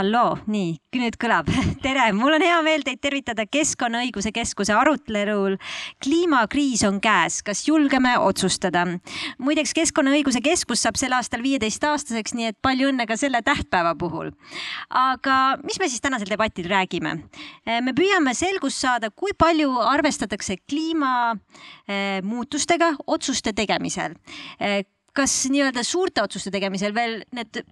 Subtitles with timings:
[0.00, 1.50] halloo, nii, nüüd kõlab.
[1.84, 5.56] tere, mul on hea meel teid tervitada Keskkonnaõiguse Keskuse arutelul.
[6.02, 8.86] kliimakriis on käes, kas julgeme otsustada?
[9.38, 14.28] muideks Keskkonnaõiguse Keskus saab sel aastal viieteistaastaseks, nii et palju õnne ka selle tähtpäeva puhul.
[14.88, 17.12] aga mis me siis tänasel debatil räägime?
[17.66, 24.14] me püüame selgust saada, kui palju arvestatakse kliimamuutustega otsuste tegemisel
[25.12, 27.64] kas nii-öelda suurte otsuste tegemisel veel need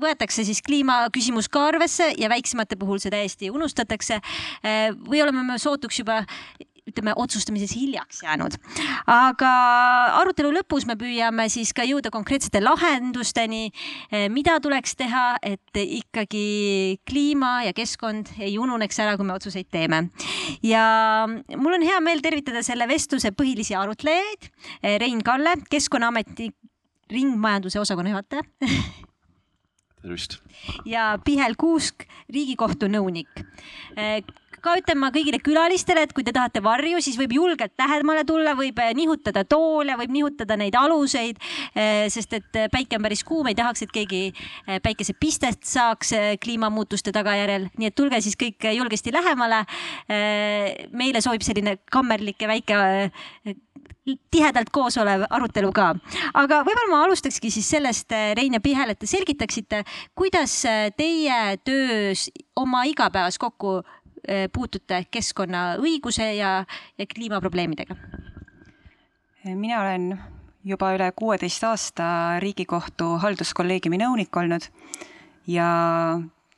[0.00, 4.20] võetakse siis kliimaküsimus ka arvesse ja väiksemate puhul see täiesti unustatakse.
[4.62, 6.22] Eh, või oleme me sootuks juba
[6.86, 8.54] ütleme otsustamises hiljaks jäänud.
[9.10, 9.50] aga
[10.20, 13.70] arutelu lõpus me püüame siis ka jõuda konkreetsete lahendusteni,
[14.12, 19.66] eh, mida tuleks teha, et ikkagi kliima ja keskkond ei ununeks ära, kui me otsuseid
[19.70, 20.10] teeme.
[20.62, 24.50] ja mul on hea meel tervitada selle vestluse põhilisi arutlejaid.
[24.82, 26.50] Eh, Rein Kalle, Keskkonnaameti
[27.10, 28.42] ringmajanduse osakonna juhataja
[30.02, 30.40] tervist!
[30.88, 33.44] ja Pihel Kuusk, Riigikohtu nõunik
[33.96, 34.20] eh,
[34.64, 38.56] ka ütlen ma kõigile külalistele, et kui te tahate varju, siis võib julgelt lähemale tulla,
[38.58, 41.38] võib eh, nihutada toole, võib nihutada neid aluseid,
[41.74, 44.22] eh, sest et päike on päris kuum, ei tahaks, et keegi
[44.82, 49.64] päikesepistet saaks kliimamuutuste tagajärjel, nii et tulge siis kõik julgesti lähemale.
[50.96, 52.76] meile sobib selline kammerlik ja väike
[54.30, 55.88] tihedalt koos olev arutelu ka.
[56.34, 59.82] aga võib-olla ma alustakski siis sellest, äh, Rein ja Pihel, et te selgitaksite,
[60.14, 66.52] kuidas äh, teie töös oma igapäevas kokku äh, puutute keskkonnaõiguse ja,
[66.98, 67.98] ja kliimaprobleemidega?
[69.46, 70.08] mina olen
[70.66, 72.06] juba üle kuueteist aasta
[72.42, 74.66] Riigikohtu halduskolleegiumi nõunik olnud
[75.46, 75.68] ja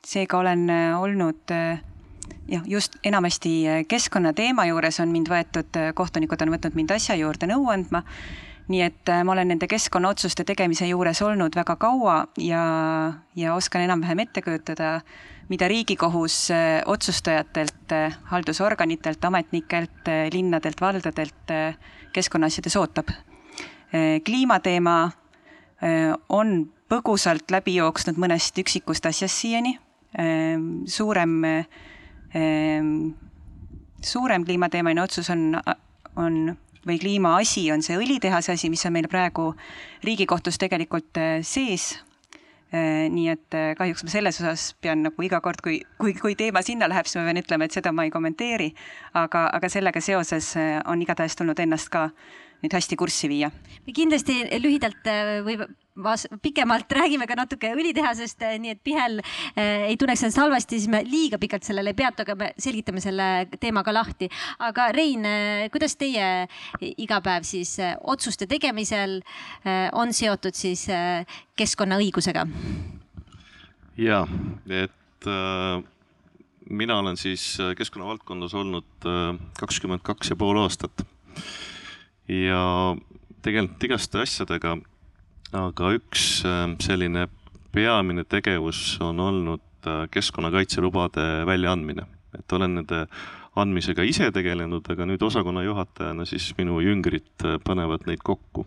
[0.01, 0.63] seega olen
[0.97, 1.53] olnud
[2.49, 7.17] jah, just enamasti äh, keskkonnateema juures on mind võetud, äh, kohtunikud on võtnud mind asja
[7.19, 8.03] juurde nõu andma,
[8.69, 12.63] nii et äh, ma olen nende keskkonnaotsuste tegemise juures olnud väga kaua ja,
[13.35, 14.99] ja oskan enam-vähem ette kujutada,
[15.49, 16.51] mida Riigikohus
[16.85, 17.93] otsustajatelt,
[18.29, 21.53] haldusorganitelt, ametnikelt, linnadelt, valdadelt
[22.13, 23.09] keskkonnaasjades ootab.
[24.25, 25.09] kliimateema
[26.29, 29.73] on põgusalt läbi jooksnud mõnest üksikust asjast siiani,
[30.85, 31.33] suurem
[34.05, 35.55] suurem kliimateemaline otsus on,
[36.15, 36.35] on
[36.87, 39.51] või kliimaasi on see õlitehase asi, mis on meil praegu
[40.05, 41.91] Riigikohtus tegelikult eh, sees.
[42.69, 46.35] Eh, nii et eh, kahjuks ma selles osas pean nagu iga kord, kui, kui, kui
[46.37, 48.69] teema sinna läheb, siis ma pean ütlema, et seda ma ei kommenteeri.
[49.13, 50.53] aga, aga sellega seoses
[50.85, 52.09] on igatahes tulnud ennast ka
[52.63, 53.51] nüüd hästi kurssi viia.
[53.95, 55.07] kindlasti lühidalt
[55.45, 55.57] või
[56.41, 60.89] pikemalt räägime ka natuke õlitehasest, eh, nii et Pihel eh, ei tunneks ennast halvasti, siis
[60.91, 64.29] me liiga pikalt sellele ei peatu, aga me selgitame selle teema ka lahti.
[64.59, 65.25] aga Rein,
[65.71, 66.47] kuidas teie
[66.81, 69.19] igapäev siis otsuste tegemisel
[69.93, 70.87] on seotud siis
[71.57, 72.45] keskkonnaõigusega?
[73.97, 74.25] ja,
[74.69, 75.83] et äh,
[76.69, 79.09] mina olen siis keskkonnavaldkonnas olnud
[79.59, 81.05] kakskümmend kaks ja pool aastat
[82.29, 82.63] ja
[83.41, 84.77] tegelikult igaste asjadega
[85.55, 87.27] aga üks ähm, selline
[87.73, 92.05] peamine tegevus on olnud äh, keskkonnakaitselubade väljaandmine,
[92.37, 93.05] et olen nende
[93.59, 98.65] andmisega ise tegelenud, aga nüüd osakonna juhatajana siis minu jüngrid äh, panevad neid kokku.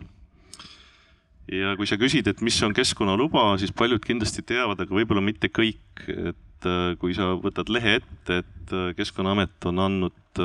[1.53, 5.53] ja kui sa küsid, et mis on keskkonnaluba, siis paljud kindlasti teavad, aga võib-olla mitte
[5.53, 8.49] kõik, et äh, kui sa võtad lehe ette, et
[8.97, 10.41] Keskkonnaamet on andnud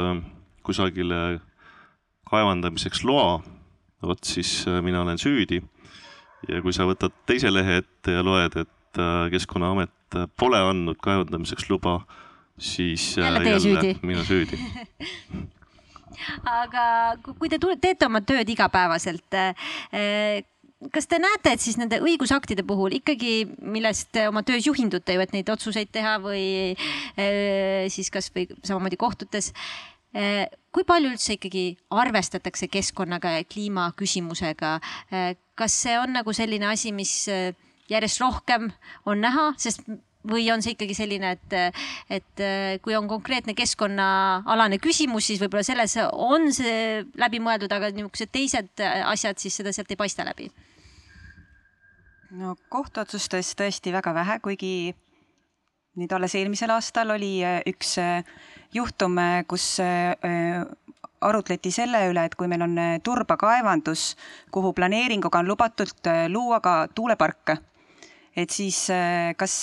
[0.66, 1.38] kusagile
[2.30, 3.40] kaevandamiseks loa,
[4.04, 5.62] vot siis mina olen süüdi
[6.46, 11.70] ja kui sa võtad teise lehe ette ja loed, et äh, Keskkonnaamet pole andnud kaevandamiseks
[11.72, 12.00] luba,
[12.58, 13.96] siis äh, jälle, jälle süüdi.
[14.08, 14.60] mina süüdi
[16.62, 16.84] aga
[17.26, 20.46] kui te teete oma tööd igapäevaselt, äh,
[20.94, 25.34] kas te näete, et siis nende õigusaktide puhul ikkagi, millest oma töös juhindute ju, et
[25.34, 26.76] neid otsuseid teha või
[27.90, 29.50] siis kasvõi samamoodi kohtutes
[30.14, 34.74] kui palju üldse ikkagi arvestatakse keskkonnaga ja kliimaküsimusega?
[35.12, 37.54] Eh, kas see on nagu selline asi, mis eh,
[37.92, 38.70] järjest rohkem
[39.06, 39.84] on näha, sest
[40.28, 41.78] või on see ikkagi selline, et,
[42.12, 42.42] et
[42.84, 48.84] kui on konkreetne keskkonnaalane küsimus, siis võib-olla selles on see läbi mõeldud, aga niisugused teised
[48.84, 50.50] asjad, siis seda sealt ei paista läbi?
[52.36, 54.74] no kohtuotsustes tõesti väga vähe, kuigi
[55.98, 57.98] nüüd alles eelmisel aastal oli üks
[58.74, 59.18] juhtum,
[59.48, 60.66] kus äh,
[61.22, 64.12] arutleti selle üle, et kui meil on äh, turbakaevandus,
[64.54, 67.58] kuhu planeeringuga on lubatud äh, luua ka tuuleparke,
[68.38, 68.84] et siis
[69.38, 69.54] kas,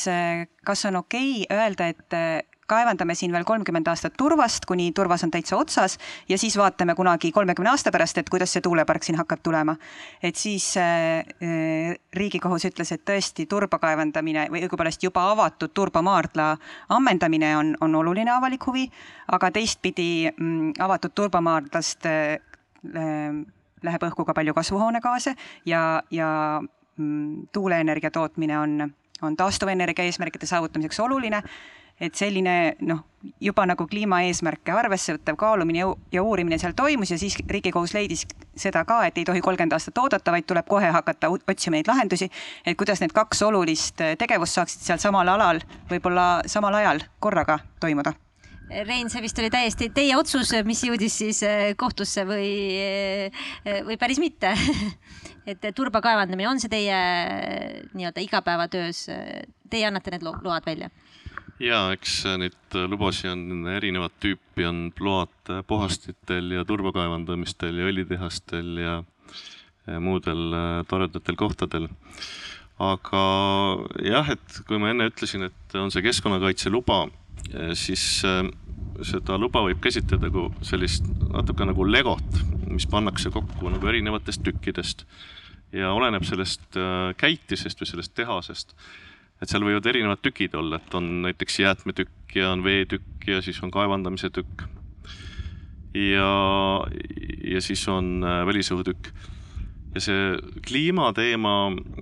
[0.66, 5.32] kas on okei okay öelda, et kaevandame siin veel kolmkümmend aastat turvast, kuni turvas on
[5.34, 5.98] täitsa otsas
[6.28, 9.76] ja siis vaatame kunagi kolmekümne aasta pärast, et kuidas see tuulepark siin hakkab tulema.
[10.22, 11.24] et siis äh,
[12.14, 16.54] Riigikohus ütles, et tõesti turba kaevandamine või õigupoolest juba avatud turbamaardla
[16.94, 18.88] ammendamine on, on oluline avalik huvi,
[19.32, 22.38] aga teistpidi mm, avatud turbamaardlast äh,
[23.84, 25.34] läheb õhku ka palju kasvuhoonegaase
[25.68, 26.28] ja, ja
[26.96, 28.90] mm, tuuleenergia tootmine on,
[29.22, 31.42] on taastuvenergia eesmärkide saavutamiseks oluline
[32.00, 33.04] et selline noh,
[33.40, 38.26] juba nagu kliimaeesmärke arvesse võttev kaalumine ja uurimine seal toimus ja siis Riigikohus leidis
[38.56, 42.30] seda ka, et ei tohi kolmkümmend aastat oodata, vaid tuleb kohe hakata otsima neid lahendusi,
[42.66, 48.14] et kuidas need kaks olulist tegevust saaksid seal samal alal, võib-olla samal ajal korraga toimuda
[48.64, 52.48] Rein, see vist oli täiesti teie otsus, mis jõudis siis eh, kohtusse või,
[52.80, 54.54] eh, või päris mitte
[55.50, 57.00] et turba kaevandamine, on see teie
[57.92, 59.04] nii-öelda igapäevatöös,
[59.70, 60.88] teie annate need load välja?
[61.62, 68.78] Ja eks neid lubasid on erinevat tüüpi, on load puhastitel ja turba kaevandamistel ja õlitehastel
[68.82, 68.94] ja
[70.00, 70.56] muudel
[70.88, 71.88] toredatel kohtadel.
[72.78, 73.24] aga
[74.02, 77.04] jah, et kui ma enne ütlesin, et on see keskkonnakaitse luba
[77.74, 78.42] siis äh,
[79.04, 85.04] seda luba võib käsitleda kui sellist natuke nagu legot, mis pannakse kokku nagu erinevatest tükkidest
[85.74, 88.76] ja oleneb sellest äh, käitisest või sellest tehasest.
[89.42, 93.60] Et seal võivad erinevad tükid olla, et on näiteks jäätmetükk ja on veetükk ja siis
[93.62, 94.66] on kaevandamise tükk.
[95.94, 96.30] ja,
[97.54, 99.12] ja siis on äh, välisõhutükk
[99.94, 100.22] ja see
[100.66, 101.54] kliimateema,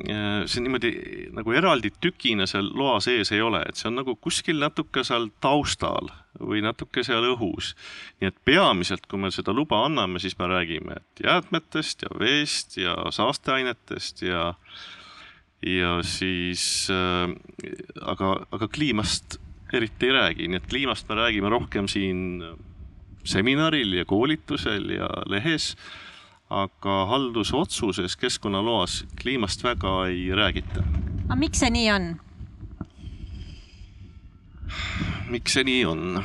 [0.08, 0.92] eh, see niimoodi
[1.36, 5.28] nagu eraldi tükina seal loa sees ei ole, et see on nagu kuskil natuke seal
[5.44, 6.08] taustal
[6.40, 7.74] või natuke seal õhus.
[8.20, 12.96] nii et peamiselt, kui me seda luba anname, siis me räägime jäätmetest ja veest ja
[13.10, 14.54] saasteainetest ja
[15.66, 17.32] ja siis äh,
[18.00, 19.38] aga, aga kliimast
[19.72, 22.42] eriti ei räägi, nii et kliimast me räägime rohkem siin
[23.24, 25.72] seminaril ja koolitusel ja lehes
[26.52, 30.84] aga haldusotsuses keskkonnaloas kliimast väga ei räägita.
[31.24, 32.08] aga miks see nii on?
[35.32, 36.22] miks see nii on?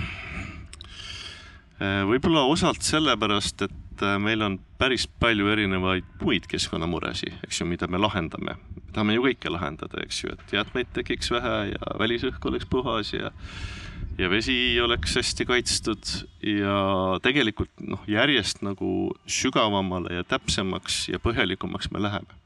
[1.77, 7.67] Äh, võib-olla osalt sellepärast, et äh, meil on päris palju erinevaid muid keskkonnamuresid, eks ju,
[7.69, 8.57] mida me lahendame.
[8.93, 13.31] tahame ju kõike lahendada, eks ju, et jäätmeid tekiks vähe ja välisõhk oleks puhas ja
[14.17, 16.11] ja vesi oleks hästi kaitstud
[16.41, 16.77] ja
[17.21, 22.39] tegelikult noh, järjest nagu sügavamale ja täpsemaks ja põhjalikumaks me läheme.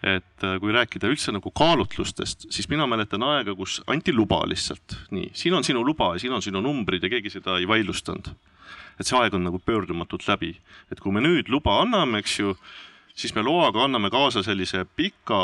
[0.00, 4.96] et äh, kui rääkida üldse nagu kaalutlustest, siis mina mäletan aega, kus anti luba lihtsalt,
[5.12, 8.32] nii, siin on sinu luba ja siin on sinu numbrid ja keegi seda ei vaidlustanud.
[9.00, 10.54] Et see aeg on nagu pöördumatult läbi,
[10.92, 12.54] et kui me nüüd luba anname, eks ju,
[13.16, 15.40] siis me loaga anname kaasa sellise pika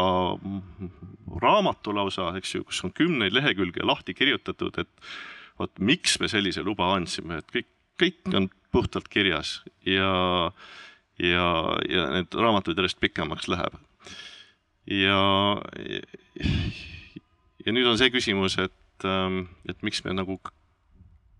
[1.42, 5.08] raamatu lausa, eks ju, kus on kümneid lehekülgi lahti kirjutatud, et
[5.58, 7.70] vot miks me sellise luba andsime, et kõik,
[8.00, 10.12] kõik on puhtalt kirjas ja,
[11.22, 11.46] ja,
[11.88, 13.80] ja need raamatud järjest pikemaks läheb.
[14.92, 15.22] ja,
[17.64, 20.36] ja nüüd on see küsimus, et, et miks me nagu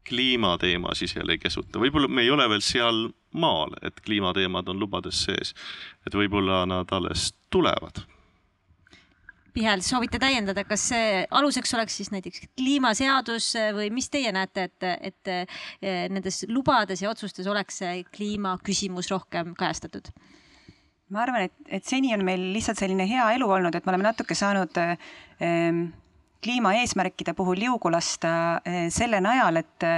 [0.08, 3.06] kliimateema sisele ei kesuta, võib-olla me ei ole veel seal
[3.36, 5.54] maal, et kliimateemad on lubades sees,
[6.06, 8.04] et võib-olla nad alles tulevad.
[9.56, 14.88] Pihel, soovite täiendada, kas see aluseks oleks siis näiteks kliimaseadus või mis teie näete, et,
[15.00, 20.12] et nendes lubades ja otsustes oleks see kliimaküsimus rohkem kajastatud?
[21.14, 24.08] ma arvan, et, et seni on meil lihtsalt selline hea elu olnud, et me oleme
[24.08, 24.96] natuke saanud äh,
[26.46, 29.90] kliimaeesmärkide puhul liugu lasta äh, selle najal, et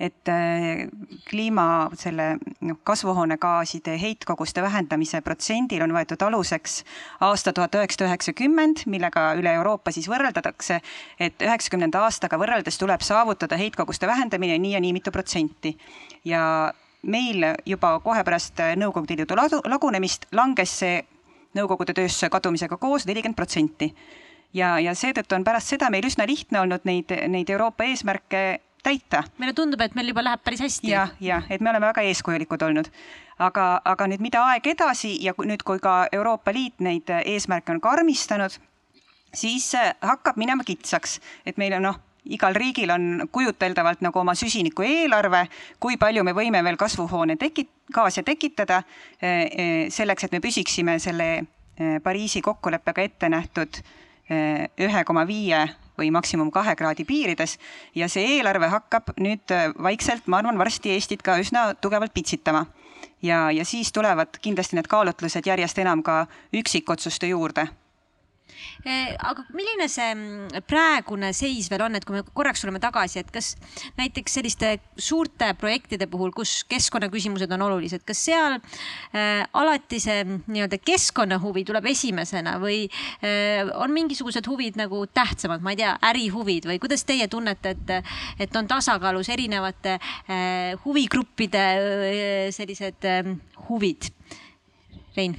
[0.00, 0.88] et äh,
[1.30, 2.36] kliima selle
[2.66, 6.80] noh, kasvuhoonegaaside heitkoguste vähendamise protsendil on võetud aluseks
[7.22, 10.80] aasta tuhat üheksasada üheksakümmend, millega üle Euroopa siis võrreldatakse,
[11.22, 15.76] et üheksakümnenda aastaga võrreldes tuleb saavutada heitkoguste vähendamine nii ja nii mitu protsenti.
[16.24, 16.72] ja
[17.02, 19.38] meil juba kohe pärast Nõukogude Liidu
[19.70, 21.04] lagunemist langes see
[21.54, 23.92] Nõukogude tööstuse kadumisega koos nelikümmend protsenti
[24.54, 28.44] ja, ja seetõttu on pärast seda meil üsna lihtne olnud neid, neid Euroopa eesmärke
[28.84, 29.24] täita.
[29.38, 31.06] meile tundub, et meil juba läheb päris hästi ja,.
[31.06, 32.90] jah, jah, et me oleme väga eeskujulikud olnud.
[33.38, 37.80] aga, aga nüüd, mida aeg edasi ja nüüd, kui ka Euroopa Liit neid eesmärke on
[37.82, 38.58] karmistanud,
[39.34, 44.36] siis äh, hakkab minema kitsaks, et meil on noh, igal riigil on kujuteldavalt nagu oma
[44.38, 45.42] süsiniku eelarve,
[45.80, 51.00] kui palju me võime veel kasvuhoone tekit-, gaase tekitada äh, äh, selleks, et me püsiksime
[51.02, 51.34] selle
[51.74, 53.80] Pariisi kokkuleppega ette nähtud
[54.30, 55.66] ühe koma viie
[55.98, 57.58] või maksimum kahe kraadi piirides
[57.94, 62.66] ja see eelarve hakkab nüüd äh, vaikselt, ma arvan, varsti Eestit ka üsna tugevalt pitsitama.
[63.22, 67.83] ja, ja siis tulevad kindlasti need kaalutlused järjest enam ka üksikotsuste juurde Eh,
[68.84, 73.30] aga milline see mm, praegune seis veel on, et kui me korraks tuleme tagasi, et
[73.34, 73.54] kas
[73.98, 80.44] näiteks selliste suurte projektide puhul, kus keskkonnaküsimused on olulised, kas seal äh, alati see mm,
[80.54, 86.68] nii-öelda keskkonnahuvi tuleb esimesena või äh, on mingisugused huvid nagu tähtsamad, ma ei tea, ärihuvid
[86.70, 88.12] või kuidas teie tunnete, et,
[88.46, 93.34] et on tasakaalus erinevate äh, huvigruppide äh, sellised äh,
[93.68, 94.10] huvid?
[95.14, 95.36] Rein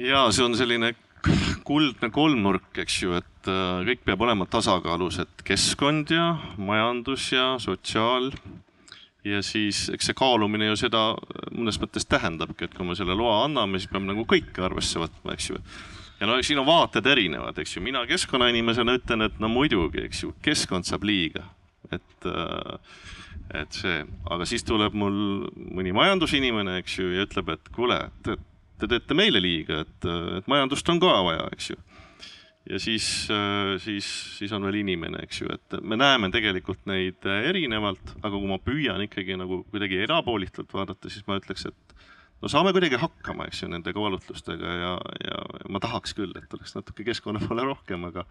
[0.00, 0.94] ja see on selline
[1.66, 7.54] kuldne kolmnurk, eks ju, et äh, kõik peab olema tasakaalus, et keskkond ja majandus ja
[7.62, 8.32] sotsiaal.
[9.24, 11.10] ja siis eks see kaalumine ju seda
[11.52, 15.34] mõnes mõttes tähendabki, et kui me selle loa anname, siis peame nagu kõike arvesse võtma,
[15.36, 15.60] eks ju.
[16.20, 20.24] ja no siin on vaated erinevad, eks ju, mina keskkonnainimesena ütlen, et no muidugi, eks
[20.24, 21.44] ju, keskkond saab liiga,
[21.92, 22.76] et äh,
[23.50, 25.16] et see, aga siis tuleb mul
[25.74, 28.49] mõni majandusinimene, eks ju, ja ütleb, et kuule, et
[28.80, 30.08] te teete meile liiga, et,
[30.40, 31.78] et majandust on ka vaja, eks ju.
[32.70, 33.06] ja siis,
[33.84, 34.08] siis,
[34.38, 38.60] siis on veel inimene, eks ju, et me näeme tegelikult neid erinevalt, aga kui ma
[38.62, 41.96] püüan ikkagi nagu kuidagi erapoolitult vaadata, siis ma ütleks, et
[42.40, 44.92] no saame kuidagi hakkama, eks ju, nende kaalutlustega ja,
[45.24, 45.40] ja
[45.72, 48.26] ma tahaks küll, et oleks natuke keskkonna poole rohkem, aga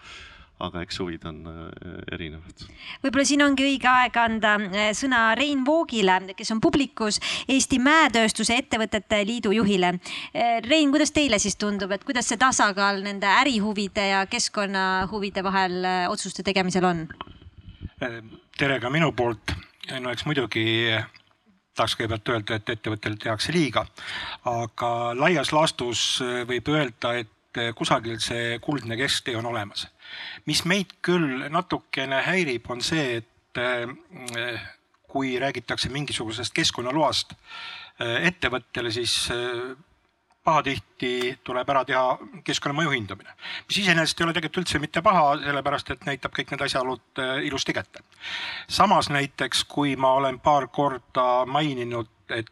[0.59, 2.65] aga eks huvid on äh, erinevad.
[3.03, 8.57] võib-olla siin ongi õige aeg anda äh, sõna Rein Voogile, kes on Publikus Eesti Mäetööstuse
[8.59, 9.93] Ettevõtete Liidu juhile.
[10.33, 15.79] Äh, Rein, kuidas teile siis tundub, et kuidas see tasakaal nende ärihuvide ja keskkonnahuvide vahel
[16.09, 17.07] otsuste tegemisel on?
[18.59, 19.51] tere ka minu poolt.
[19.99, 20.91] no eks muidugi
[21.75, 23.85] tahaks kõigepealt öelda, et ettevõttele tehakse liiga,
[24.47, 26.01] aga laias laastus
[26.47, 27.31] võib öelda, et
[27.75, 29.87] kusagil see kuldne kesktee on olemas
[30.49, 34.63] mis meid küll natukene häirib, on see, et äh,
[35.09, 39.15] kui räägitakse mingisugusest keskkonnaloast äh, ettevõttele, siis
[40.49, 43.33] pahatihti tuleb ära teha keskkonnamõju hindamine,
[43.67, 47.75] mis iseenesest ei ole tegelikult üldse mitte paha, sellepärast et näitab kõik need asjaolud ilusti
[47.75, 48.01] kätte.
[48.67, 52.49] samas näiteks, kui ma olen paar korda maininud, et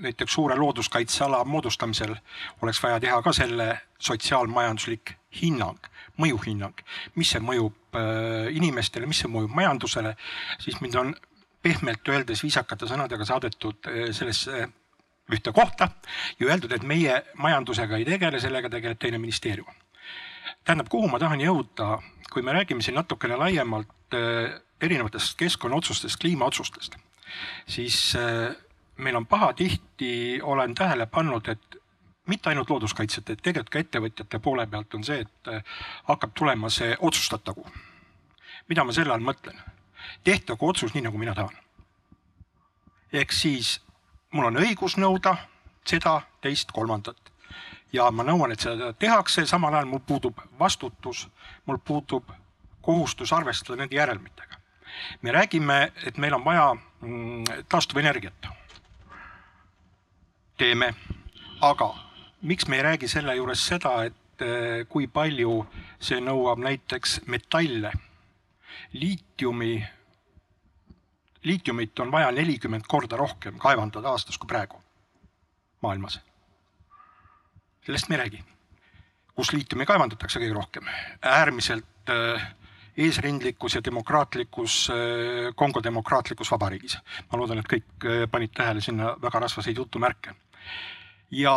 [0.00, 2.14] näiteks suure looduskaitseala moodustamisel
[2.62, 5.12] oleks vaja teha ka selle sotsiaalmajanduslik
[5.42, 5.90] hinnang
[6.20, 6.80] mõjuhinnang,
[7.16, 10.14] mis see mõjub äh, inimestele, mis see mõjub majandusele,
[10.62, 11.14] siis mind on
[11.62, 14.66] pehmelt öeldes viisakate sõnadega saadetud äh, sellesse
[15.32, 15.90] ühte kohta
[16.40, 19.68] ja öeldud, et meie majandusega ei tegele, sellega tegeleb teine ministeerium.
[20.64, 21.98] tähendab, kuhu ma tahan jõuda,
[22.32, 26.96] kui me räägime siin natukene laiemalt äh, erinevatest keskkonnaotsustest, kliimaotsustest,
[27.68, 28.14] siis
[28.96, 31.76] meil on pahatihti, olen tähele pannud, et
[32.26, 35.62] mitte ainult looduskaitsjate, tegelikult ka ettevõtjate poole pealt on see, et äh,
[36.08, 37.66] hakkab tulema see otsustatagu.
[38.68, 39.60] mida ma selle all mõtlen?
[40.24, 41.56] tehtagu otsus nii, nagu mina tahan.
[43.12, 43.80] ehk siis
[44.32, 45.36] mul on õigus nõuda
[45.86, 47.32] seda, teist, kolmandat
[47.92, 51.26] ja ma nõuan, et seda tehakse, samal ajal mul puudub vastutus,
[51.66, 52.30] mul puudub
[52.82, 54.56] kohustus arvestada nende järelmitega.
[55.22, 58.46] me räägime, et meil on vaja mm, taastuvenergiat.
[60.56, 60.94] Teeme,
[61.60, 61.94] aga
[62.42, 65.58] miks me ei räägi selle juures seda, et eh, kui palju
[66.00, 67.92] see nõuab näiteks metalle,
[68.92, 69.74] liitiumi,
[71.44, 74.82] liitiumit on vaja nelikümmend korda rohkem kaevandada aastas kui praegu
[75.82, 76.20] maailmas.
[77.86, 78.44] sellest me ei räägi.
[79.34, 80.86] kus liitiumi kaevandatakse kõige rohkem?
[81.22, 82.46] äärmiselt äh,
[82.96, 86.98] eesrindlikus ja demokraatlikus äh, Kongo demokraatlikus vabariigis.
[87.32, 90.34] ma loodan, et kõik panid tähele sinna väga rasvaseid jutumärke.
[91.30, 91.56] Ja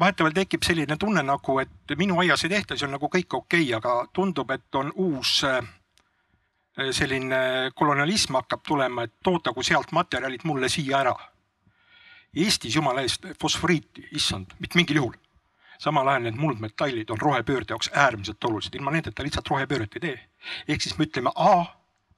[0.00, 3.68] vahetevahel tekib selline tunne nagu, et minu aias ei tehta, siis on nagu kõik okei
[3.68, 5.60] okay,, aga tundub, et on uus äh,
[6.92, 7.38] selline
[7.74, 11.14] kolonialism hakkab tulema, et toodagu sealt materjalid mulle siia ära.
[12.36, 15.14] Eestis jumala eest fosforiiti, issand, mitte mingil juhul.
[15.78, 20.20] samal ajal need muldmetallid on rohepöörde jaoks äärmiselt olulised, ilma nendeta lihtsalt rohepööret ei tee.
[20.68, 21.66] ehk siis me ütleme A,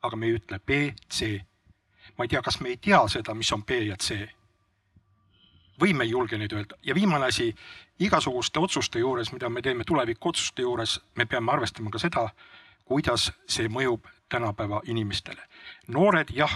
[0.03, 1.41] aga me ei ütle B, C.
[2.19, 4.38] ma ei tea, kas me ei tea seda, mis on B ja C
[5.81, 7.55] või me ei julge neid öelda ja viimane asi,
[7.99, 12.29] igasuguste otsuste juures, mida me teeme tulevikuotsuste juures, me peame arvestama ka seda,
[12.85, 15.43] kuidas see mõjub tänapäeva inimestele.
[15.89, 16.53] noored jah,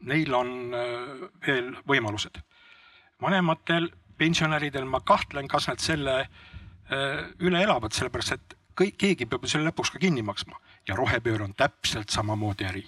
[0.00, 2.40] neil on äh, veel võimalused.
[3.22, 6.28] vanematel pensionäridel ma kahtlen, kas nad selle äh,
[7.38, 10.58] üle elavad, sellepärast et kõik, keegi peab ju selle lõpuks ka kinni maksma
[10.88, 12.86] ja rohepööre on täpselt samamoodi äri.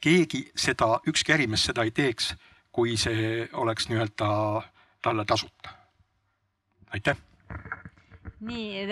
[0.00, 2.34] keegi seda, ükski ärimees seda ei teeks,
[2.72, 4.28] kui see oleks nii-öelda
[5.02, 5.74] talle tasuta.
[6.92, 7.16] aitäh
[8.40, 8.86] nii,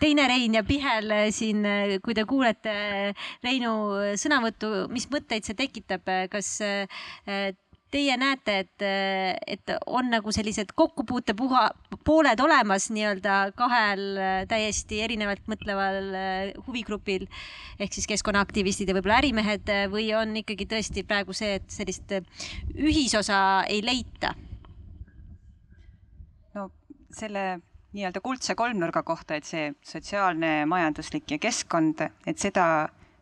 [0.00, 1.64] teine Rein ja Pihel siin,
[2.04, 2.74] kui te kuulete
[3.44, 3.72] Reinu
[4.18, 6.56] sõnavõttu, mis mõtteid see tekitab, kas
[7.90, 8.84] teie näete, et,
[9.50, 11.62] et on nagu sellised kokkupuutepuha,
[12.06, 14.04] pooled olemas nii-öelda kahel
[14.50, 16.12] täiesti erinevalt mõtleval
[16.66, 17.26] huvigrupil
[17.80, 22.14] ehk siis keskkonnaaktivistid ja võib-olla ärimehed või on ikkagi tõesti praegu see, et sellist
[22.78, 23.40] ühisosa
[23.70, 24.36] ei leita?
[27.16, 27.60] Selle
[27.96, 32.64] nii-öelda kuldse kolmnurga kohta, et see sotsiaalne, majanduslik ja keskkond, et seda,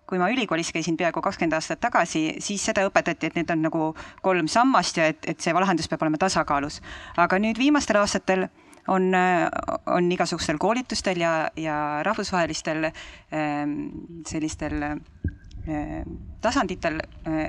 [0.08, 3.90] kui ma ülikoolis käisin peaaegu kakskümmend aastat tagasi, siis seda õpetati, et need on nagu
[4.24, 6.80] kolm sammast ja et, et see lahendus peab olema tasakaalus.
[7.16, 8.48] aga nüüd viimastel aastatel
[8.88, 9.12] on,
[9.86, 13.74] on igasugustel koolitustel ja, ja rahvusvahelistel ähm,
[14.26, 16.04] sellistel äh,
[16.40, 17.48] tasanditel äh,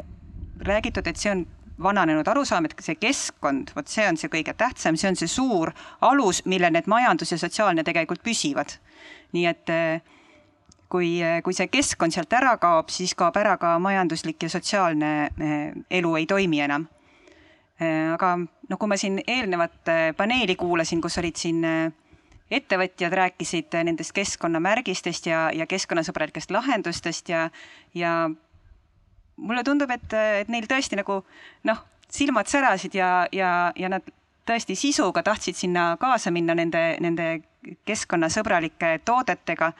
[0.59, 1.45] räägitud, et see on
[1.83, 5.71] vananenud arusaam, et see keskkond, vot see on see kõige tähtsam, see on see suur
[6.05, 8.77] alus, millel need majandus ja sotsiaalne tegelikult püsivad.
[9.31, 10.01] nii et eh,
[10.89, 15.11] kui, eh, kui see keskkond sealt ära kaob, siis kaob ära ka majanduslik ja sotsiaalne
[15.27, 16.87] eh, elu ei toimi enam.
[17.79, 18.33] aga
[18.69, 21.61] no kui ma siin eelnevat paneeli kuulasin, kus olid siin
[22.51, 27.45] ettevõtjad rääkisid nendest keskkonnamärgistest ja, ja keskkonnasõbralikest lahendustest ja,
[27.95, 28.29] ja
[29.39, 31.21] mulle tundub, et, et neil tõesti nagu
[31.67, 34.05] noh, silmad särasid ja, ja, ja nad
[34.49, 37.29] tõesti sisuga tahtsid sinna kaasa minna nende, nende
[37.85, 39.71] keskkonnasõbralike toodetega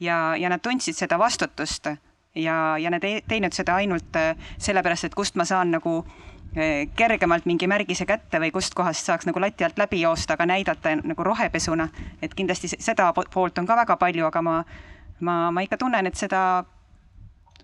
[0.00, 1.88] ja, ja nad tundsid seda vastutust
[2.34, 6.88] ja, ja nad ei teinud seda ainult äh, sellepärast, et kust ma saan nagu äh,
[6.96, 11.24] kergemalt mingi märgise kätte või kustkohast saaks nagu lati alt läbi joosta, aga näidata nagu
[11.24, 11.88] rohepesuna.
[12.22, 14.58] et kindlasti seda poolt on ka väga palju, aga ma,
[15.20, 16.64] ma, ma ikka tunnen, et seda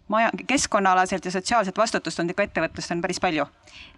[0.08, 3.46] maja, keskkonnaalaselt ja sotsiaalset vastutust on ikka ettevõtlust on päris palju.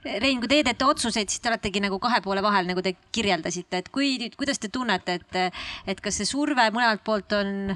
[0.04, 3.82] Rein, kui teie teete otsuseid, siis te oletegi nagu kahe poole vahel, nagu te kirjeldasite,
[3.82, 7.74] et kui, kuidas te tunnete, et, et kas see surve mõlemalt poolt on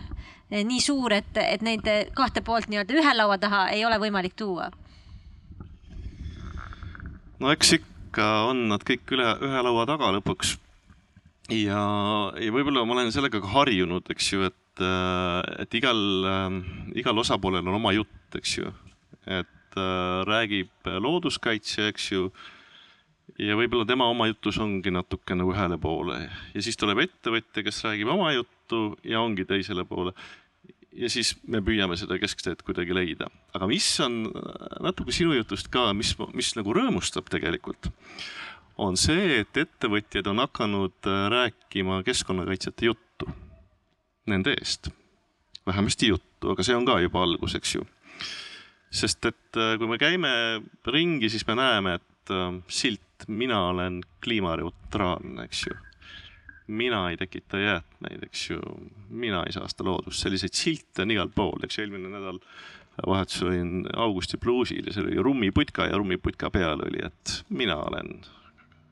[0.51, 4.71] nii suur, et, et neid kahte poolt nii-öelda ühe laua taha ei ole võimalik tuua?
[7.41, 10.57] no eks ikka on nad kõik üle ühe laua taga lõpuks.
[11.55, 11.85] ja,
[12.37, 16.01] ja võib-olla ma olen sellega ka harjunud, eks ju, et et igal,
[16.99, 18.73] igal osapoolel on oma jutt, eks ju.
[19.27, 22.31] et äh, räägib looduskaitsja, eks ju,
[23.39, 26.19] ja võib-olla tema oma jutus ongi natuke nagu ühele poole
[26.55, 30.13] ja siis tuleb ettevõtja, kes räägib oma juttu ja ongi teisele poole.
[30.93, 33.31] ja siis me püüame seda keskteed kuidagi leida.
[33.55, 34.25] aga mis on
[34.83, 37.93] natuke sinu jutust ka, mis, mis nagu rõõmustab tegelikult,
[38.81, 43.10] on see, et ettevõtjad on hakanud äh, rääkima keskkonnakaitsjate juttu
[44.27, 44.91] nende eest.
[45.67, 47.85] vähemasti juttu, aga see on ka juba algus, eks ju
[48.91, 50.33] sest et äh, kui me käime
[50.91, 55.77] ringi, siis me näeme, et äh, silt mina olen kliimaneutraalne, eks ju.
[56.71, 58.61] mina ei tekita jäätmeid, eks ju,
[59.11, 62.39] mina ei saasta loodust, selliseid silte on igal pool, eks ju, eelmine nädal
[63.07, 68.21] vahetusel olin Augusti bluusil ja seal oli rummiputka ja rummiputka peal oli, et mina olen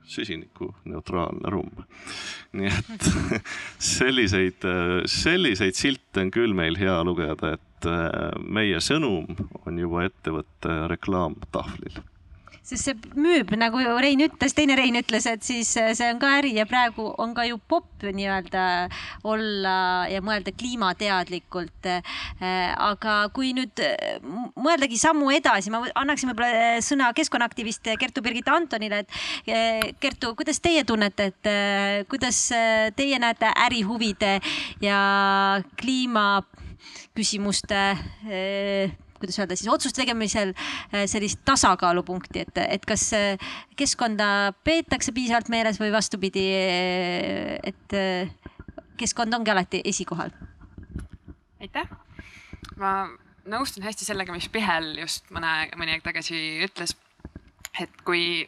[0.08, 1.84] süsinikuneutraalne rumm.
[2.58, 3.08] nii et
[3.94, 4.64] selliseid,
[5.04, 7.90] selliseid silte on küll meil hea lugeda, et
[8.42, 9.28] meie sõnum
[9.64, 12.00] on juba ettevõtte reklaamtahvlil
[12.68, 16.26] sest see müüb, nagu Rein ütles, teine Rein ütles, et siis äh, see on ka
[16.38, 18.88] äri ja praegu on ka ju popp nii-öelda
[19.28, 19.76] olla
[20.10, 21.86] ja mõelda kliimateadlikult.
[21.88, 22.02] Äh,
[22.74, 24.18] aga kui nüüd äh,
[24.58, 29.10] mõeldagi sammu edasi, ma annaksin võib-olla sõna keskkonnaaktivist Kertu-Birgit Antonile, et
[30.02, 31.44] Kertu, kuidas teie tunnete, et
[32.10, 32.38] kuidas
[32.98, 34.32] teie näete ärihuvide
[34.84, 34.98] ja
[35.80, 37.82] kliimaküsimuste
[39.20, 45.50] kuidas öelda siis otsuste tegemisel äh, sellist tasakaalupunkti, et, et kas äh, keskkonda peetakse piisavalt
[45.52, 47.98] meeles või vastupidi, äh, et
[48.98, 50.32] keskkond ongi alati esikohal?
[51.58, 51.90] aitäh,
[52.78, 52.92] ma
[53.48, 56.94] nõustun hästi sellega, mis Pihel just mõne, mõni aeg tagasi ütles.
[57.78, 58.46] et kui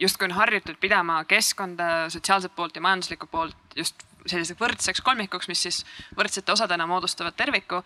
[0.00, 5.62] justkui on harjutud pidama keskkonda, sotsiaalset poolt ja majanduslikku poolt just selliseks võrdseks kolmikuks, mis
[5.66, 5.82] siis
[6.16, 7.82] võrdsete osadena moodustavad terviku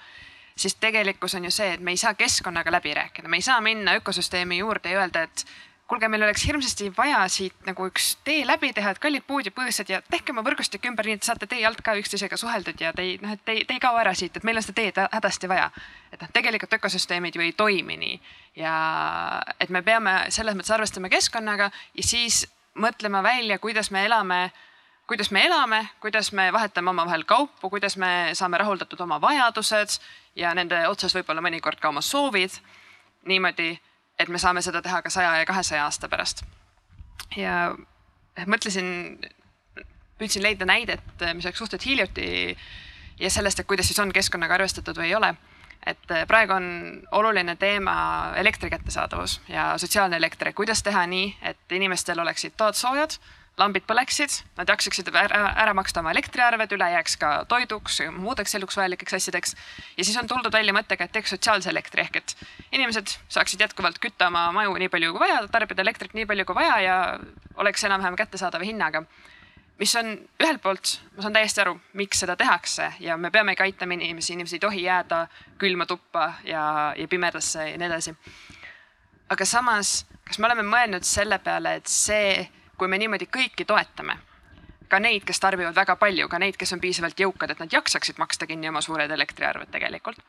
[0.57, 3.61] siis tegelikkus on ju see, et me ei saa keskkonnaga läbi rääkida, me ei saa
[3.61, 5.47] minna ökosüsteemi juurde ja öelda, et
[5.87, 9.53] kuulge, meil oleks hirmsasti vaja siit nagu üks tee läbi teha, et kallid puud ja
[9.55, 12.93] põõsad ja tehke oma võrgustik ümber, nii et saate tee alt ka üksteisega suheldud ja
[12.97, 14.79] te ei, noh, et te ei, te ei kao ära siit, et meil on seda
[14.81, 15.71] teed hädasti vaja.
[16.13, 18.21] et noh, tegelikult ökosüsteemid ju ei toimi nii
[18.63, 18.75] ja
[19.61, 24.49] et me peame selles mõttes arvestama keskkonnaga ja siis mõtlema välja, kuidas me elame
[25.07, 29.99] kuidas me elame, kuidas me vahetame omavahel kaupu, kuidas me saame rahuldatud oma vajadused
[30.37, 32.61] ja nende otsas võib-olla mõnikord ka oma soovid.
[33.25, 33.79] niimoodi,
[34.19, 36.45] et me saame seda teha ka saja ja kahesaja aasta pärast.
[37.37, 37.75] ja
[38.47, 39.19] mõtlesin,
[40.19, 42.57] püüdsin leida näidet, mis oleks suhteliselt hiljuti
[43.21, 45.35] ja sellest, et kuidas siis on keskkonnaga arvestatud või ei ole.
[45.87, 46.67] et praegu on
[47.13, 53.19] oluline teema elektri kättesaadavus ja sotsiaalne elekter, kuidas teha nii, et inimestel oleksid toad soojad
[53.61, 58.79] lambid põleksid, nad jaksaksid ära, ära maksta oma elektriarved, üle jääks ka toiduks, muudeks eluks
[58.79, 59.55] vajalikeks asjadeks.
[59.97, 62.35] ja siis on tuldud välja mõttega, et teeks sotsiaalse elektri ehk et
[62.73, 66.59] inimesed saaksid jätkuvalt kütta oma maju nii palju kui vaja, tarbida elektrit nii palju kui
[66.59, 66.97] vaja ja
[67.55, 69.05] oleks enam-vähem kättesaadava hinnaga.
[69.79, 70.07] mis on
[70.43, 74.55] ühelt poolt, ma saan täiesti aru, miks seda tehakse ja me peamegi aitama inimesi, inimesed
[74.55, 75.27] ei tohi jääda
[75.59, 78.17] külma tuppa ja, ja pimedasse ja nii edasi.
[79.31, 84.17] aga samas, kas me oleme mõelnud selle peale, et see kui me niimoodi kõiki toetame,
[84.89, 88.19] ka neid, kes tarbivad väga palju, ka neid, kes on piisavalt jõukad, et nad jaksaksid
[88.19, 90.21] maksta kinni oma suured elektriarved tegelikult,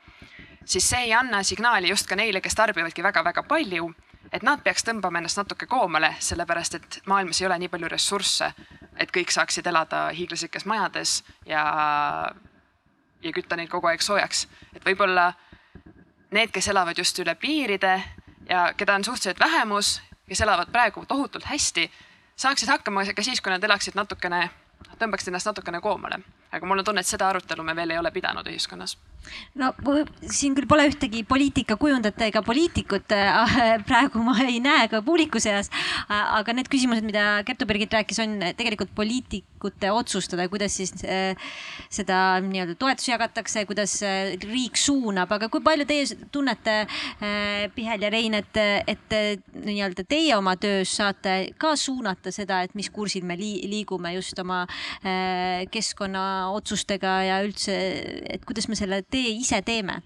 [0.66, 3.92] siis see ei anna signaali just ka neile, kes tarbivadki väga-väga palju,
[4.34, 8.52] et nad peaks tõmbama ennast natuke koomale, sellepärast et maailmas ei ole nii palju ressursse,
[8.98, 11.66] et kõik saaksid elada hiiglaslikes majades ja,
[13.22, 14.48] ja kütta neid kogu aeg soojaks.
[14.74, 15.34] et võib-olla
[16.32, 17.96] need, kes elavad just üle piiride
[18.50, 21.90] ja keda on suhteliselt vähemus, kes elavad praegu tohutult hästi
[22.36, 24.50] saaksid hakkama ka siis, kui nad elaksid natukene,
[25.00, 26.22] tõmbaksid ennast natukene koomale.
[26.52, 28.98] aga mul on tunne, et seda arutelu me veel ei ole pidanud ühiskonnas
[29.60, 29.72] no
[30.32, 33.58] siin küll pole ühtegi poliitikakujundajat ega poliitikut äh,
[33.90, 35.72] praegu ma ei näe ka publiku seas.
[36.10, 41.36] aga need küsimused, mida Kertu Birgit rääkis, on tegelikult poliitikute otsustada, kuidas siis äh,
[41.90, 46.76] seda nii-öelda toetusi jagatakse, kuidas äh, riik suunab, aga kui palju teie tunnete,
[47.76, 49.14] Pihel ja Rein, et, et
[49.56, 54.64] nii-öelda teie oma töös saate ka suunata seda, et mis kursil me liigume just oma
[55.72, 57.76] keskkonnaotsustega ja üldse,
[58.30, 60.02] et kuidas me selle tee ise teeme?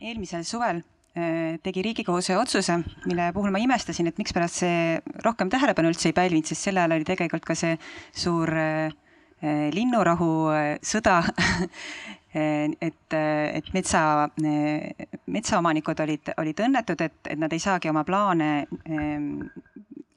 [0.00, 0.80] eelmisel suvel
[1.16, 6.10] äh, tegi Riigikohus ühe otsuse, mille puhul ma imestasin, et mikspärast see rohkem tähelepanu üldse
[6.10, 7.76] ei pälvinud, sest sel ajal oli tegelikult ka see
[8.14, 8.94] suur äh,
[9.42, 10.30] äh, linnurahu
[10.84, 11.18] sõda
[12.36, 14.00] et, et metsa,
[15.32, 18.66] metsaomanikud olid, olid õnnetud, et, et nad ei saagi oma plaane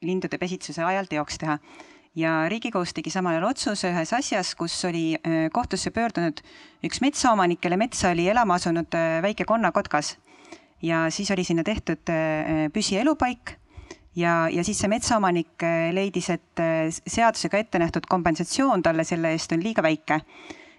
[0.03, 1.55] lindude pesitsuse ajal teoks teha
[2.19, 6.41] ja Riigikohus tegi samal ajal otsuse ühes asjas, kus oli äh, kohtusse pöördunud
[6.85, 10.17] üks metsaomanik, kelle metsa oli elama asunud äh, väike konnakotkas.
[10.81, 13.55] ja siis oli sinna tehtud äh, püsielupaik
[14.15, 16.61] ja, ja siis see metsaomanik leidis, et
[17.07, 20.21] seadusega ette nähtud kompensatsioon talle selle eest on liiga väike.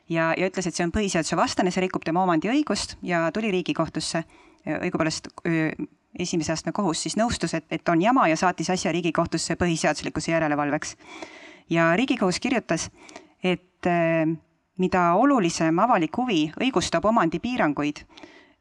[0.09, 4.25] ja, ja ütles, et see on põhiseaduse vastane, see rikub tema omandiõigust ja tuli Riigikohtusse
[4.67, 5.31] õigupoolest
[6.19, 10.97] esimese astme kohus siis nõustus, et, et on jama ja saatis asja Riigikohtusse põhiseaduslikkuse järelevalveks.
[11.71, 12.91] ja Riigikohus kirjutas,
[13.43, 14.27] et äh,
[14.79, 18.05] mida olulisem avalik huvi õigustab omandipiiranguid,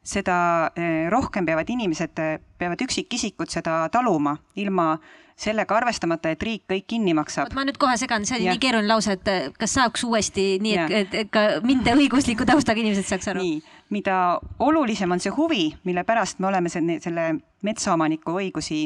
[0.04, 2.22] seda äh, rohkem peavad inimesed,
[2.58, 4.98] peavad üksikisikud seda taluma ilma
[5.40, 7.54] sellega arvestamata, et riik kõik kinni maksab.
[7.56, 8.56] ma nüüd kohe segan, see oli ja.
[8.56, 12.84] nii keeruline lause, et kas saaks uuesti nii, et, et, et ka mitte õigusliku taustaga
[12.84, 13.44] inimesed saaks aru?
[13.44, 13.62] nii,
[13.96, 14.18] mida
[14.66, 17.32] olulisem on see huvi, mille pärast me oleme selle, selle
[17.66, 18.84] metsaomaniku õigusi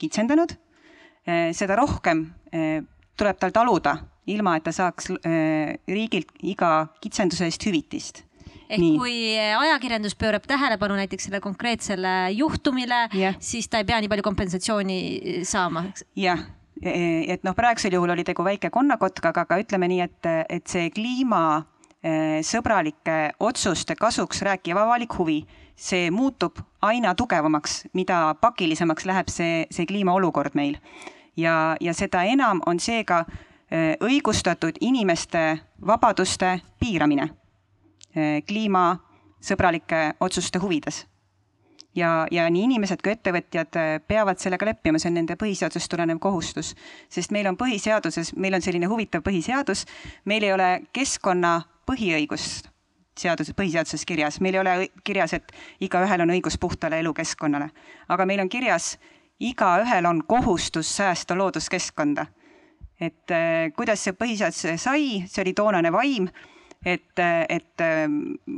[0.00, 0.54] kitsendanud,
[1.26, 2.80] eh, seda rohkem eh,
[3.18, 3.98] tuleb tal taluda,
[4.30, 5.08] ilma et ta saaks
[5.90, 8.22] riigilt iga kitsenduse eest hüvitist
[8.70, 8.98] ehk Nii.
[8.98, 14.24] kui ajakirjandus pöörab tähelepanu näiteks selle konkreetsele juhtumile yeah., siis ta ei pea nii palju
[14.26, 14.98] kompensatsiooni
[15.48, 15.84] saama.
[16.16, 16.44] jah,
[16.82, 16.92] e,
[17.34, 21.42] et noh, praegusel juhul oli tegu väike konnakotkaga, aga ütleme nii, et, et see kliima
[22.02, 22.12] e,
[22.46, 25.40] sõbralike otsuste kasuks rääkiv avalik huvi,
[25.74, 30.78] see muutub aina tugevamaks, mida pakilisemaks läheb see, see kliimaolukord meil.
[31.36, 37.32] ja, ja seda enam on seega e, õigustatud inimeste vabaduste piiramine
[38.46, 41.06] kliimasõbralike otsuste huvides.
[41.94, 46.18] ja, ja nii inimesed kui ettevõtjad eh, peavad sellega leppima, see on nende põhiseadusest tulenev
[46.18, 46.74] kohustus.
[47.08, 49.86] sest meil on põhiseaduses, meil on selline huvitav põhiseadus,
[50.24, 52.70] meil ei ole keskkonna põhiõigust
[53.18, 57.70] seaduse, põhiseaduses kirjas, meil ei ole kirjas, et igaühel on õigus puhtale elukeskkonnale,
[58.08, 58.96] aga meil on kirjas,
[59.40, 62.26] igaühel on kohustus säästa looduskeskkonda.
[63.00, 66.28] et eh, kuidas see põhiseadus sai, see oli toonane vaim
[66.84, 67.84] et, et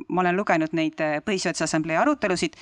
[0.08, 2.56] ma olen lugenud neid Põhiseaduse Assamblee arutelusid,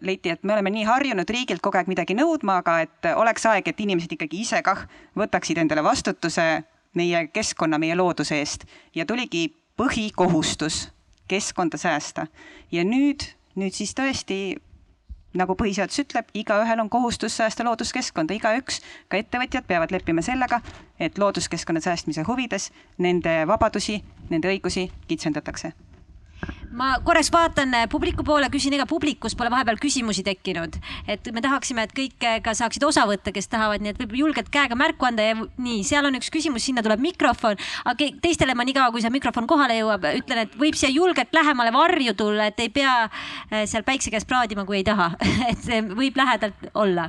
[0.00, 3.68] leiti, et me oleme nii harjunud riigilt kogu aeg midagi nõudma, aga et oleks aeg,
[3.70, 4.82] et inimesed ikkagi ise kah
[5.14, 6.48] võtaksid endale vastutuse
[6.98, 9.46] meie keskkonna, meie looduse eest ja tuligi
[9.78, 10.88] põhikohustus
[11.28, 12.26] keskkonda säästa.
[12.72, 13.22] ja nüüd,
[13.54, 14.56] nüüd siis tõesti
[15.34, 20.60] nagu põhiseadus ütleb, igaühel on kohustus säästa looduskeskkonda, igaüks, ka ettevõtjad peavad leppima sellega,
[20.98, 25.74] et looduskeskkonna säästmise huvides nende vabadusi, nende õigusi kitsendatakse
[26.74, 30.78] ma korraks vaatan äh, publiku poole, küsin, ega publikus pole vahepeal küsimusi tekkinud,
[31.10, 34.16] et me tahaksime, et kõik äh, ka saaksid osa võtta, kes tahavad, nii et võib
[34.22, 38.56] julgelt käega märku anda ja nii, seal on üks küsimus, sinna tuleb mikrofon, aga teistele
[38.58, 42.48] ma niikaua, kui see mikrofon kohale jõuab, ütlen, et võib siia julgelt lähemale varju tulla,
[42.50, 45.12] et ei pea äh, seal päikse käes praadima, kui ei taha.
[45.52, 47.08] Et võib lähedalt olla.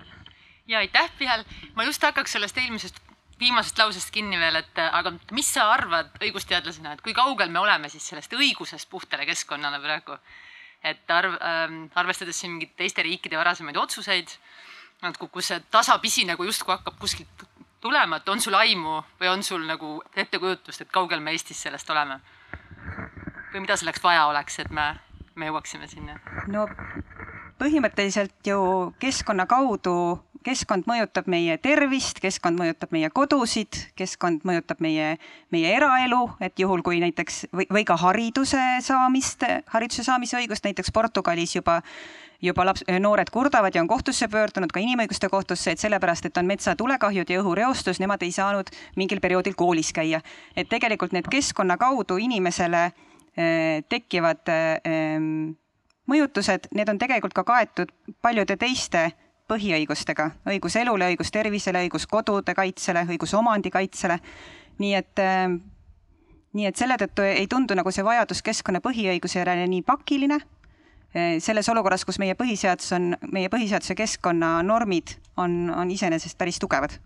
[0.67, 1.43] ja aitäh, Pihel,
[1.75, 3.04] ma just hakkaks sellest eelmisest
[3.39, 7.89] viimasest lausest kinni veel, et aga mis sa arvad õigusteadlasena, et kui kaugel me oleme
[7.91, 10.19] siis sellest õigusest puhtale keskkonnale praegu?
[10.85, 14.29] et arv- äh,, arvestades siin mingite teiste riikide varasemaid otsuseid,
[15.17, 17.45] kus see tasapisi nagu justkui hakkab kuskilt
[17.81, 21.89] tulema, et on sul aimu või on sul nagu ettekujutust, et kaugel me Eestis sellest
[21.89, 22.19] oleme?
[23.53, 24.87] või mida selleks vaja oleks, et me,
[25.35, 26.19] me jõuaksime sinna?
[26.51, 26.67] no
[27.61, 28.59] põhimõtteliselt ju
[28.99, 29.95] keskkonna kaudu
[30.45, 35.15] keskkond mõjutab meie tervist, keskkond mõjutab meie kodusid, keskkond mõjutab meie,
[35.53, 40.93] meie eraelu, et juhul, kui näiteks või, või ka hariduse saamist, hariduse saamise õigust näiteks
[40.95, 41.81] Portugalis juba
[42.43, 46.45] juba laps, noored kurdavad ja on kohtusse pöördunud ka inimõiguste kohtusse, et sellepärast, et on
[46.49, 50.21] metsatulekahjud ja õhureostus, nemad ei saanud mingil perioodil koolis käia.
[50.55, 55.23] et tegelikult need keskkonna kaudu inimesele äh, tekkivad äh,
[56.11, 59.11] mõjutused, need on tegelikult ka kaetud paljude teiste
[59.49, 64.19] põhiõigustega, õigus elule, õigus tervisele, õigus kodude kaitsele, õigus omandi kaitsele.
[64.77, 65.47] nii et, äh,
[66.53, 70.39] nii et selle tõttu ei tundu nagu see vajadus keskkonna põhiõiguse järele nii pakiline.
[71.15, 76.99] Äh, selles olukorras, kus meie põhiseadus on, meie põhiseaduse keskkonnanormid on, on iseenesest päris tugevad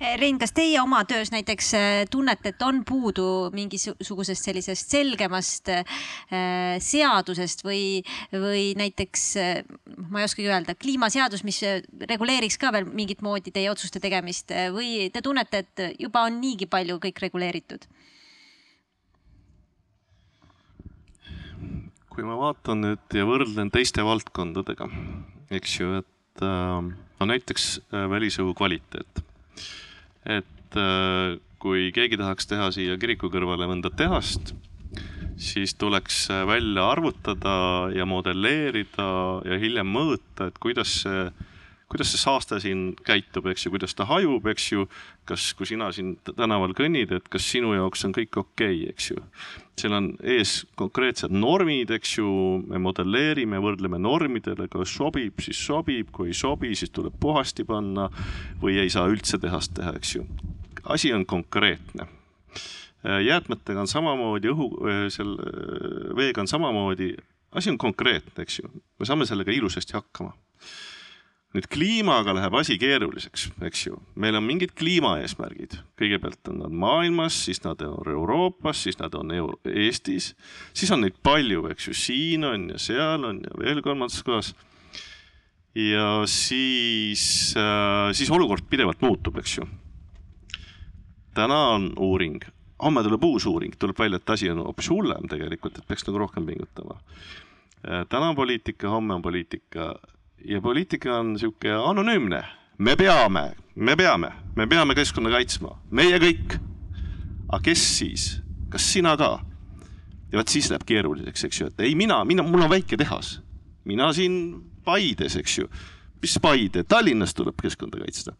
[0.00, 5.96] Rein, kas teie oma töös näiteks eh, tunnete, et on puudu mingisugusest sellisest selgemast äh,
[6.82, 8.02] seadusest või,
[8.32, 9.26] või näiteks
[10.08, 11.60] ma ei oskagi öelda, kliimaseadus, mis
[12.08, 16.66] reguleeriks ka veel mingit moodi teie otsuste tegemist või te tunnete, et juba on niigi
[16.70, 17.86] palju kõik reguleeritud?
[22.12, 24.88] kui ma vaatan nüüd ja võrdlen teiste valdkondadega,
[25.56, 29.22] eks ju, et äh, no näiteks äh, välisõhu kvaliteet
[30.26, 34.54] et äh, kui keegi tahaks teha siia kiriku kõrvale mõnda tehast,
[35.38, 37.54] siis tuleks välja arvutada
[37.94, 39.08] ja modelleerida
[39.46, 41.30] ja hiljem mõõta, et kuidas see
[41.92, 44.86] kuidas see saaste siin käitub, eks ju, kuidas ta hajub, eks ju.
[45.28, 49.10] kas, kui sina siin tänaval kõnnid, et kas sinu jaoks on kõik okei okay,, eks
[49.10, 49.24] ju.
[49.78, 52.30] seal on ees konkreetsed normid, eks ju,
[52.68, 58.08] me modelleerime, võrdleme normidele, kas sobib, siis sobib, kui ei sobi, siis tuleb puhasti panna
[58.62, 60.26] või ei saa üldse tehast teha, eks ju.
[60.84, 62.08] asi on konkreetne
[63.02, 64.68] jäätmetega on samamoodi, õhu,
[65.10, 65.32] seal
[66.16, 67.10] veega on samamoodi,
[67.58, 70.32] asi on konkreetne, eks ju, me saame sellega ilusasti hakkama
[71.52, 77.36] nüüd kliimaga läheb asi keeruliseks, eks ju, meil on mingid kliimaeesmärgid, kõigepealt on nad maailmas,
[77.46, 79.34] siis nad on Euroopas, siis nad on
[79.68, 80.30] Eestis,
[80.72, 84.54] siis on neid palju, eks ju, siin on ja seal on ja veel kolmandas kohas.
[85.76, 89.68] ja siis äh,, siis olukord pidevalt muutub, eks ju.
[91.34, 92.40] täna on uuring,
[92.82, 96.24] homme tuleb uus uuring, tuleb välja, et asi on hoopis hullem tegelikult, et peaks nagu
[96.24, 96.96] rohkem pingutama.
[97.84, 98.06] Äh,.
[98.08, 99.92] täna on poliitika, homme on poliitika
[100.44, 102.42] ja poliitika on sihuke anonüümne,
[102.78, 106.58] me peame, me peame, me peame keskkonda kaitsma, meie kõik.
[107.52, 108.26] aga kes siis,
[108.72, 109.38] kas sina ka?
[110.32, 113.40] ja vot siis läheb keeruliseks, eks ju, et ei mina, mina, mul on väike tehas,
[113.84, 114.36] mina siin
[114.84, 115.68] Paides, eks ju.
[116.22, 118.34] mis Paide, Tallinnas tuleb keskkonda kaitsta.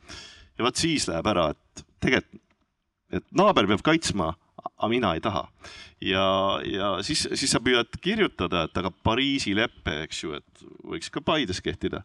[0.59, 2.41] ja vot siis läheb ära, et tegelikult,
[3.13, 4.33] et naaber peab kaitsma,
[4.65, 5.47] aga mina ei taha
[6.03, 6.25] ja,
[6.67, 11.23] ja siis, siis sa püüad kirjutada, et aga Pariisi lepe, eks ju, et võiks ka
[11.25, 12.03] Paides kehtida.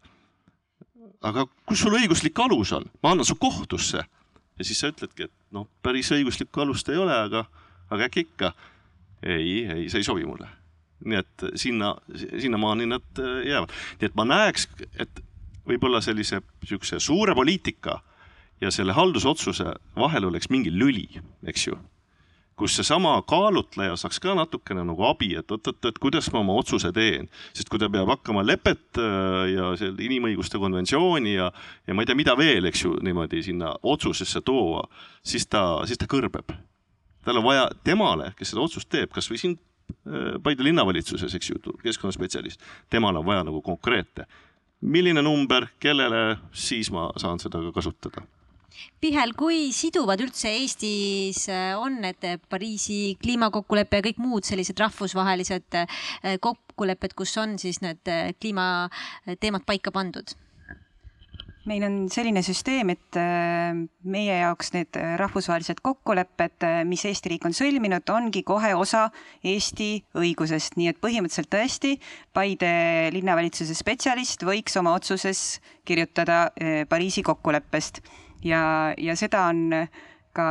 [1.26, 4.04] aga kus sul õiguslik alus on, ma annan su kohtusse
[4.58, 7.46] ja siis sa ütledki, et noh, päris õiguslikku alust ei ole, aga,
[7.90, 8.54] aga äkki ikka.
[9.24, 10.50] ei, ei, see ei sobi mulle.
[11.06, 14.66] nii et sinna, sinnamaani nad äh, jäävad, nii et ma näeks,
[14.98, 15.20] et
[15.68, 18.00] võib-olla sellise niisuguse suure poliitika
[18.62, 21.06] ja selle haldusotsuse vahel oleks mingi lüli,
[21.46, 21.78] eks ju
[22.58, 26.90] kus seesama kaalutleja saaks ka natukene nagu abi, et oot-oot, et kuidas ma oma otsuse
[26.94, 27.30] teen.
[27.54, 31.52] sest kui ta peab hakkama lepet äh, ja seal inimõiguste konventsiooni ja,
[31.88, 34.88] ja ma ei tea, mida veel, eks ju, niimoodi sinna otsusesse tuua,
[35.22, 36.56] siis ta, siis ta kõrbeb.
[37.28, 41.62] tal on vaja temale, kes seda otsust teeb, kasvõi siin äh, Paide linnavalitsuses, eks ju,
[41.84, 44.26] keskkonnaspetsialist, temal on vaja nagu konkreete.
[44.82, 48.26] milline number, kellele, siis ma saan seda ka kasutada
[49.02, 55.78] Pihel, kui siduvad üldse Eestis äh, on need Pariisi kliimakokkulepe ja kõik muud sellised rahvusvahelised
[55.78, 56.02] äh,
[56.42, 60.36] kokkulepped, kus on siis need äh, kliimateemad paika pandud?
[61.68, 63.76] meil on selline süsteem, et äh,
[64.08, 69.10] meie jaoks need rahvusvahelised kokkulepped, mis Eesti riik on sõlminud, ongi kohe osa
[69.44, 71.98] Eesti õigusest, nii et põhimõtteliselt tõesti
[72.32, 72.72] Paide
[73.12, 76.46] linnavalitsuse spetsialist võiks oma otsuses kirjutada
[76.88, 78.00] Pariisi kokkuleppest
[78.44, 79.88] ja, ja seda on
[80.38, 80.48] ka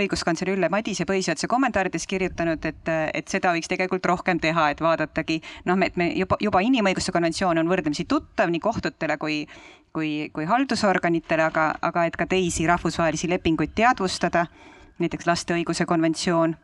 [0.00, 5.40] õiguskantsler Ülle Madise põhiseaduse kommentaarides kirjutanud, et, et seda võiks tegelikult rohkem teha, et vaadatagi
[5.68, 9.42] noh, et me juba, juba inimõiguste konventsioon on võrdlemisi tuttav nii kohtutele kui,
[9.92, 14.46] kui, kui haldusorganitele, aga, aga et ka teisi rahvusvahelisi lepinguid teadvustada,
[15.00, 16.56] näiteks laste õiguse konventsioon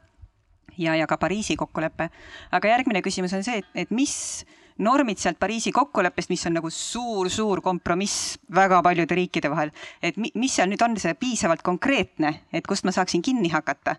[0.78, 2.10] ja, ja ka Pariisi kokkulepe.
[2.52, 4.46] aga järgmine küsimus on see, et, et mis
[4.78, 10.52] normid sealt Pariisi kokkuleppest, mis on nagu suur-suur kompromiss väga paljude riikide vahel, et mis
[10.52, 13.96] seal nüüd on see piisavalt konkreetne, et kust ma saaksin kinni hakata?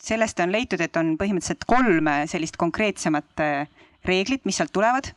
[0.00, 3.40] sellest on leitud, et on põhimõtteliselt kolm sellist konkreetsemat
[4.04, 5.08] reeglit, mis sealt tulevad.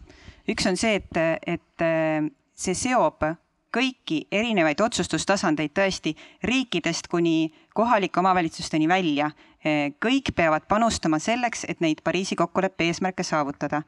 [0.48, 1.84] üks on see, et, et
[2.56, 3.28] see seob
[3.74, 9.32] kõiki erinevaid otsustustasandeid tõesti riikidest kuni kohalike omavalitsusteni välja.
[10.06, 13.82] kõik peavad panustama selleks, et neid Pariisi kokkuleppe eesmärke saavutada.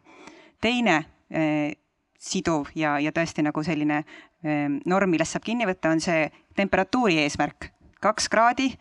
[0.62, 1.76] teine eh,
[2.20, 3.98] siduv ja, ja tõesti nagu selline
[4.44, 7.72] eh, norm, millest saab kinni võtta, on see temperatuuri eesmärk,
[8.02, 8.78] kaks kraadi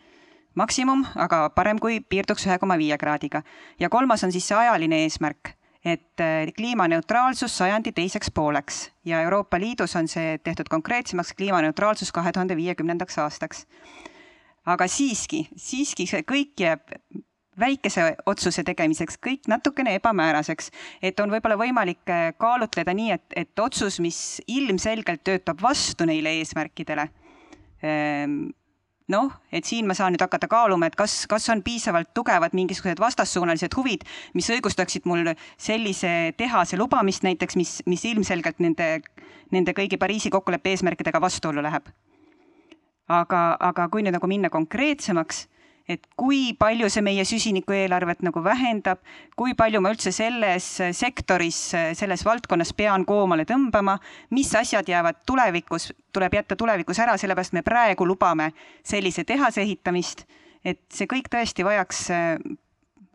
[0.55, 3.43] maksimum, aga parem, kui piirduks ühe koma viie kraadiga.
[3.79, 9.59] ja kolmas on siis see ajaline eesmärk et äh, kliimaneutraalsus sajandi teiseks pooleks ja Euroopa
[9.59, 13.67] Liidus on see tehtud konkreetsemaks kliimaneutraalsus kahe tuhande viiekümnendaks aastaks.
[14.65, 16.89] aga siiski, siiski see kõik jääb
[17.59, 20.71] väikese otsuse tegemiseks kõik natukene ebamääraseks,
[21.01, 26.33] et on võib-olla võimalik äh, kaalutleda nii, et, et otsus, mis ilmselgelt töötab vastu neile
[26.39, 27.07] eesmärkidele
[27.85, 28.49] ähm,
[29.11, 33.01] noh, et siin ma saan nüüd hakata kaaluma, et kas, kas on piisavalt tugevad mingisugused
[33.01, 38.89] vastassuunalised huvid, mis õigustaksid mul sellise tehase lubamist näiteks, mis, mis ilmselgelt nende,
[39.53, 41.91] nende kõigi Pariisi kokkuleppe eesmärkidega vastuollu läheb.
[43.07, 45.45] aga, aga kui nüüd nagu minna konkreetsemaks
[45.87, 49.01] et kui palju see meie süsinikueelarvet nagu vähendab,
[49.37, 50.67] kui palju ma üldse selles
[50.97, 51.59] sektoris,
[51.97, 53.97] selles valdkonnas pean koomale tõmbama,
[54.33, 58.51] mis asjad jäävad tulevikus, tuleb jätta tulevikus ära, sellepärast me praegu lubame
[58.83, 60.25] sellise tehase ehitamist,
[60.65, 62.07] et see kõik tõesti vajaks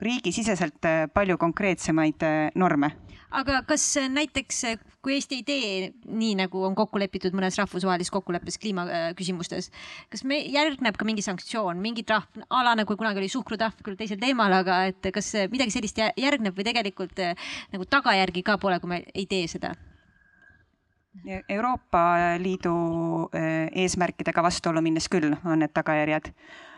[0.00, 2.22] riigisiseselt palju konkreetsemaid
[2.54, 2.94] norme
[3.30, 4.60] aga kas näiteks,
[5.04, 5.72] kui Eesti ei tee
[6.04, 9.70] nii, nagu on kokku lepitud mõnes rahvusvahelises kokkuleppes kliimaküsimustes,
[10.12, 13.98] kas me, järgneb ka mingi sanktsioon, mingi trahv, a la nagu kunagi oli suhkrutrahv küll
[14.00, 17.22] teisel teemal, aga et kas midagi sellist järgneb või tegelikult
[17.72, 19.74] nagu tagajärgi ka pole, kui me ei tee seda?
[21.26, 22.02] Euroopa
[22.38, 22.72] Liidu
[23.34, 26.69] eesmärkidega vastuollu minnes küll on need tagajärjed Äh,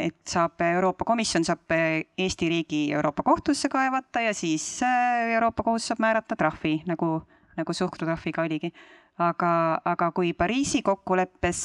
[0.00, 5.62] et saab Euroopa Komisjon saab äh, Eesti riigi Euroopa Kohtusse kaevata ja siis äh, Euroopa
[5.62, 7.22] Kohus saab määrata trahvi, nagu,
[7.56, 8.72] nagu suhkrutrahviga oligi.
[9.18, 11.60] aga, aga kui Pariisi kokkuleppes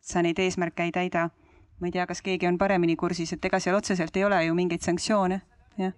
[0.00, 1.28] sa neid eesmärke ei täida,
[1.80, 4.54] ma ei tea, kas keegi on paremini kursis, et ega seal otseselt ei ole ju
[4.54, 5.40] mingeid sanktsioone,
[5.78, 5.94] jah,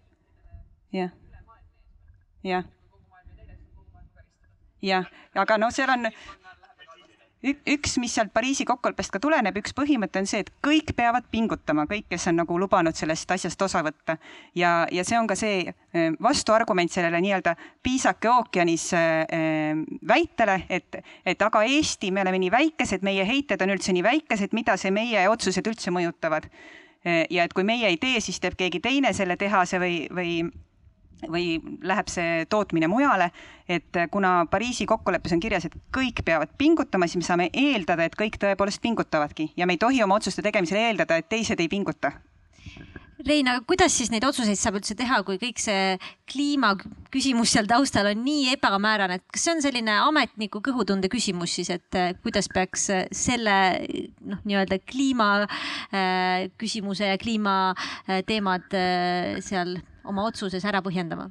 [0.92, 1.12] jah,
[2.42, 2.64] jah.
[4.80, 5.04] Jah,
[5.36, 6.08] aga noh, seal on,
[7.42, 11.86] üks, mis sealt Pariisi kokkuleppest ka tuleneb, üks põhimõte on see, et kõik peavad pingutama,
[11.90, 14.18] kõik, kes on nagu lubanud sellest asjast osa võtta.
[14.54, 21.00] ja, ja see on ka see eh, vastuargument sellele nii-öelda piisake ookeanis äh, väitele, et,
[21.24, 24.92] et aga Eesti, me oleme nii väikesed, meie heited on üldse nii väikesed, mida see
[24.92, 26.50] meie otsused üldse mõjutavad.
[27.04, 30.34] ja et kui meie ei tee, siis teeb keegi teine selle tehase või, või
[31.28, 33.30] või läheb see tootmine mujale,
[33.68, 38.16] et kuna Pariisi kokkuleppes on kirjas, et kõik peavad pingutama, siis me saame eeldada, et
[38.18, 42.14] kõik tõepoolest pingutavadki ja me ei tohi oma otsuste tegemisel eeldada, et teised ei pinguta.
[43.26, 45.98] Rein, aga kuidas siis neid otsuseid saab üldse teha, kui kõik see
[46.30, 51.68] kliimaküsimus seal taustal on nii ebamäärane, et kas see on selline ametniku kõhutunde küsimus siis,
[51.74, 53.56] et eh, kuidas peaks selle
[54.24, 58.80] noh, nii-öelda kliima äh, küsimuse ja kliimateemad
[59.44, 59.76] seal
[60.10, 61.30] oma otsuses ära põhjendama?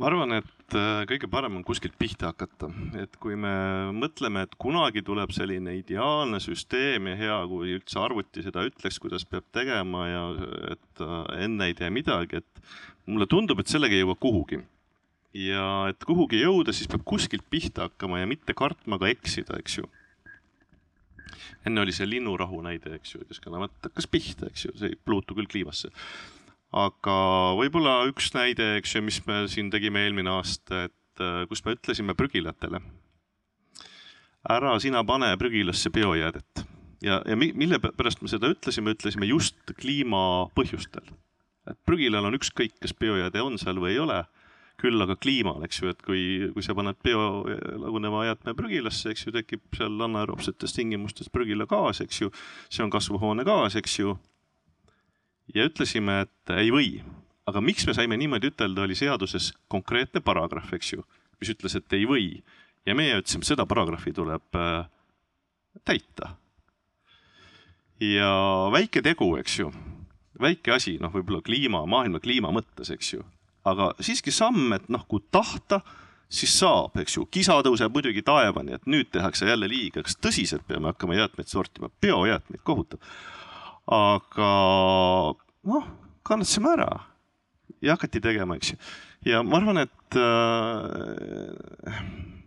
[0.00, 2.70] ma arvan, et äh, kõige parem on kuskilt pihta hakata,
[3.02, 3.52] et kui me
[3.92, 9.26] mõtleme, et kunagi tuleb selline ideaalne süsteem ja hea, kui üldse arvuti seda ütleks, kuidas
[9.28, 10.24] peab tegema ja
[10.72, 12.64] et äh, enne ei tee midagi, et
[13.10, 14.62] mulle tundub, et sellega ei jõua kuhugi.
[15.36, 19.78] ja et kuhugi jõuda, siis peab kuskilt pihta hakkama ja mitte kartma ka eksida, eks
[19.78, 19.90] ju.
[21.66, 25.36] Enne oli see linnurahu näide, eks ju, keskkonnaamet hakkas pihta, eks ju, see ei puutu
[25.36, 25.92] küll kliimasse
[26.72, 27.18] aga
[27.58, 31.76] võib-olla üks näide, eks ju, mis me siin tegime eelmine aasta, et äh, kus me
[31.76, 32.82] ütlesime prügilatele,
[34.50, 36.66] ära sina pane prügilasse biojäädet
[37.02, 41.06] ja, ja mille pärast me seda ütlesime, ütlesime just kliima põhjustel.
[41.70, 44.24] et prügilal on ükskõik, kas biojääde on seal või ei ole.
[44.80, 46.20] küll aga kliimal, eks ju, et kui,
[46.54, 52.30] kui sa paned biolaguneva jäätme prügilasse, eks ju, tekib seal anaeroobsetes tingimustes prügilagaas, eks ju.
[52.70, 54.14] see on kasvuhoonegaas, eks ju.
[55.54, 56.90] Ja ütlesime, et ei või,
[57.50, 61.04] aga miks me saime niimoodi ütelda, oli seaduses konkreetne paragrahv, eks ju,
[61.40, 62.28] mis ütles, et ei või.
[62.88, 64.86] Ja meie ütlesime, seda paragrahvi tuleb äh,
[65.84, 66.36] täita.
[68.00, 68.30] ja
[68.72, 69.72] väike tegu, eks ju,
[70.40, 73.24] väike asi, noh, võib-olla kliima, maailma kliima mõttes, eks ju,
[73.68, 75.82] aga siiski samm, et noh, kui tahta,
[76.30, 80.64] siis saab, eks ju, kisa tõuseb muidugi taevani, et nüüd tehakse jälle liiga, kas tõsiselt.
[80.68, 83.02] Peame hakkama jäätmeid sortima, biojäätmeid, kohutav.
[83.90, 84.50] Aga
[85.66, 85.86] noh,
[86.26, 86.90] kannatasime ära
[87.82, 88.80] ja hakati tegema, eks ju.
[89.32, 92.00] ja ma arvan, et äh,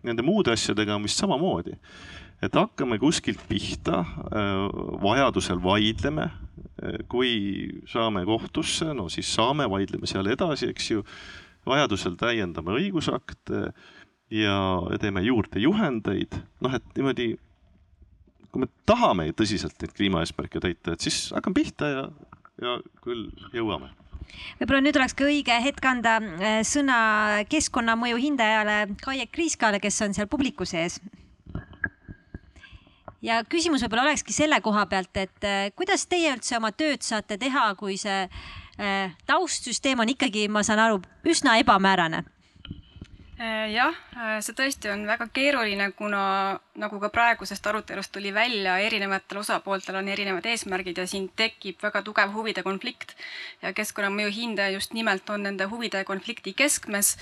[0.05, 1.75] nende muude asjadega on vist samamoodi.
[2.43, 4.65] et hakkame kuskilt pihta, äh,
[5.03, 6.31] vajadusel vaidleme.
[6.83, 11.03] Äh, kui saame kohtusse, no siis saame, vaidleme seal edasi, eks ju.
[11.65, 13.69] vajadusel täiendame õigusakte
[14.33, 14.57] ja
[14.99, 17.29] teeme juurde juhendeid, noh, et niimoodi
[18.53, 22.05] kui me tahame tõsiselt neid kliimaeesmärke täita, et siis hakkame pihta ja,
[22.61, 23.89] ja küll jõuame
[24.59, 26.97] võib-olla nüüd oleks ka õige hetk anda äh, sõna
[27.49, 30.99] keskkonnamõju hindajale Kaie Kriiskale, kes on seal publiku sees.
[33.23, 37.39] ja küsimus võib-olla olekski selle koha pealt, et äh, kuidas teie üldse oma tööd saate
[37.41, 42.23] teha, kui see äh, taustsüsteem on ikkagi, ma saan aru, üsna ebamäärane
[43.73, 49.39] jah, äh, see tõesti on väga keeruline, kuna nagu ka praegusest arutelust tuli välja, erinevatel
[49.41, 53.15] osapooltel on erinevad eesmärgid ja siin tekib väga tugev huvide konflikt.
[53.61, 57.17] ja keskkonnamõju hindaja just nimelt on nende huvide konflikti keskmes.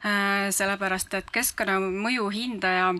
[0.00, 2.94] Äh, sellepärast, et keskkonnamõju hindaja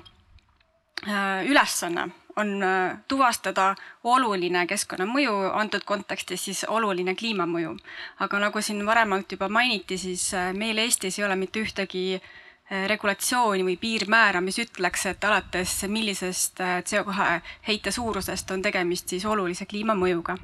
[1.48, 2.60] ülesanne on
[3.08, 7.72] tuvastada oluline keskkonnamõju, antud kontekstis siis oluline kliimamõju.
[8.18, 12.38] aga nagu siin varemalt juba mainiti, siis meil Eestis ei ole mitte ühtegi äh, Äh,
[12.70, 19.26] regulatsiooni või piirmäära, mis ütleks, et alates millisest äh, CO2 heite suurusest on tegemist siis
[19.26, 20.36] olulise kliimamõjuga.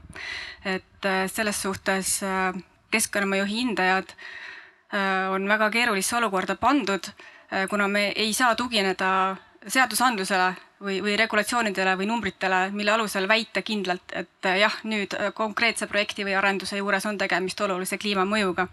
[0.64, 2.20] et äh, selles suhtes
[2.90, 4.12] keskkonnamõju hindajad
[5.34, 7.08] on väga keerulisse olukorda pandud,
[7.68, 10.46] kuna me ei saa tugineda seadusandlusele
[10.80, 16.38] või, või regulatsioonidele või numbritele, mille alusel väita kindlalt, et jah, nüüd konkreetse projekti või
[16.38, 18.68] arenduse juures on tegemist olulise kliimamõjuga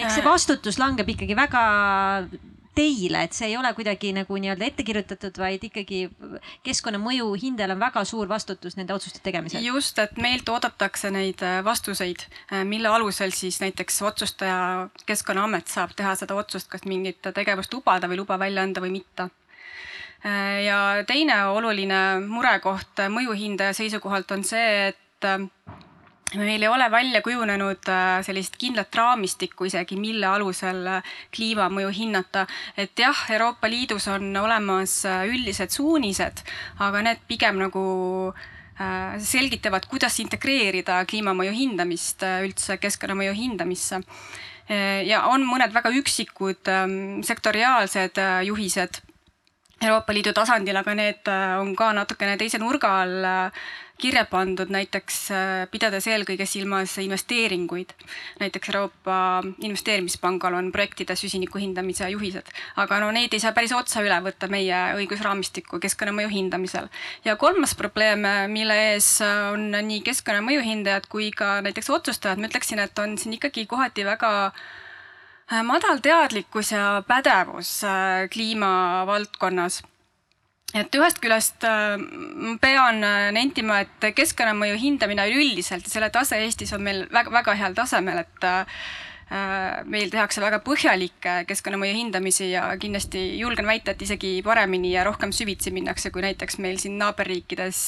[0.00, 1.64] ehk see vastutus langeb ikkagi väga
[2.74, 6.04] teile, et see ei ole kuidagi nagu nii-öelda ette kirjutatud, vaid ikkagi
[6.66, 9.64] keskkonnamõju hindajal on väga suur vastutus nende otsuste tegemisel.
[9.64, 15.94] just, et meilt oodatakse neid äh, vastuseid, äh, mille alusel siis näiteks otsustaja, Keskkonnaamet saab
[15.98, 20.80] teha seda otsust, kas mingit tegevust lubada või luba välja anda või mitte äh, ja
[21.08, 25.40] teine oluline murekoht mõjuhindaja seisukohalt on see, et
[26.38, 32.46] meil ei ole välja kujunenud äh, sellist kindlat raamistikku isegi, mille alusel äh, kliimamõju hinnata.
[32.76, 36.44] et jah, Euroopa Liidus on olemas äh, üldised suunised,
[36.78, 38.34] aga need pigem nagu
[39.20, 43.98] selgitavad, kuidas integreerida kliimamõju hindamist üldse keskkonnamõju hindamisse.
[45.04, 48.16] ja on mõned väga üksikud ähm, sektoriaalsed
[48.48, 49.02] juhised
[49.80, 51.28] Euroopa Liidu tasandil, aga need
[51.60, 53.28] on ka natukene teise nurga all
[54.00, 57.92] kirja pandud näiteks äh, pidades eelkõige silmas investeeringuid.
[58.40, 59.16] näiteks Euroopa
[59.60, 62.48] Investeerimispangal on projektide süsiniku hindamise juhised,
[62.80, 66.88] aga no neid ei saa päris otsa üle võtta meie õigusraamistikku keskkonnamõju hindamisel.
[67.24, 72.80] ja kolmas probleem, mille ees on nii keskkonnamõju hindajad kui ka näiteks otsustajad, ma ütleksin,
[72.80, 74.62] et on siin ikkagi kohati väga äh,
[75.66, 79.82] madal teadlikkus ja pädevus äh, kliimavaldkonnas
[80.76, 81.98] et ühest küljest äh,
[82.62, 87.74] pean äh, nentima, et keskkonnamõju hindamine üleüldiselt ja selle tase Eestis on meil väga-väga heal
[87.78, 88.82] tasemel, et äh,
[89.90, 95.34] meil tehakse väga põhjalikke keskkonnamõju hindamisi ja kindlasti julgen väita, et isegi paremini ja rohkem
[95.34, 97.82] süvitsi minnakse, kui näiteks meil siin naaberriikides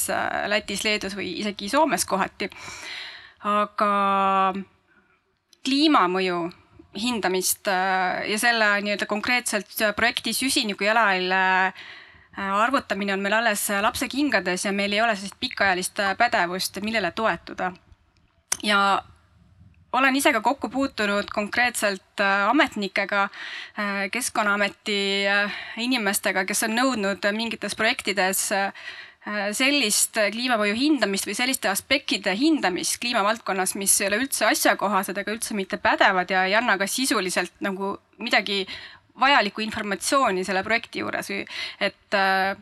[0.51, 2.51] Lätis, Leedus või isegi Soomes kohati.
[3.43, 3.93] aga
[5.67, 6.43] kliimamõju
[6.99, 11.73] hindamist ja selle nii-öelda konkreetselt projekti süsiniku jalajälje
[12.39, 16.79] Äh, arvutamine on meil alles äh, lapsekingades ja meil ei ole sellist pikaajalist äh, pädevust,
[16.81, 17.73] millele toetuda.
[18.63, 19.03] ja
[19.93, 23.29] olen ise ka kokku puutunud konkreetselt ametnikega,
[24.13, 25.27] Keskkonnaameti
[25.77, 28.47] inimestega, kes on nõudnud mingites projektides
[29.55, 35.55] sellist kliimamõju hindamist või selliste aspektide hindamist kliimavaldkonnas, mis ei ole üldse asjakohased ega üldse
[35.55, 38.65] mitte pädevad ja ei anna ka sisuliselt nagu midagi
[39.21, 41.31] vajalikku informatsiooni selle projekti juures,
[41.81, 42.57] et äh,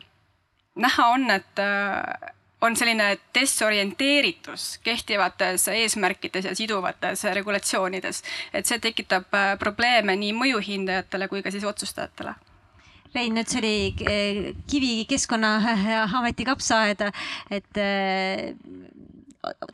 [0.75, 2.31] näha on, et äh,
[2.61, 11.31] on selline desorienteeritus kehtivates eesmärkides ja siduvates regulatsioonides, et see tekitab äh, probleeme nii mõjuhindajatele
[11.31, 12.35] kui ka siis otsustajatele
[13.15, 13.75] Rein, nüüd see oli
[14.07, 14.41] eh,
[14.71, 17.03] Kivi Keskkonnaameti kapsaaed,
[17.51, 18.51] et eh,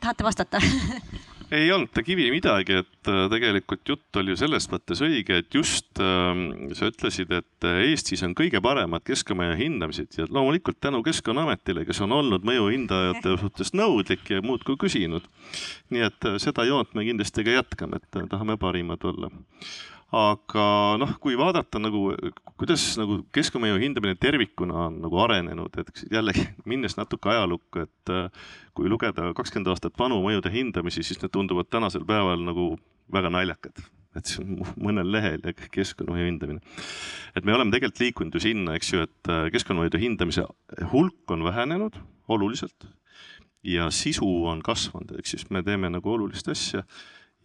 [0.00, 0.62] tahate vastata
[1.50, 5.54] ei olnud ta kivi midagi, et äh, tegelikult jutt oli ju selles mõttes õige, et
[5.54, 6.42] just äh,
[6.76, 12.16] sa ütlesid, et Eestis on kõige paremad keskkonnamõju hindamised ja loomulikult tänu Keskkonnaametile, kes on
[12.18, 15.28] olnud mõjuhindajate suhtes nõudlik ja muudkui küsinud.
[15.94, 19.32] nii et seda joont me kindlasti ka jätkame, et tahame parimad olla
[20.14, 20.64] aga
[21.00, 22.14] noh, kui vaadata nagu,
[22.60, 28.48] kuidas nagu keskkonnamõju hindamine tervikuna on nagu arenenud, et jällegi minnes natuke ajalukku, et äh,
[28.76, 32.72] kui lugeda kakskümmend aastat vanu mõjude hindamisi, siis need tunduvad tänasel päeval nagu
[33.12, 33.84] väga naljakad
[34.16, 36.62] et see on mõnel lehel ja keskkonnamõju hindamine.
[37.36, 40.46] et me oleme tegelikult liikunud ju sinna, eks ju, et äh, keskkonnamõjude hindamise
[40.92, 42.00] hulk on vähenenud
[42.32, 42.88] oluliselt
[43.66, 46.84] ja sisu on kasvanud, ehk siis me teeme nagu olulist asja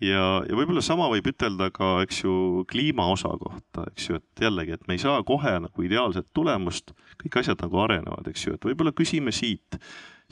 [0.04, 2.36] ja, ja võib-olla sama võib ütelda ka, eks ju,
[2.70, 6.96] kliima osa kohta, eks ju, et jällegi, et me ei saa kohe nagu ideaalset tulemust,
[7.22, 9.80] kõik asjad nagu arenevad, eks ju, et võib-olla küsime siit,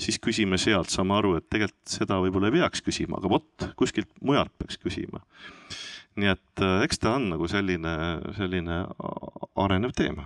[0.02, 4.12] siis küsime sealt, saame aru, et tegelikult seda võib-olla ei peaks küsima, aga vot kuskilt
[4.22, 5.24] mujalt peaks küsima.
[6.20, 7.92] nii et äh, eks ta on nagu selline,
[8.36, 8.82] selline
[9.56, 10.26] arenev teema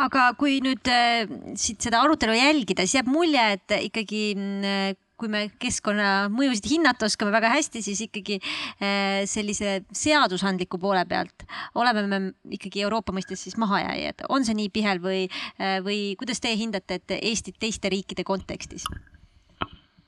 [0.00, 1.28] aga kui nüüd äh,
[1.60, 7.32] siit seda arutelu jälgida, siis jääb mulje, et ikkagi äh, kui me keskkonnamõjusid hinnata oskame
[7.34, 11.44] väga hästi, siis ikkagi eh, sellise seadusandliku poole pealt
[11.78, 12.20] oleme me
[12.56, 14.26] ikkagi Euroopa mõistes siis mahajääjad.
[14.28, 15.26] on see nii Pihel või,
[15.58, 18.88] eh, või kuidas teie hindate, et Eestit teiste riikide kontekstis?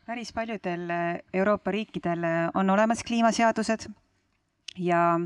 [0.06, 0.90] päris paljudel
[1.32, 2.24] Euroopa riikidel
[2.58, 3.86] on olemas kliimaseadused
[4.76, 5.20] ja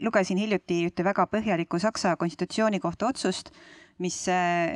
[0.00, 3.50] lugesin hiljuti ühte väga põhjalikku Saksa konstitutsioonikohtu otsust
[4.00, 4.16] mis,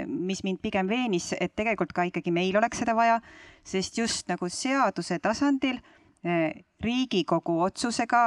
[0.07, 3.19] mis mind pigem veenis, et tegelikult ka ikkagi meil oleks seda vaja,
[3.65, 5.81] sest just nagu seaduse tasandil
[6.25, 8.21] eh, Riigikogu otsusega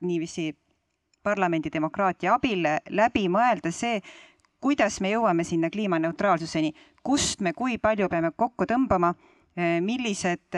[0.00, 0.50] niiviisi
[1.22, 4.00] parlamendi demokraatia abil läbi mõelda see,
[4.62, 6.72] kuidas me jõuame sinna kliimaneutraalsuseni,
[7.02, 9.12] kust me kui palju peame kokku tõmbama,
[9.84, 10.56] millised,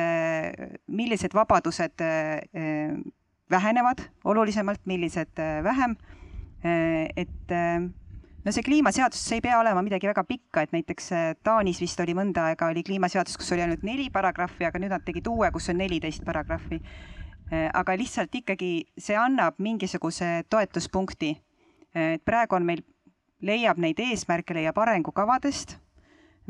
[0.86, 2.04] millised vabadused
[3.50, 5.96] vähenevad olulisemalt, millised vähem.
[6.64, 7.52] et
[8.44, 12.00] no see kliimaseadus, see ei pea olema midagi väga pikka, et näiteks äh, Taanis vist
[12.00, 15.50] oli mõnda aega oli kliimaseadus, kus oli ainult neli paragrahvi, aga nüüd nad tegid uue,
[15.54, 16.80] kus on neliteist paragrahvi.
[17.52, 21.34] Äh, aga lihtsalt ikkagi see annab mingisuguse toetuspunkti.
[21.96, 22.84] Äh, et praegu on meil,
[23.40, 25.78] leiab neid eesmärke, leiab arengukavadest,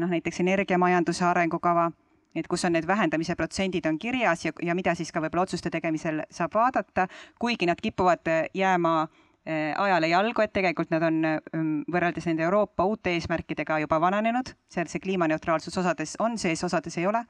[0.02, 1.92] noh näiteks energiamajanduse arengukava,
[2.34, 5.70] et kus on need vähendamise protsendid on kirjas ja, ja mida siis ka võib-olla otsuste
[5.70, 7.06] tegemisel saab vaadata,
[7.38, 12.86] kuigi nad kipuvad jääma äh, ajale jalgu, et tegelikult nad on ähm, võrreldes nende Euroopa
[12.88, 17.24] uute eesmärkidega juba vananenud, seal see kliimaneutraalsus osades on sees, osades ei ole.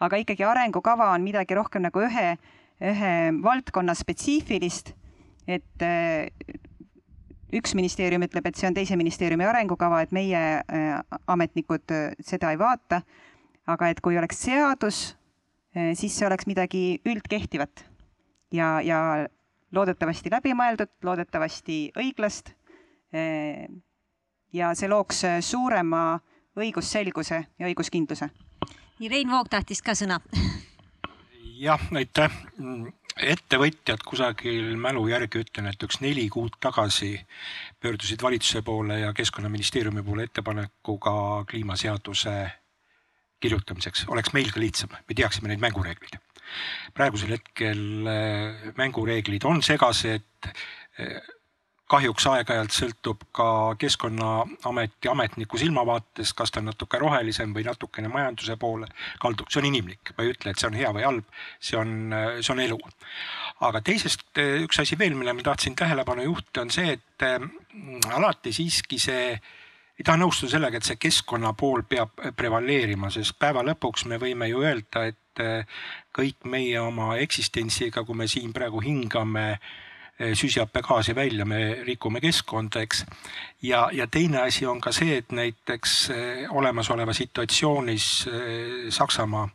[0.00, 2.34] aga ikkagi arengukava on midagi rohkem nagu ühe,
[2.80, 3.12] ühe
[3.44, 4.94] valdkonna spetsiifilist,
[5.46, 6.32] et äh,
[7.54, 11.92] üks ministeerium ütleb, et see on teise ministeeriumi arengukava, et meie äh, ametnikud
[12.24, 13.02] seda ei vaata.
[13.66, 15.16] aga et kui oleks seadus,
[15.72, 17.80] siis see oleks midagi üldkehtivat
[18.52, 18.98] ja, ja
[19.74, 22.52] loodetavasti läbimõeldud, loodetavasti õiglast.
[24.54, 26.04] Ja see looks suurema
[26.58, 28.30] õigusselguse ja õiguskindluse.
[28.98, 30.20] nii, Rein Voog tahtis ka sõna.
[31.58, 32.32] jah, aitäh.
[33.14, 37.20] ettevõtjad kusagil mälu järgi ütlen, et üks neli kuud tagasi
[37.80, 42.50] pöördusid valitsuse poole ja keskkonnaministeeriumi poole ettepanekuga kliimaseaduse
[43.40, 46.18] kirjutamiseks, oleks meil ka lihtsam, me teaksime neid mängureegleid
[46.94, 50.50] praegusel hetkel äh, mängureeglid on segased.
[51.00, 51.16] Äh,
[51.90, 53.46] kahjuks aeg-ajalt sõltub ka
[53.78, 58.88] Keskkonnaameti ametniku silmavaates, kas ta on natuke rohelisem või natukene majanduse poole
[59.20, 61.92] kaldub, see on inimlik, ma ei ütle, et see on hea või halb, see on,
[62.16, 62.78] äh, see on elu.
[63.68, 67.28] aga teisest üks asi veel, mille ma tahtsin tähelepanu juhtida, on see, et
[68.16, 69.28] alati siiski see
[69.98, 74.48] ei taha nõustuda sellega, et see keskkonna pool peab prevaleerima, sest päeva lõpuks me võime
[74.50, 75.66] ju öelda, et et eh,
[76.14, 82.84] kõik meie oma eksistentsiga, kui me siin praegu hingame eh, süsihappegaasi välja, me rikume keskkonda,
[82.84, 83.04] eks.
[83.62, 88.28] ja, ja teine asi on ka see, et näiteks eh, olemasoleva situatsioonis
[88.94, 89.48] Saksamaa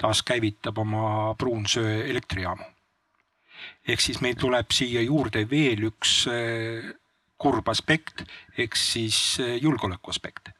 [0.00, 2.64] taaskäivitab oma pruunsöe elektrijaamu.
[3.88, 6.24] ehk siis meil tuleb siia juurde veel üks
[7.38, 8.22] kurb aspekt
[8.58, 10.51] ehk siis julgeoleku aspekt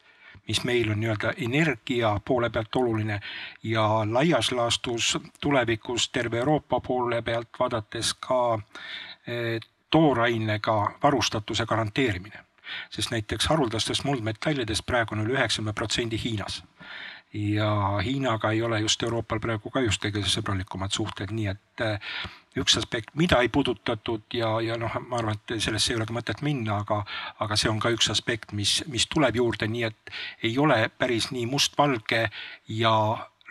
[0.47, 3.19] mis meil on nii-öelda energia poole pealt oluline
[3.63, 8.59] ja laias laastus tulevikus terve Euroopa poole pealt vaadates ka
[9.27, 12.39] eh, toorainega varustatuse garanteerimine.
[12.89, 16.63] sest näiteks haruldastest muldmetallidest praegu on üle üheksakümne protsendi Hiinas
[17.33, 21.99] ja Hiinaga ei ole just Euroopal praegu ka just kõige sõbralikumad suhted, nii et äh,
[22.59, 26.13] üks aspekt, mida ei puudutatud ja, ja noh, ma arvan, et sellesse ei ole ka
[26.13, 27.01] mõtet minna, aga,
[27.41, 30.13] aga see on ka üks aspekt, mis, mis tuleb juurde, nii et
[30.45, 32.27] ei ole päris nii mustvalge
[32.69, 32.93] ja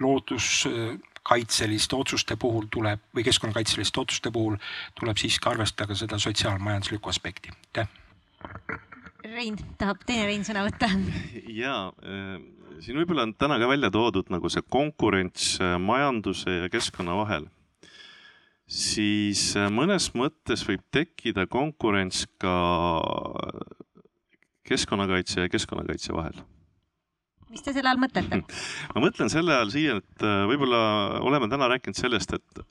[0.00, 4.56] looduskaitseliste otsuste puhul tuleb või keskkonnakaitseliste otsuste puhul
[4.98, 7.86] tuleb siiski arvestada ka seda sotsiaalmajanduslikku aspekti, aitäh.
[9.22, 10.88] Rein, tahab teine Rein sõna võtta?
[11.50, 11.90] ja
[12.82, 17.46] siin võib-olla on täna ka välja toodud nagu see konkurents majanduse ja keskkonna vahel
[18.72, 22.54] siis mõnes mõttes võib tekkida konkurents ka
[24.68, 26.36] keskkonnakaitse ja keskkonnakaitse vahel.
[27.50, 28.42] mis te selle all mõtlete?
[28.94, 30.82] ma mõtlen selle all siia, et äh, võib-olla
[31.20, 32.62] oleme täna rääkinud sellest, et,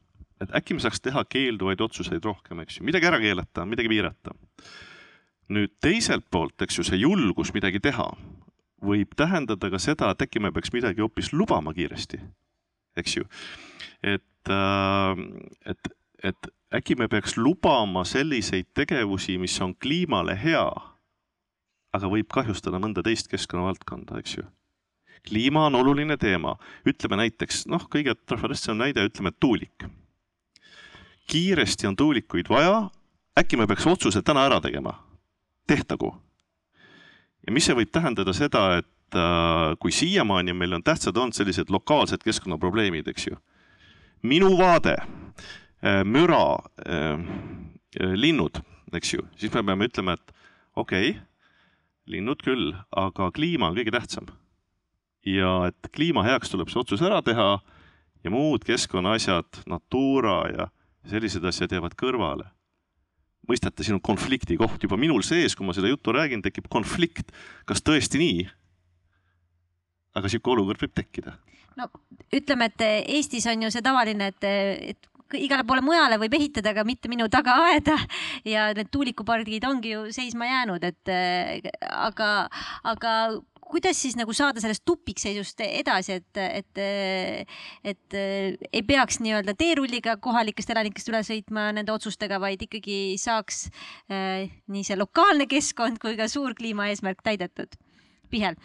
[0.42, 4.34] et äkki me saaks teha keelduvaid otsuseid rohkem, eks ju, midagi ära keelata, midagi piirata.
[5.52, 8.08] nüüd teiselt poolt, eks ju, see julgus midagi teha
[8.82, 12.20] võib tähendada ka seda, et äkki me peaks midagi hoopis lubama kiiresti,
[12.98, 13.28] eks ju.
[14.04, 15.26] et, äh,
[15.66, 15.92] et,
[16.24, 20.66] et äkki me peaks lubama selliseid tegevusi, mis on kliimale hea,
[21.92, 24.48] aga võib kahjustada mõnda teist keskkonnavaldkonda, eks ju
[25.28, 26.56] kliima on oluline teema,
[26.88, 29.86] ütleme näiteks noh, kõige trafaressem näide, ütleme tuulik.
[31.28, 32.90] kiiresti on tuulikuid vaja,
[33.40, 34.98] äkki me peaks otsuse täna ära tegema,
[35.68, 36.16] tehtagu.
[37.48, 41.74] Ja mis see võib tähendada seda, et äh, kui siiamaani meil on tähtsad olnud sellised
[41.74, 43.40] lokaalsed keskkonnaprobleemid, eks ju.
[44.22, 47.26] minu vaade äh,, müra äh,,
[48.16, 48.62] linnud,
[48.94, 50.36] eks ju, siis me peame ütlema, et
[50.76, 51.20] okei okay,,
[52.12, 54.30] linnud küll, aga kliima on kõige tähtsam
[55.26, 57.60] ja et kliima heaks tuleb see otsus ära teha
[58.24, 60.68] ja muud keskkonnaasjad, Natura ja
[61.10, 62.50] sellised asjad jäävad kõrvale.
[63.52, 67.36] Mõistate, siin on konflikti koht juba minul sees, kui ma seda juttu räägin, tekib konflikt,
[67.70, 68.50] kas tõesti nii?
[70.18, 71.38] aga sihuke olukord võib tekkida.
[71.80, 71.88] no
[72.36, 72.84] ütleme, et
[73.16, 74.48] Eestis on ju see tavaline, et,
[74.92, 77.96] et igale poole mujale võib ehitada, aga mitte minu tagaaeda
[78.48, 81.14] ja need tuulikupargid ongi ju seisma jäänud, et
[81.92, 82.32] aga,
[82.92, 83.14] aga
[83.72, 86.82] kuidas siis nagu saada sellest tupikseisust edasi, et, et,
[87.94, 93.64] et ei peaks nii-öelda teerulliga kohalikest elanikest üle sõitma nende otsustega, vaid ikkagi saaks
[94.12, 97.80] eh, nii see lokaalne keskkond kui ka suur kliimaeesmärk täidetud?
[98.32, 98.60] Pihel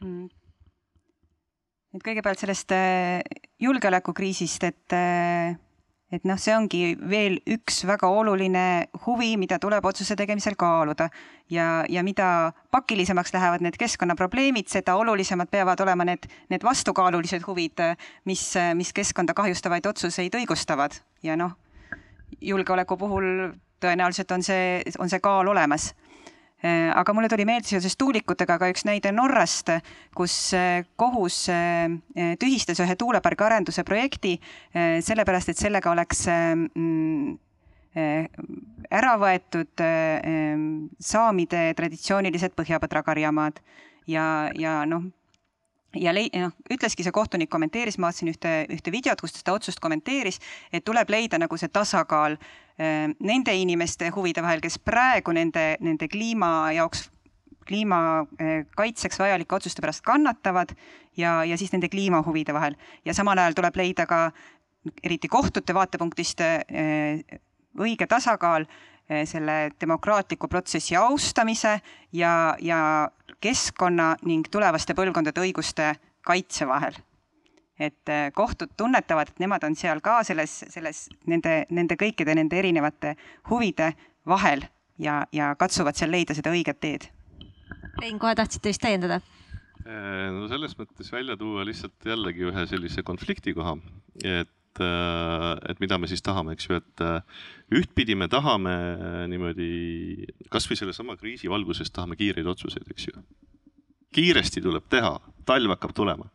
[0.00, 0.28] mm
[1.90, 2.70] et kõigepealt sellest
[3.58, 4.94] julgeolekukriisist, et
[6.12, 8.64] et noh, see ongi veel üks väga oluline
[9.06, 11.08] huvi, mida tuleb otsuse tegemisel kaaluda.
[11.50, 17.82] Ja, ja mida pakilisemaks lähevad need keskkonnaprobleemid, seda olulisemad peavad olema need, need vastukaalulised huvid,
[18.30, 18.44] mis,
[18.78, 20.98] mis keskkonda kahjustavaid otsuseid õigustavad.
[21.26, 21.56] Ja noh,
[22.40, 23.50] julgeoleku puhul
[23.80, 25.92] tõenäoliselt on see, on see kaal olemas
[26.62, 29.72] aga mulle tuli meelde seoses tuulikutega ka üks näide Norrast,
[30.16, 31.88] kus äh, kohus äh,
[32.40, 34.36] tühistas ühe tuulepargi arenduse projekti
[34.74, 37.38] sellepärast, et sellega oleks mm,
[38.90, 39.82] ära võetud
[41.02, 43.58] saamide traditsioonilised põhjapõdra karjamaad
[44.06, 45.08] ja, ja noh,
[45.98, 49.54] ja lei-, noh, ütleski see kohtunik, kommenteeris, ma vaatasin ühte, ühte videot, kus ta seda
[49.58, 50.40] otsust kommenteeris,
[50.72, 56.08] et tuleb leida nagu see tasakaal äh, nende inimeste huvide vahel, kes praegu nende, nende
[56.10, 57.08] kliima jaoks,
[57.66, 60.74] kliima äh, kaitseks vajalike otsuste pärast kannatavad
[61.18, 62.78] ja, ja siis nende kliimahuvide vahel.
[63.04, 64.30] ja samal ajal tuleb leida ka
[65.04, 67.40] eriti kohtute vaatepunktist äh,
[67.78, 68.66] õige tasakaal
[69.26, 71.72] selle demokraatliku protsessi austamise
[72.14, 73.10] ja, ja
[73.40, 75.94] keskkonna ning tulevaste põlvkondade õiguste
[76.26, 76.94] kaitse vahel.
[77.80, 82.58] et äh, kohtud tunnetavad, et nemad on seal ka selles, selles nende, nende kõikide nende
[82.60, 83.14] erinevate
[83.48, 83.94] huvide
[84.28, 84.66] vahel
[85.00, 87.06] ja, ja katsuvad seal leida seda õiget teed.
[88.02, 89.22] Rein, kohe tahtsite vist täiendada?
[89.86, 93.78] Äh, no selles mõttes välja tuua lihtsalt jällegi ühe sellise konflikti koha,
[94.20, 97.22] et et, äh, et mida me siis tahame, eks ju, et äh,
[97.74, 98.74] ühtpidi me tahame
[99.28, 103.22] niimoodi kasvõi sellesama kriisi valguses tahame kiireid otsuseid, eks ju.
[104.14, 106.30] kiiresti tuleb teha, talv hakkab tulema.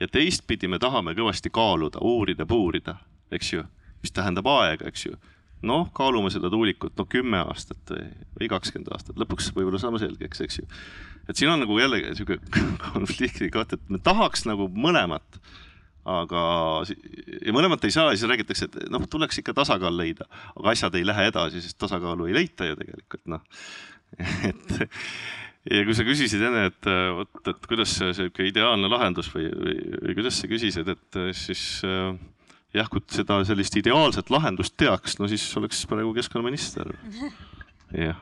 [0.00, 2.98] ja teistpidi me tahame kõvasti kaaluda, uurida, puurida,
[3.30, 3.64] eks ju,
[4.02, 5.16] mis tähendab aega, eks ju
[5.62, 8.04] noh, kaalume seda tuulikut, no kümme aastat või,
[8.38, 10.66] või kakskümmend aastat, lõpuks võib-olla saame selgeks, eks ju.
[11.28, 12.38] et siin on nagu jällegi sihuke
[12.92, 15.40] konflikti koht, et me tahaks nagu mõlemat
[16.08, 16.42] aga
[16.88, 20.96] ja mõlemat ei saa ja siis räägitakse, et noh, tuleks ikka tasakaal leida, aga asjad
[20.98, 23.44] ei lähe edasi, sest tasakaalu ei leita ju tegelikult noh.
[24.50, 24.74] et
[25.68, 29.78] ja kui sa küsisid enne, et vot, et kuidas see sihuke ideaalne lahendus või, või,
[30.06, 32.16] või kuidas sa küsisid, et siis äh,
[32.76, 36.92] jah, kui seda sellist ideaalset lahendust teaks, no siis oleks praegu keskkonnaminister.
[37.96, 38.18] Jah.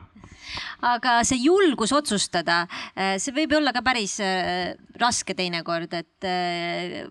[0.87, 2.61] Aga see julgus otsustada,
[3.19, 7.03] see võib olla ka päris äh, raske teinekord, et äh,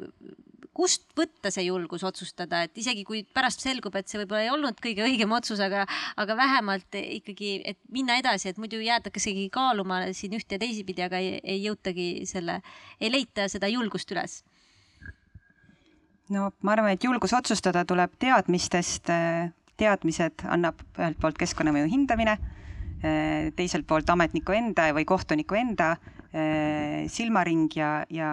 [0.77, 4.81] kust võtta see julgus otsustada, et isegi kui pärast selgub, et see võib-olla ei olnud
[4.85, 5.87] kõige õigem otsus, aga,
[6.21, 11.21] aga vähemalt ikkagi, et minna edasi, et muidu jäädaksegi kaaluma siin ühte ja teisipidi, aga
[11.23, 12.61] ei, ei jõutagi selle,
[13.01, 14.43] ei leita seda julgust üles.
[16.33, 19.09] No ma arvan, et julgus otsustada tuleb teadmistest,
[19.81, 22.37] teadmised annab ühelt poolt keskkonnamõju hindamine,
[23.57, 25.95] teiselt poolt ametniku enda või kohtuniku enda
[27.13, 28.31] silmaring ja, ja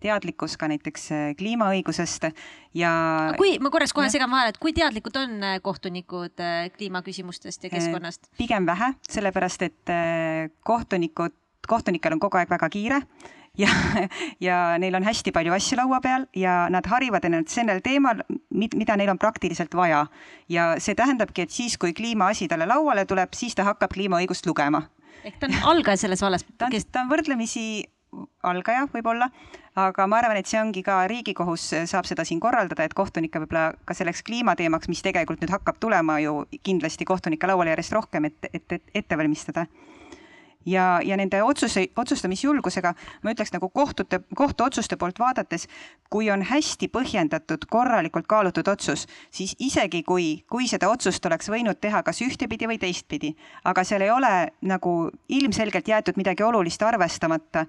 [0.00, 2.30] teadlikkus ka näiteks kliimaõigusest
[2.78, 2.92] ja.
[3.38, 6.46] kui ma korraks kohe segan vahele, et kui teadlikud on kohtunikud
[6.76, 8.30] kliimaküsimustest ja keskkonnast?
[8.38, 9.94] pigem vähe, sellepärast et
[10.66, 11.36] kohtunikud,
[11.68, 13.02] kohtunikel on kogu aeg väga kiire
[13.58, 13.68] ja,
[14.46, 18.96] ja neil on hästi palju asju laua peal ja nad harivad ennast sellel teemal, mida
[18.96, 20.06] neil on praktiliselt vaja.
[20.48, 24.82] ja see tähendabki, et siis, kui kliimaasi talle lauale tuleb, siis ta hakkab kliimaõigust lugema.
[25.24, 26.46] ehk ta on algaja selles vallas?
[26.58, 27.64] ta on, ta on võrdlemisi
[28.42, 29.28] algaja võib-olla,
[29.78, 33.70] aga ma arvan, et see ongi ka Riigikohus saab seda siin korraldada, et kohtunikke võib-olla
[33.86, 38.50] ka selleks kliimateemaks, mis tegelikult nüüd hakkab tulema ju kindlasti kohtunike lauale järjest rohkem, et,
[38.52, 39.66] et, et ette valmistada.
[40.68, 42.90] Ja, ja nende otsuse, otsustamisjulgusega
[43.24, 45.64] ma ütleks nagu kohtute, kohtuotsuste poolt vaadates,
[46.12, 51.80] kui on hästi põhjendatud, korralikult kaalutud otsus, siis isegi kui, kui seda otsust oleks võinud
[51.80, 53.32] teha kas ühtepidi või teistpidi,
[53.64, 54.92] aga seal ei ole nagu
[55.32, 57.64] ilmselgelt jäetud midagi olulist arvestamata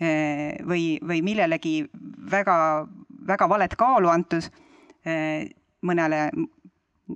[0.00, 1.78] või, või millelegi
[2.30, 2.56] väga,
[3.28, 4.44] väga valet kaalu antud
[5.08, 5.48] eh,
[5.80, 6.28] mõnele,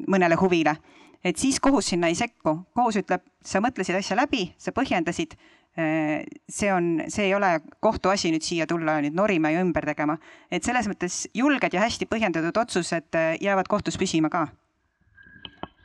[0.08, 0.78] mõnele huvile
[1.24, 5.36] et siis kohus sinna ei sekku, kohus ütleb, sa mõtlesid asja läbi, sa põhjendasid.
[5.78, 7.52] Äh, see on, see ei ole
[7.84, 10.16] kohtuasi nüüd siia tulla nüüd norima ja ümber tegema,
[10.50, 14.48] et selles mõttes julged ja hästi põhjendatud otsused äh, jäävad kohtus püsima ka.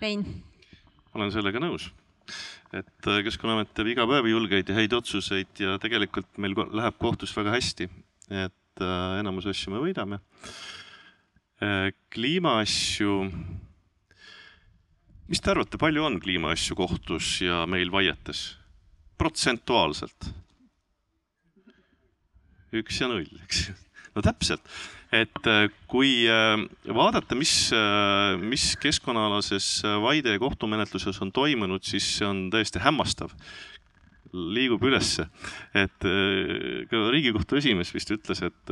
[0.02, 0.26] Rein.
[1.14, 1.92] olen sellega nõus,
[2.76, 7.36] et äh, Keskkonnaamet teeb iga päev julgeid ja häid otsuseid ja tegelikult meil läheb kohtus
[7.38, 7.90] väga hästi,
[8.46, 8.86] et
[9.20, 10.20] enamus asju me võidame.
[12.12, 13.14] kliimaasju
[15.32, 18.56] mis te arvate, palju on kliimaasju kohtus ja meil vaietes?
[19.16, 20.28] protsentuaalselt?
[22.76, 23.70] üks ja null, eks
[24.16, 24.64] no täpselt,
[25.16, 26.58] et äh, kui äh,
[26.96, 33.34] vaadata, mis, äh, mis keskkonnaalases vaide kohtumenetluses on toimunud, siis see on täiesti hämmastav
[34.36, 35.30] liigub ülesse.
[35.72, 36.06] et
[36.92, 38.72] ka Riigikohtu esimees vist ütles, et,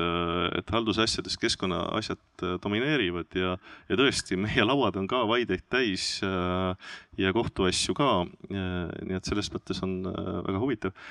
[0.58, 3.54] et haldusasjades keskkonnaasjad domineerivad ja,
[3.88, 8.10] ja tõesti, meie lauad on ka vaideid täis ja kohtuasju ka.
[8.50, 11.08] nii et selles mõttes on väga huvitav.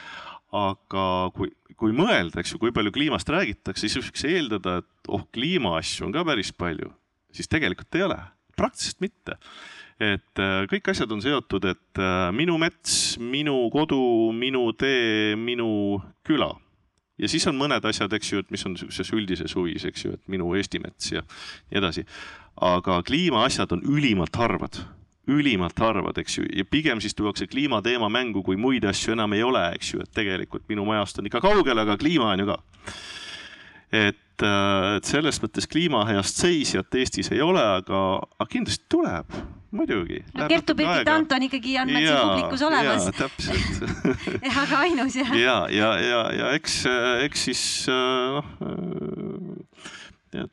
[0.52, 1.04] Aga
[1.36, 1.50] kui,
[1.80, 6.14] kui mõelda, eks ju, kui palju kliimast räägitakse, siis võiks eeldada, et oh, kliimaasju on
[6.14, 6.92] ka päris palju,
[7.32, 8.18] siis tegelikult ei ole,
[8.58, 9.38] praktiliselt mitte
[10.02, 14.00] et äh, kõik asjad on seotud, et äh, minu mets, minu kodu,
[14.36, 16.52] minu tee, minu küla.
[17.20, 20.16] ja siis on mõned asjad, eks ju, et mis on sihukeses üldises huvis, eks ju,
[20.16, 22.06] et minu Eesti mets ja nii edasi.
[22.60, 24.82] aga kliimaasjad on ülimalt harvad,
[25.30, 29.44] ülimalt harvad, eks ju, ja pigem siis tuuakse kliimateema mängu, kui muid asju enam ei
[29.46, 32.58] ole, eks ju, et tegelikult minu majast on ikka kaugel, aga kliima on ju ka.
[33.92, 38.00] et äh, et selles mõttes kliima heast seisjat Eestis ei ole, aga,
[38.38, 39.36] aga kindlasti tuleb
[39.72, 40.18] muidugi.
[40.36, 43.06] Kertu-Birgit Anton ikkagi on meil siin publikus olemas.
[43.16, 43.86] täpselt
[44.64, 45.32] aga ainus jah.
[45.38, 46.82] ja, ja, ja, ja eks,
[47.28, 48.50] eks siis noh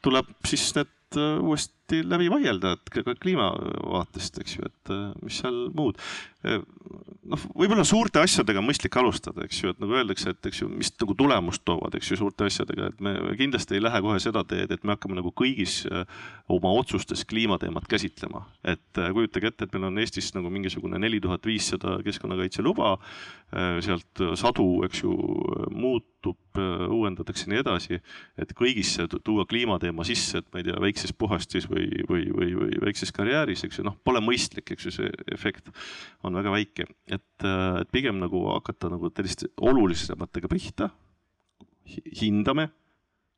[0.04, 3.50] tuleb siis need uuesti läbi vaielda, et kliima
[3.84, 6.00] vaatest, eks ju, et mis seal muud
[6.44, 10.70] noh, võib-olla suurte asjadega on mõistlik alustada, eks ju, et nagu öeldakse, et eks ju,
[10.72, 14.44] mis nagu tulemust toovad, eks ju, suurte asjadega, et me kindlasti ei lähe kohe seda
[14.48, 16.06] teed, et me hakkame nagu kõigis äh,
[16.52, 18.46] oma otsustes kliimateemat käsitlema.
[18.64, 23.80] et äh, kujutage ette, et meil on Eestis nagu mingisugune neli tuhat viissada keskkonnakaitseluba, äh,
[23.86, 25.16] sealt sadu, eks ju,
[25.76, 28.00] muutub, uuendatakse ja nii edasi,
[28.42, 32.82] et kõigisse tuua kliimateema sisse, et ma ei tea, väikses puhastis või, või, või, või
[32.84, 35.72] väikses karjääris, eks ju, noh, pole mõistlik, eks ju, see efekt
[36.28, 40.90] on väga väike, et, äh, et pigem nagu hakata nagu selliste olulisematega pihta.
[41.90, 42.68] hindame,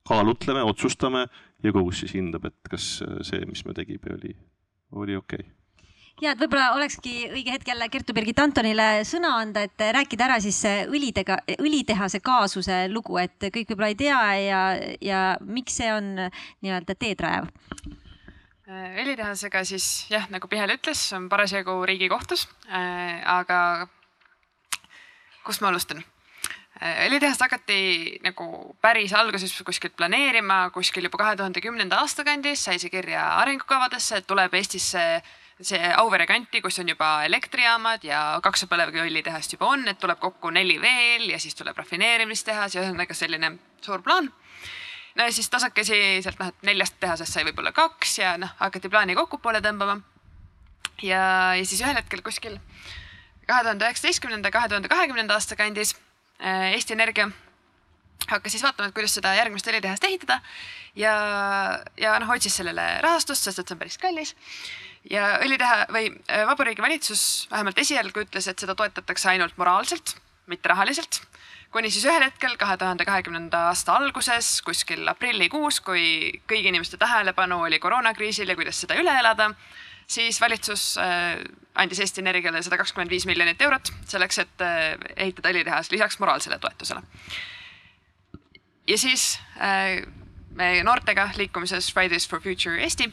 [0.03, 1.21] kaalutleme, otsustame
[1.63, 4.35] ja kohus siis hindab, et kas äh, see, mis me tegime, oli,
[4.91, 5.57] oli okei okay
[6.21, 10.59] ja et võib-olla olekski õige hetk jälle Kertu-Birgit Antonile sõna anda, et rääkida ära siis
[10.67, 14.61] õlitega, õlitehase kaasuse lugu, et kõik võib-olla ei tea ja,
[15.01, 17.47] ja miks see on nii-öelda teedrajav
[18.71, 23.87] õlitehasega siis jah, nagu Pihel ütles, on parasjagu Riigikohtus, äh, aga
[25.45, 26.03] kust ma alustan?
[26.81, 32.63] Äh, õlitehast hakati nagu päris alguses kuskilt planeerima, kuskil juba kahe tuhande kümnenda aasta kandis
[32.65, 35.05] sai see kirja arengukavadesse, et tuleb Eestisse
[35.61, 40.49] see Auvere kanti, kus on juba elektrijaamad ja kaks põlevkiviõlitehast juba on, et tuleb kokku
[40.49, 44.31] neli veel ja siis tuleb rafineerimistehas ja ühesõnaga selline suur plaan.
[45.15, 48.89] No ja siis tasakesi sealt noh, et neljast tehasest sai võib-olla kaks ja noh, hakati
[48.89, 49.99] plaani kokkupoole tõmbama.
[51.01, 51.21] ja,
[51.57, 52.59] ja siis ühel hetkel kuskil
[53.47, 55.95] kahe tuhande üheksateistkümnenda, kahe tuhande kahekümnenda aasta kandis
[56.39, 57.31] äh, Eesti Energia
[58.29, 60.39] hakkas siis vaatama, et kuidas seda järgmist õlitehast ehitada
[60.95, 61.13] ja,
[61.99, 64.35] ja noh, otsis sellele rahastust, sest et see on päris kallis.
[65.09, 70.15] ja õliteha või äh, Vabariigi Valitsus vähemalt esialgu ütles, et seda toetatakse ainult moraalselt,
[70.51, 71.21] mitte rahaliselt.
[71.71, 76.03] Kuni siis ühel hetkel, kahe tuhande kahekümnenda aasta alguses, kuskil aprillikuus, kui
[76.49, 79.51] kõigi inimeste tähelepanu oli koroonakriisil ja kuidas seda üle elada,
[80.11, 81.39] siis valitsus äh,
[81.79, 86.59] andis Eesti Energiale sada kakskümmend viis miljonit eurot selleks, et äh, ehitada õlitehas lisaks moraalsele
[86.59, 87.01] toetusele
[88.87, 90.03] ja siis äh,
[90.55, 93.11] me noortega liikumises Fridays for Future Eesti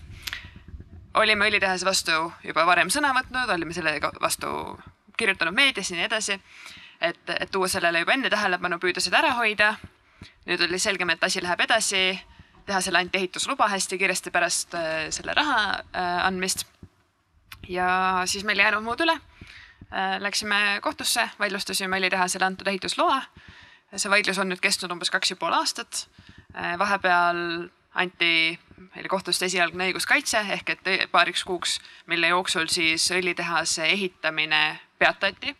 [1.14, 4.50] olime õlitehase vastu juba varem sõna võtnud, olime selle vastu
[5.18, 6.38] kirjutanud meedias ja nii edasi.
[7.00, 9.76] Et, et tuua sellele juba enne tähelepanu, püüda seda ära hoida.
[10.46, 12.20] nüüd oli selgem, et asi läheb edasi.
[12.66, 16.66] tehasele anti ehitusluba hästi kiiresti pärast äh, selle raha äh, andmist.
[17.68, 19.18] ja siis meil ei jäänud muud üle
[19.92, 20.20] äh,.
[20.20, 23.22] Läksime kohtusse, vaidlustasime õlitehasele antud ehitusloa
[23.96, 26.06] see vaidlus on nüüd kestnud umbes kaks ja pool aastat.
[26.78, 27.68] Vahepeal
[27.98, 28.58] anti
[28.94, 35.54] meile kohtust esialgne õiguskaitse ehk et paariks kuuks, mille jooksul siis õlitehase ehitamine peatati.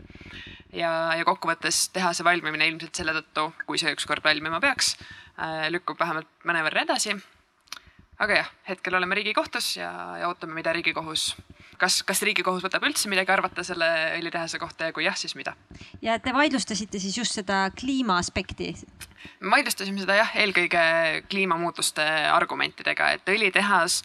[0.73, 4.95] Ja, ja kokkuvõttes tehase valmimine ilmselt selle tõttu, kui see ükskord valmima peaks,
[5.39, 7.17] äh, lükkub vähemalt mõnevõrra edasi.
[8.19, 11.37] aga jah, hetkel oleme Riigikohtus ja, ja ootame, mida Riigikohus
[11.79, 13.87] kas, kas Riigikohus võtab üldse midagi arvata selle
[14.19, 15.55] õlitehase kohta ja kui jah, siis mida?
[16.03, 18.75] ja te vaidlustasite siis just seda kliima aspekti?
[19.41, 20.83] me vaidlustasime seda jah, eelkõige
[21.31, 24.03] kliimamuutuste argumentidega, et õlitehas,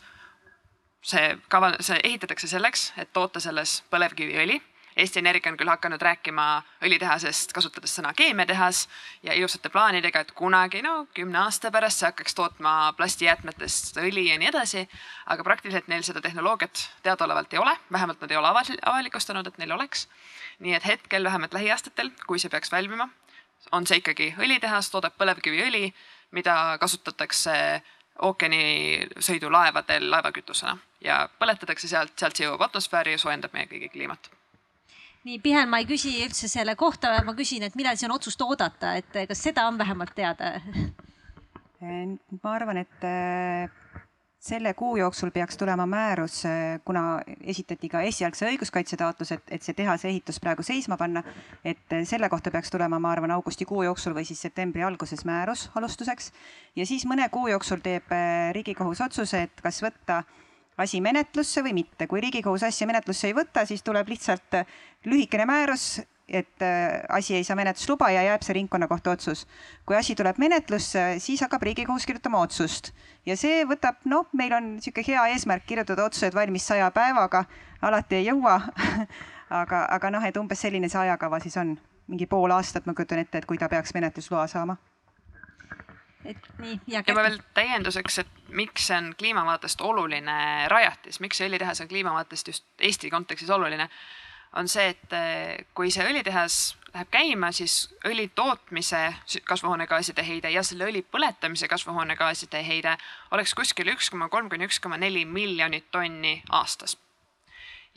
[1.03, 4.61] see kava, see ehitatakse selleks, et toota selles põlevkiviõli
[4.95, 6.45] Eesti Energia on küll hakanud rääkima
[6.85, 8.83] õlitehasest, kasutades sõna keemiatehas
[9.25, 14.37] ja ilusate plaanidega, et kunagi, no kümne aasta pärast see hakkaks tootma plastijäätmetest õli ja
[14.37, 14.87] nii edasi.
[15.25, 19.71] aga praktiliselt neil seda tehnoloogiat teadaolevalt ei ole, vähemalt nad ei ole avalikustanud, et neil
[19.71, 20.07] oleks.
[20.59, 23.09] nii et hetkel vähemalt lähiaastatel, kui see peaks valmima,
[23.71, 25.93] on see ikkagi õlitehas, toodab põlevkiviõli,
[26.31, 27.81] mida kasutatakse
[28.21, 34.29] ookeanisõidulaevadel laevakütusena ja põletatakse sealt, sealt see jõuab atmosfääri ja soojendab meie kõigi kliimat
[35.23, 38.41] nii, Pihel, ma ei küsi üldse selle kohta, ma küsin, et millal siis on otsust
[38.43, 40.57] oodata, et kas seda on vähemalt teada?
[41.83, 43.71] ma arvan, et äh,
[44.39, 49.65] selle kuu jooksul peaks tulema määrus, äh, kuna esitati ka esialgse õiguskaitse taotlus, et, et
[49.65, 51.23] see tehase ehitus praegu seisma panna.
[51.63, 55.69] et äh, selle kohta peaks tulema, ma arvan, augustikuu jooksul või siis septembri alguses määrus
[55.75, 56.31] alustuseks.
[56.75, 58.15] ja siis mõne kuu jooksul teeb
[58.55, 60.23] Riigikohus otsuse, et kas võtta
[60.77, 62.07] asi menetlusse või mitte.
[62.07, 64.65] kui Riigikohus asja menetlusse ei võta, siis tuleb lihtsalt äh,
[65.05, 69.45] lühikene määrus, et äh, asi ei saa menetlusluba ja jääb see ringkonnakohtu otsus.
[69.85, 72.93] kui asi tuleb menetlusse, siis hakkab Riigikohus kirjutama otsust
[73.25, 77.45] ja see võtab, noh, meil on niisugune hea eesmärk kirjutada otsused valmis saja päevaga,
[77.81, 78.59] alati ei jõua
[79.61, 83.21] aga, aga noh, et umbes selline see ajakava siis on, mingi pool aastat, ma kujutan
[83.23, 84.77] ette, et kui ta peaks menetlusloa saama
[86.25, 87.03] et nii ja.
[87.13, 90.37] ma veel täienduseks, et miks see on kliima vaatest oluline
[90.71, 93.89] rajatis, miks see õlitehas on kliima vaatest just Eesti kontekstis oluline,
[94.59, 96.59] on see, et eh, kui see õlitehas
[96.93, 99.01] läheb käima, siis õli tootmise
[99.49, 102.97] kasvuhoonegaaside heide ja selle õli põletamise kasvuhoonegaaside heide
[103.31, 106.97] oleks kuskil üks koma kolm kuni üks koma neli miljonit tonni aastas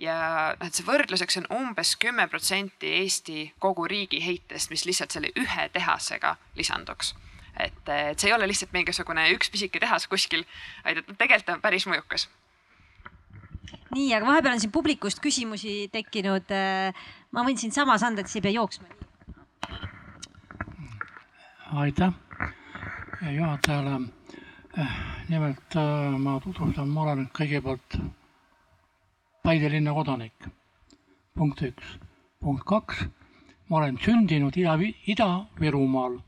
[0.00, 0.16] ja
[0.56, 5.32] noh, et see võrdluseks on umbes kümme protsenti Eesti kogu riigi heitest, mis lihtsalt selle
[5.36, 7.14] ühe tehasega lisanduks
[7.60, 10.44] et, et see ei ole lihtsalt mingisugune üks pisike tehas kuskil,
[10.84, 12.28] vaid et tegelikult on päris mõjukas.
[13.94, 16.52] nii, aga vahepeal on siin publikust küsimusi tekkinud.
[17.32, 18.86] ma võin siinsamas anda, et sa ei pea jooksma.
[21.72, 22.12] aitäh
[23.32, 24.00] juhatajale.
[25.28, 27.96] nimelt äh, ma tutvustan, ma olen kõigepealt
[29.42, 30.48] Paide linna kodanik.
[31.34, 31.98] punkt üks.
[32.40, 33.06] punkt kaks,
[33.68, 34.76] ma olen sündinud Ida,
[35.06, 36.20] Ida-Virumaal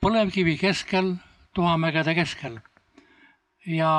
[0.00, 1.14] põlevkivi keskel,
[1.54, 2.58] tuhamägede keskel.
[3.66, 3.92] ja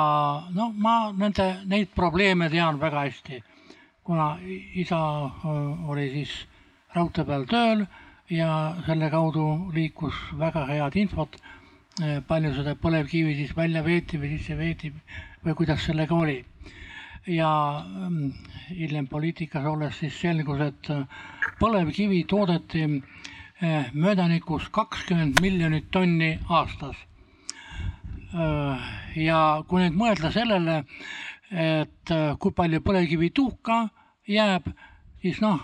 [0.54, 3.42] noh, ma nende, neid probleeme tean väga hästi,
[4.02, 4.38] kuna
[4.80, 4.98] isa
[5.88, 6.32] oli siis
[6.94, 7.84] raudtee peal tööl
[8.32, 8.50] ja
[8.86, 9.44] selle kaudu
[9.74, 11.36] liikus väga head infot,
[12.28, 14.92] palju seda põlevkivi siis välja veeti või sisse veeti
[15.44, 16.44] või kuidas sellega oli.
[17.28, 18.30] ja mm,
[18.72, 20.88] hiljem poliitikas olles siis selgus, et
[21.60, 22.86] põlevkivi toodeti
[23.92, 26.96] möödanikus kakskümmend miljonit tonni aastas.
[28.28, 28.88] Eh,
[29.24, 29.38] ja
[29.68, 30.82] kui nüüd mõelda sellele,
[31.50, 33.78] et äh, kui palju põlevkivituhka
[34.28, 34.68] jääb,
[35.22, 35.62] siis noh,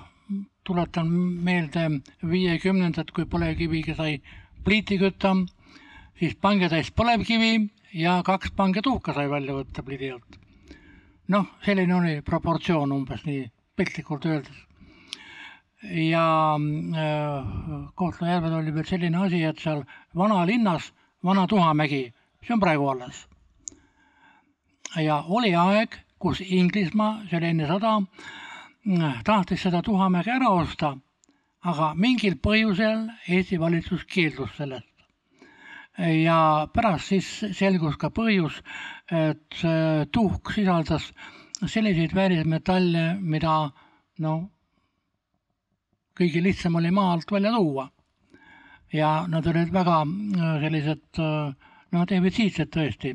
[0.65, 1.11] tuletan
[1.45, 4.17] meelde viiekümnendat, kui põlevkiviga sai
[4.65, 5.35] pliiti kütta,
[6.19, 7.53] siis pange täis põlevkivi
[8.01, 10.41] ja kaks pange tuhka sai välja võtta pliidi alt.
[11.29, 13.45] noh, selline oli proportsioon umbes nii
[13.77, 14.57] piltlikult öeldes.
[15.91, 17.47] Ja äh,
[17.95, 19.85] Kohtla-Järvel oli veel selline asi, et seal
[20.17, 20.93] vanalinnas,
[21.25, 22.13] Vana Tuhamägi,
[22.45, 23.27] see on praegu alles.
[24.97, 27.99] ja oli aeg, kus Inglismaa, see oli enne sõda,
[29.25, 30.95] tahtis seda Tuhamäge ära osta,
[31.65, 34.91] aga mingil põhjusel Eesti valitsus keeldus sellest
[36.25, 38.61] ja pärast siis selgus ka põhjus,
[39.11, 41.13] et see tuhk sisaldas
[41.71, 43.71] selliseid väärismetalle, mida
[44.19, 44.35] no
[46.19, 47.91] kõige lihtsam oli maa alt välja tuua.
[48.93, 53.15] ja nad olid väga äh, sellised noh, defitsiitsed tõesti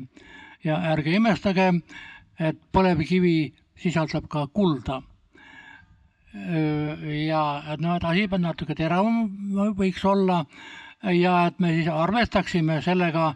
[0.64, 1.70] ja ärge imestage,
[2.38, 5.00] et põlevkivi sisaldab ka kulda.
[6.32, 9.24] ja et noh, et asi natuke teravam
[9.76, 10.44] võiks olla
[11.02, 13.32] ja et me siis arvestaksime sellega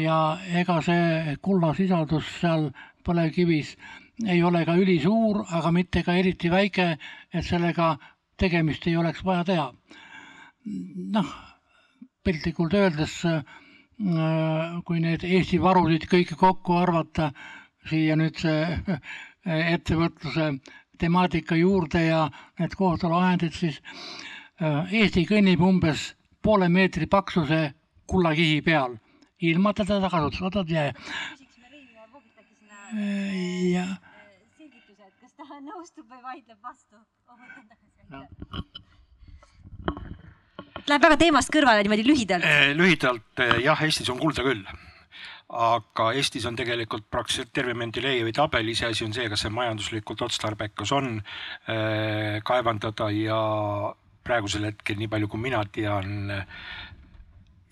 [0.00, 0.18] ja
[0.60, 2.70] ega see kullasisaldus seal
[3.04, 3.74] põlevkivis
[4.24, 6.96] ei ole ka ülisuur, aga mitte ka eriti väike,
[7.32, 7.96] et sellega
[8.40, 9.72] tegemist ei oleks vaja teha.
[11.12, 11.28] noh,
[12.24, 13.20] piltlikult öeldes,
[14.84, 17.30] kui need Eesti varusid kõiki kokku arvata,
[17.88, 18.66] siia nüüd see
[19.46, 20.48] ettevõtluse
[20.98, 22.26] temaatika juurde ja
[22.58, 23.80] need kohtulahendid, siis
[24.90, 27.60] Eesti kõnnib umbes poole meetri paksuse
[28.10, 28.96] kullakihi peal,
[29.38, 30.68] ilma teda kasutusotad
[35.56, 35.66] jää.
[35.66, 35.86] ja.
[35.86, 36.96] selgitused, kas ta nõustub või vaidleb vastu?
[40.86, 42.44] Läheb väga teemast kõrvale niimoodi lühidalt.
[42.74, 44.64] lühidalt jah, Eestis on kulda küll
[45.48, 50.92] aga Eestis on tegelikult praktiliselt terve Mendelejevi tabel, iseasi on see, kas see majanduslikult otstarbekas
[50.92, 51.22] on
[51.70, 53.94] äh, kaevandada ja
[54.26, 56.30] praegusel hetkel, nii palju kui mina tean,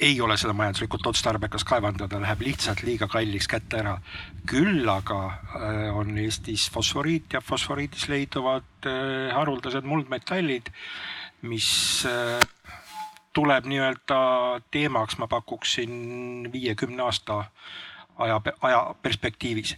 [0.01, 3.99] ei ole seda majanduslikult otstarbekas kaevandada, läheb lihtsalt liiga kalliks kätte ära.
[4.47, 10.71] küll aga äh, on Eestis fosforiit ja fosforiidis leiduvad äh, haruldased muldmetallid,
[11.43, 11.69] mis
[12.11, 12.41] äh,
[13.33, 14.19] tuleb nii-öelda
[14.71, 17.45] teemaks, ma pakuksin viiekümne aasta
[18.19, 19.77] aja, aja perspektiivis.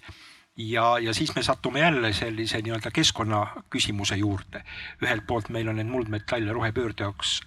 [0.57, 4.65] ja, ja siis me satume jälle sellise nii-öelda keskkonnaküsimuse juurde.
[5.03, 7.43] ühelt poolt meil on neid muldmetalle rohepöörde jaoks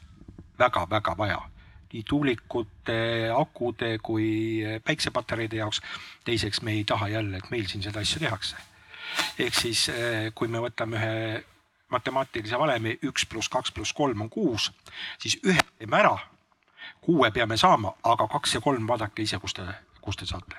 [0.60, 1.42] väga-väga vaja
[1.94, 2.98] nii tuulikute,
[3.36, 5.82] akude kui päiksepatareide jaoks.
[6.26, 8.56] teiseks, me ei taha jälle, et meil siin seda asja tehakse.
[9.40, 9.88] ehk siis,
[10.36, 11.44] kui me võtame ühe
[11.90, 14.72] matemaatilise valemi üks pluss kaks pluss kolm on kuus,
[15.20, 16.18] siis ühe teeme ära,
[17.02, 19.66] kuue peame saama, aga kaks ja kolm vaadake ise, kust te,
[20.10, 20.58] kust te saate.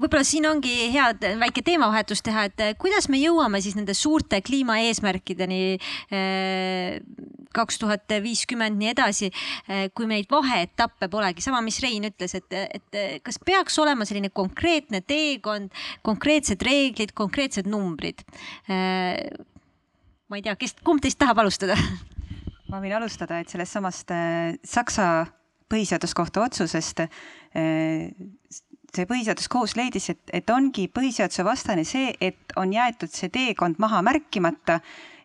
[0.00, 1.08] võib-olla siin ongi hea
[1.40, 5.62] väike teemavahetus teha, et kuidas me jõuame siis nende suurte kliimaeesmärkideni
[7.56, 9.30] kaks tuhat viiskümmend nii edasi,
[9.96, 15.00] kui neid vaheetappe polegi, sama, mis Rein ütles, et, et kas peaks olema selline konkreetne
[15.02, 15.72] teekond,
[16.06, 18.22] konkreetsed reeglid, konkreetsed numbrid
[20.30, 21.74] ma ei tea, kes, kumb teist tahab alustada?
[22.70, 24.12] ma võin alustada, et sellest samast
[24.62, 25.10] Saksa
[25.70, 28.10] põhiseaduskohtu otsusest äh,
[28.90, 34.02] see põhiseaduskohus leidis, et, et ongi põhiseaduse vastane see, et on jäetud see teekond maha
[34.06, 34.80] märkimata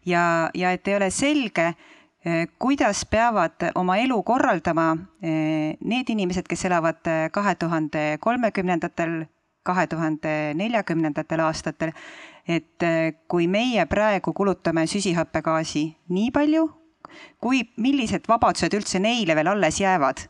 [0.05, 4.91] ja, ja et ei ole selge, äh, kuidas peavad oma elu korraldama
[5.25, 7.01] need inimesed, kes elavad
[7.33, 9.23] kahe tuhande kolmekümnendatel,
[9.65, 11.93] kahe tuhande neljakümnendatel aastatel
[12.47, 16.67] et äh, kui meie praegu kulutame süsihappegaasi nii palju,
[17.41, 20.27] kui, millised vabadused üldse neile veel alles jäävad.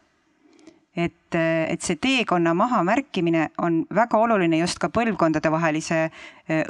[0.95, 6.01] Et, et see teekonna mahamärkimine on väga oluline just ka põlvkondadevahelise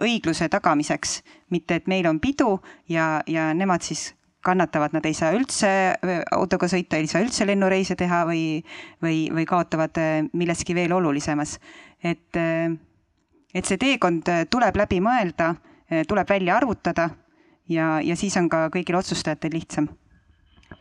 [0.01, 1.19] õigluse tagamiseks,
[1.53, 2.55] mitte et meil on pidu
[2.89, 4.13] ja, ja nemad siis
[4.45, 5.69] kannatavad, nad ei saa üldse
[6.33, 8.61] autoga sõita, ei saa üldse lennureise teha või,
[9.01, 9.97] või, või kaotavad
[10.33, 11.59] milleski veel olulisemas.
[12.03, 12.41] et
[13.55, 15.53] et see teekond tuleb läbi mõelda,
[16.07, 17.09] tuleb välja arvutada
[17.69, 19.87] ja, ja siis on ka kõigil otsustajatel lihtsam.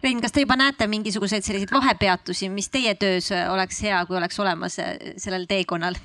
[0.04, 4.18] Rein, kas te juba näete mingisuguseid selliseid vahepeatusi, mis teie töös äh, oleks hea, kui
[4.18, 4.80] oleks olemas
[5.16, 5.98] sellel teekonnal?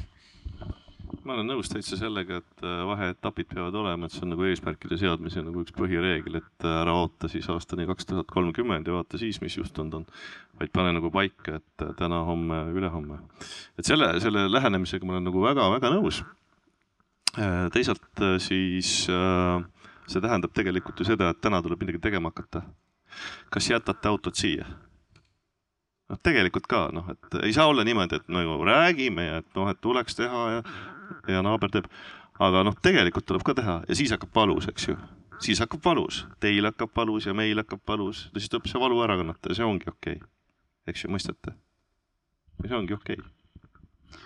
[1.30, 5.44] ma olen nõus täitsa sellega, et vaheetapid peavad olema, et see on nagu eesmärkide seadmise
[5.46, 9.60] nagu üks põhireegel, et ära oota siis aastani kaks tuhat kolmkümmend ja vaata siis, mis
[9.60, 10.08] juhtunud on.
[10.58, 13.20] vaid pane nagu paika, et täna, homme, ülehomme.
[13.78, 16.24] et selle, selle lähenemisega ma olen nagu väga-väga nõus
[17.38, 19.62] Äh, teisalt äh, siis äh,
[20.10, 22.64] see tähendab tegelikult ju seda, et täna tuleb midagi tegema hakata.
[23.54, 24.66] Kas jätate autod siia?
[26.10, 29.70] noh, tegelikult ka noh, et ei saa olla niimoodi, et nagu räägime ja et noh,
[29.70, 30.64] et tuleks teha ja
[31.28, 31.88] ja naaber teeb.
[32.40, 34.98] aga noh, tegelikult tuleb ka teha ja siis hakkab valus, eks ju.
[35.40, 39.02] siis hakkab valus, teil hakkab valus ja meil hakkab valus ja siis tuleb see valu
[39.06, 40.30] ära kannata ja see ongi okei okay..
[40.88, 41.58] eks ju, mõistate?
[42.66, 43.39] see ongi okei okay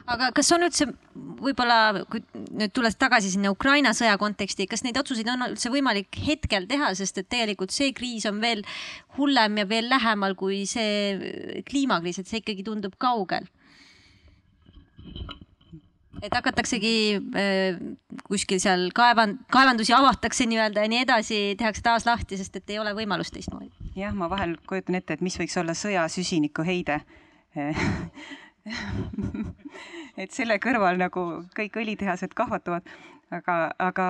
[0.09, 4.99] aga kas on üldse võib-olla, kui nüüd tulles tagasi sinna Ukraina sõja konteksti, kas neid
[4.99, 8.63] otsuseid on üldse võimalik hetkel teha, sest et tegelikult see kriis on veel
[9.17, 13.47] hullem ja veel lähemal kui see kliimakriis, et see ikkagi tundub kaugel.
[16.23, 16.95] Et hakataksegi
[17.35, 17.79] äh,
[18.29, 22.79] kuskil seal kaevan-, kaevandusi avatakse nii-öelda ja nii edasi, tehakse taas lahti, sest et ei
[22.79, 23.71] ole võimalust teistmoodi.
[23.99, 27.01] jah, ma vahel kujutan ette, et mis võiks olla sõja süsinikuheide
[30.21, 31.23] et selle kõrval nagu
[31.55, 32.87] kõik õlitehased kahvatuvad,
[33.33, 34.07] aga, aga,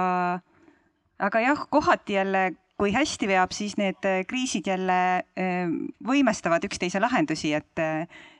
[1.30, 2.44] aga jah, kohati jälle,
[2.80, 5.70] kui hästi veab, siis need kriisid jälle äh,
[6.06, 7.84] võimestavad üksteise lahendusi, et,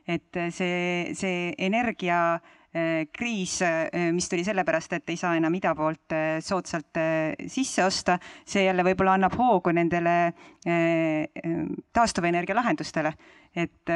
[0.10, 5.74] et see, see energia äh, kriis, äh, mis tuli sellepärast, et ei saa enam ida
[5.78, 7.02] poolt soodsalt
[7.48, 10.18] sisse osta, see jälle võib-olla annab hoogu nendele
[11.94, 13.14] taastuvenergia lahendustele,
[13.56, 13.94] et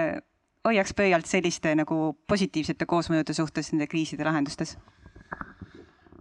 [0.67, 4.77] hoiaks pöialt selliste nagu positiivsete koosmõjude suhtes nende kriiside lahendustes?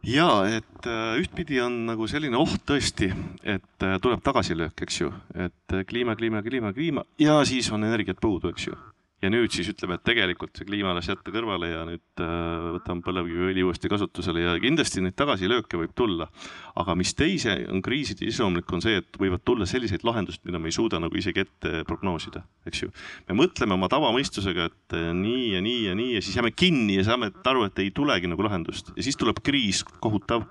[0.06, 3.10] ja et äh, ühtpidi on nagu selline oht tõesti,
[3.42, 8.22] et äh, tuleb tagasilöök, eks ju, et kliima, kliima, kliima, kliima ja siis on energiat
[8.22, 8.78] puudu, eks ju
[9.24, 13.04] ja nüüd siis ütleme, et tegelikult see kliima las jätta kõrvale ja nüüd äh, võtame
[13.04, 16.28] põlevkiviõli uuesti kasutusele ja kindlasti neid tagasilööke võib tulla.
[16.76, 20.68] aga mis teise on kriiside iseloomulik, on see, et võivad tulla selliseid lahendusi, mida me
[20.68, 22.92] ei suuda nagu isegi ette prognoosida, eks ju.
[23.30, 27.00] me mõtleme oma tavamõistusega, et äh, nii ja nii ja nii ja siis jääme kinni
[27.00, 30.44] ja saame aru, et ei tulegi nagu lahendust ja siis tuleb kriis kohutav.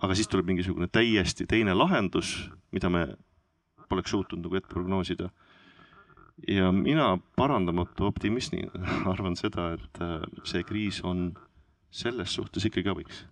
[0.00, 3.06] aga siis tuleb mingisugune täiesti teine lahendus, mida me
[3.88, 5.28] poleks suutnud nagu ette prognoosida
[6.48, 8.66] ja mina parandamatu optimismi
[9.12, 11.32] arvan seda, et äh, see kriis on
[11.94, 13.24] selles suhtes ikkagi abiks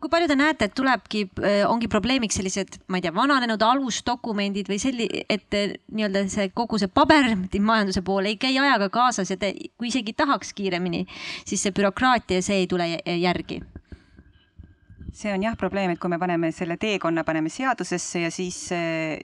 [0.00, 4.70] kui palju te näete, et tulebki, äh, ongi probleemiks sellised, ma ei tea, vananenud alusdokumendid
[4.70, 9.36] või selli-, et äh, nii-öelda see kogu see pabermajanduse pool ei käi ajaga kaasas ja
[9.36, 11.02] te, kui isegi tahaks kiiremini,
[11.44, 13.60] siis see bürokraatia, see ei tule järgi?
[15.20, 18.56] see on jah probleem, et kui me paneme selle teekonna, paneme seadusesse ja siis,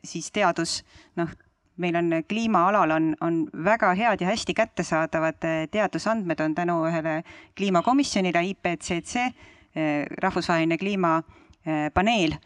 [0.05, 0.81] siis teadus
[1.17, 1.31] noh,
[1.77, 7.22] meil on kliimaalal on, on väga head ja hästi kättesaadavad eh, teadusandmed on tänu ühele
[7.57, 12.37] kliimakomisjonile IPCC, eh, rahvusvaheline kliimapaneel,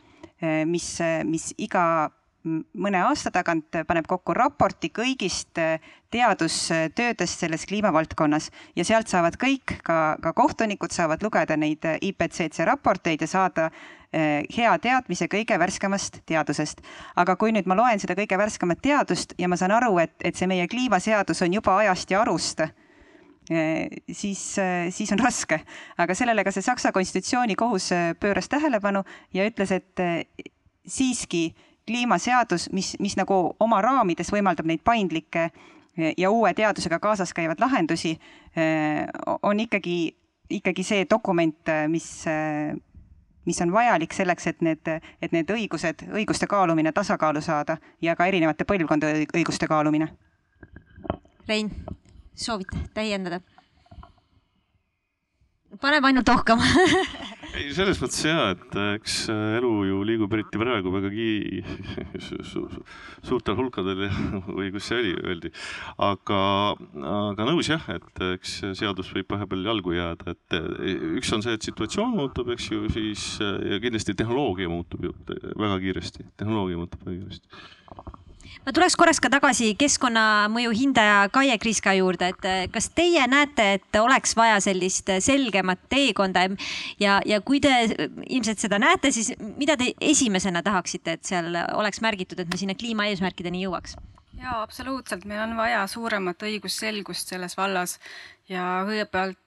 [0.65, 0.87] mis,
[1.29, 2.11] mis iga
[2.45, 5.59] mõne aasta tagant paneb kokku raporti kõigist
[6.11, 13.21] teadustöödest selles kliimavaldkonnas ja sealt saavad kõik, ka, ka kohtunikud saavad lugeda neid IPCC raporteid
[13.21, 13.71] ja saada
[14.11, 16.81] Eh, hea teadmise kõige värskemast teadusest.
[17.15, 20.35] aga kui nüüd ma loen seda kõige värskemat teadust ja ma saan aru, et, et
[20.35, 22.65] see meie kliimaseadus on juba ajast ja arust,
[24.11, 24.43] siis,
[24.91, 25.61] siis on raske.
[25.97, 27.87] aga sellele ka see Saksa konstitutsioonikohus
[28.19, 30.03] pööras tähelepanu ja ütles, et
[30.87, 31.55] siiski
[31.91, 35.51] kliimaseadus, mis, mis nagu oma raamides võimaldab neid paindlikke
[36.17, 38.15] ja uue teadusega kaasas käivad lahendusi,
[39.43, 39.97] on ikkagi,
[40.61, 42.07] ikkagi see dokument, mis
[43.45, 44.89] mis on vajalik selleks, et need,
[45.23, 50.11] et need õigused, õiguste kaalumine tasakaalu saada ja ka erinevate põlvkondade õiguste kaalumine.
[51.49, 51.73] Rein,
[52.35, 53.41] soovid täiendada?
[55.81, 56.67] paneb ainult ohkama
[57.57, 61.63] ei, selles mõttes ja, et äh, eks äh, elu ju liigub eriti praegu väga ki-
[62.27, 62.85] su, su, su,
[63.27, 64.07] suurtel hulkadel
[64.47, 65.53] või kus see oli, öeldi.
[66.07, 66.41] aga,
[67.15, 71.57] aga nõus jah, et eks seadus võib vahepeal jalgu jääda, et äh, üks on see,
[71.59, 77.07] et situatsioon muutub, eks ju, siis ja kindlasti tehnoloogia muutub ju väga kiiresti, tehnoloogia muutub
[77.07, 78.20] väga kiiresti
[78.67, 83.67] ma tuleks korraks ka tagasi keskkonnamõju hindaja Kaie Kriska juurde, et eh, kas teie näete,
[83.79, 86.47] et oleks vaja sellist selgemat teekonda
[87.01, 87.73] ja, ja kui te
[88.29, 92.79] ilmselt seda näete, siis mida te esimesena tahaksite, et seal oleks märgitud, et me sinna
[92.79, 93.97] kliimaeesmärkideni jõuaks?
[94.41, 97.99] jaa, absoluutselt, meil on vaja suuremat õigusselgust selles vallas
[98.49, 99.39] ja kõigepealt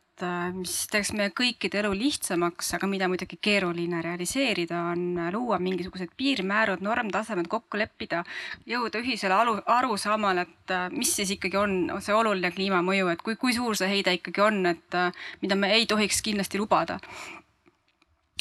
[0.55, 6.83] mis teeks meie kõikide elu lihtsamaks, aga mida muidugi keeruline realiseerida, on luua mingisugused piirmäärad,
[6.85, 8.23] normtasemed, kokku leppida,
[8.69, 13.37] jõuda ühisele alu, arusaamale, et äh, mis siis ikkagi on see oluline kliimamõju, et kui,
[13.39, 16.99] kui suur see heide ikkagi on, et äh, mida me ei tohiks kindlasti lubada.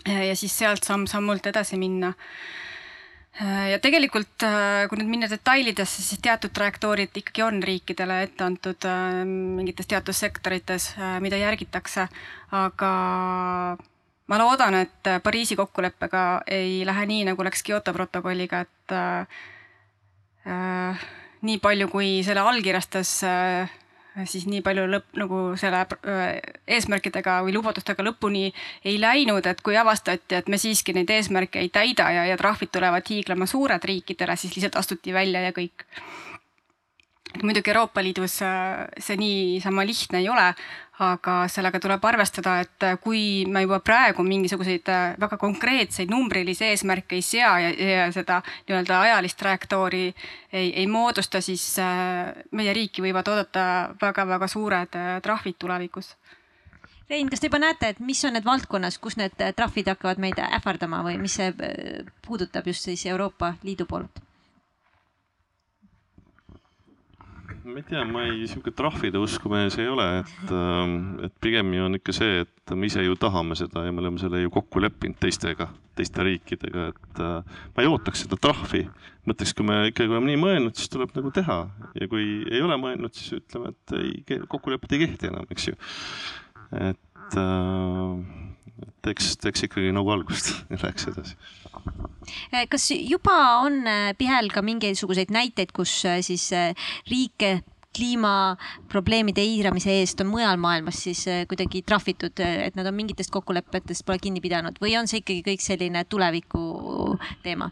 [0.06, 2.71] ja siis sealt samm-sammult edasi minna Äh,
[3.40, 8.88] ja tegelikult, äh, kui nüüd minna detailidesse, siis teatud trajektoorid ikkagi on riikidele ette antud
[8.88, 10.92] äh, mingites teadussektorites,
[11.24, 12.08] mida järgitakse,
[12.52, 12.92] aga
[14.28, 21.04] ma loodan, et Pariisi kokkuleppega ei lähe nii, nagu läks Kyoto protokolliga, et äh,
[21.42, 23.78] nii palju, kui selle allkirjastas äh,
[24.28, 25.82] siis nii palju lõpp nagu selle
[26.68, 28.50] eesmärkidega või lubadustega lõpuni
[28.84, 32.72] ei läinud, et kui avastati, et me siiski neid eesmärke ei täida ja, ja trahvid
[32.72, 35.86] tulevad hiiglama suured riikidele, siis lihtsalt astuti välja ja kõik.
[37.42, 40.50] Muidugi Euroopa Liidus äh, see niisama lihtne ei ole,
[41.02, 46.68] aga sellega tuleb arvestada, et äh, kui me juba praegu mingisuguseid äh, väga konkreetseid numbrilisi
[46.70, 51.64] eesmärke ei sea ja, ja seda nii-öelda ajalist trajektoori ei, ei moodusta, siis
[52.52, 53.64] meie riiki võivad oodata
[54.02, 56.14] väga-väga suured trahvid tulevikus
[57.10, 60.38] Rein, kas te juba näete, et mis on need valdkonnas, kus need trahvid hakkavad meid
[60.40, 61.50] ähvardama või mis see
[62.24, 64.22] puudutab just siis Euroopa Liidu poolt?
[67.64, 71.70] Ma ei tea, ma ei, sihuke trahvide usku mees ei ole, et, ähm, et pigem
[71.76, 74.50] ju on ikka see, et me ise ju tahame seda ja me oleme selle ju
[74.52, 75.68] kokku leppinud teistega,
[75.98, 78.86] teiste riikidega, et äh, ma ei ootaks seda trahvi.
[79.28, 81.58] mõtleks, kui me ikkagi oleme nii mõelnud, siis tuleb nagu teha
[81.94, 85.78] ja kui ei ole mõelnud, siis ütleme, et ei, kokkulepped ei kehti enam, eks ju.
[86.90, 88.51] et äh,
[89.02, 91.36] teeks, teeks ikkagi nagu algust ja läheks edasi.
[92.70, 96.74] kas juba on äh, Pihel ka mingisuguseid näiteid, kus äh, siis äh,
[97.10, 97.60] riike
[97.92, 104.16] kliimaprobleemide eiramise eest on mujal maailmas siis kuidagi trahvitud, et nad on mingitest kokkulepetest pole
[104.22, 107.68] kinni pidanud või on see ikkagi kõik selline tuleviku teema?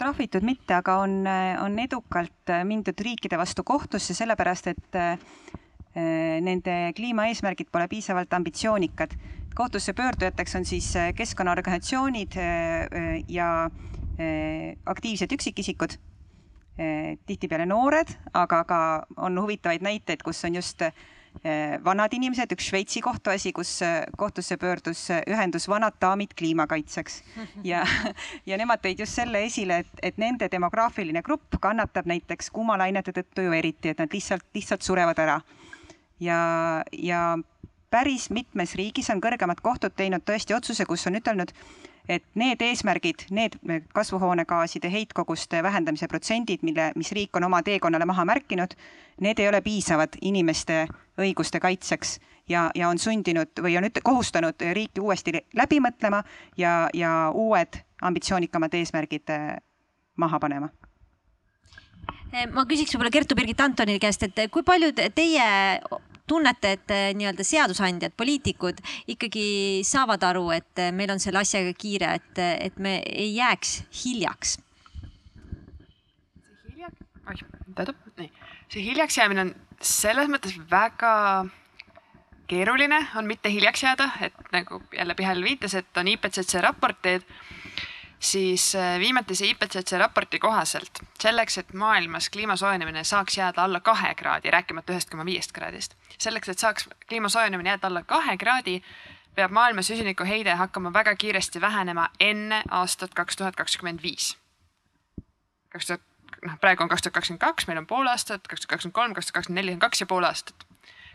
[0.00, 1.20] trahvitud mitte, aga on,
[1.62, 4.98] on edukalt mindud riikide vastu kohtusse, sellepärast et
[6.42, 9.12] nende kliimaeesmärgid pole piisavalt ambitsioonikad
[9.56, 13.70] kohtusse pöördujateks on siis äh, keskkonnaorganisatsioonid äh, äh, ja
[14.86, 15.98] aktiivsed üksikisikud,
[17.28, 18.78] tihtipeale noored, aga ka
[19.20, 20.80] on huvitavaid näiteid, kus on just
[21.84, 23.74] vanad inimesed, üks Šveitsi kohtuasi, kus
[24.16, 27.18] kohtusse pöördus ühendus Vanad daamid kliimakaitseks
[27.70, 27.82] ja,
[28.48, 33.44] ja nemad tõid just selle esile, et, et nende demograafiline grupp kannatab näiteks kuumalainete tõttu
[33.44, 35.40] ju eriti, et nad lihtsalt, lihtsalt surevad ära.
[36.20, 36.40] ja,
[36.92, 37.36] ja
[37.90, 41.52] päris mitmes riigis on kõrgemad kohtud teinud tõesti otsuse, kus on ütelnud,
[42.08, 43.58] et need eesmärgid, need
[43.94, 48.76] kasvuhoonegaaside heitkoguste vähendamise protsendid, mille, mis riik on oma teekonnale maha märkinud,
[49.20, 50.86] need ei ole piisavad inimeste
[51.18, 52.18] õiguste kaitseks
[52.48, 56.22] ja, ja on sundinud või on üt-, kohustanud riiki uuesti läbi mõtlema
[56.56, 59.46] ja, ja uued ambitsioonikamad eesmärgid eh,
[60.16, 60.70] maha panema.
[62.52, 65.46] Ma küsiks võib-olla Kertu-Birgit Antoni käest, et kui palju teie
[66.26, 68.80] tunnete, et eh, nii-öelda seadusandjad, poliitikud
[69.14, 72.40] ikkagi saavad aru, et eh, meil on selle asjaga kiire, et,
[72.70, 74.58] et me ei jääks hiljaks?
[77.26, 77.40] oih,
[77.74, 78.28] tähendab, nii,
[78.70, 81.14] see hiljaks jäämine on selles mõttes väga
[82.46, 87.26] keeruline on mitte hiljaks jääda, et nagu jälle Pihel viitas, et on IPCC raporteid
[88.20, 94.14] siis äh, viimatise IPCC raporti kohaselt selleks, et maailmas kliima soojenemine saaks jääda alla kahe
[94.14, 98.82] kraadi, rääkimata ühest koma viiest kraadist, selleks, et saaks kliima soojenemine jääda alla kahe kraadi,
[99.36, 104.36] peab maailma süsinikuheide hakkama väga kiiresti vähenema enne aastat kaks tuhat kakskümmend viis.
[105.68, 106.00] kaks tuhat,
[106.44, 109.14] noh praegu on kaks tuhat kakskümmend kaks, meil on pool aastat, kaks tuhat kakskümmend kolm,
[109.14, 110.65] kaks tuhat kakskümmend neli on kaks ja pool aastat.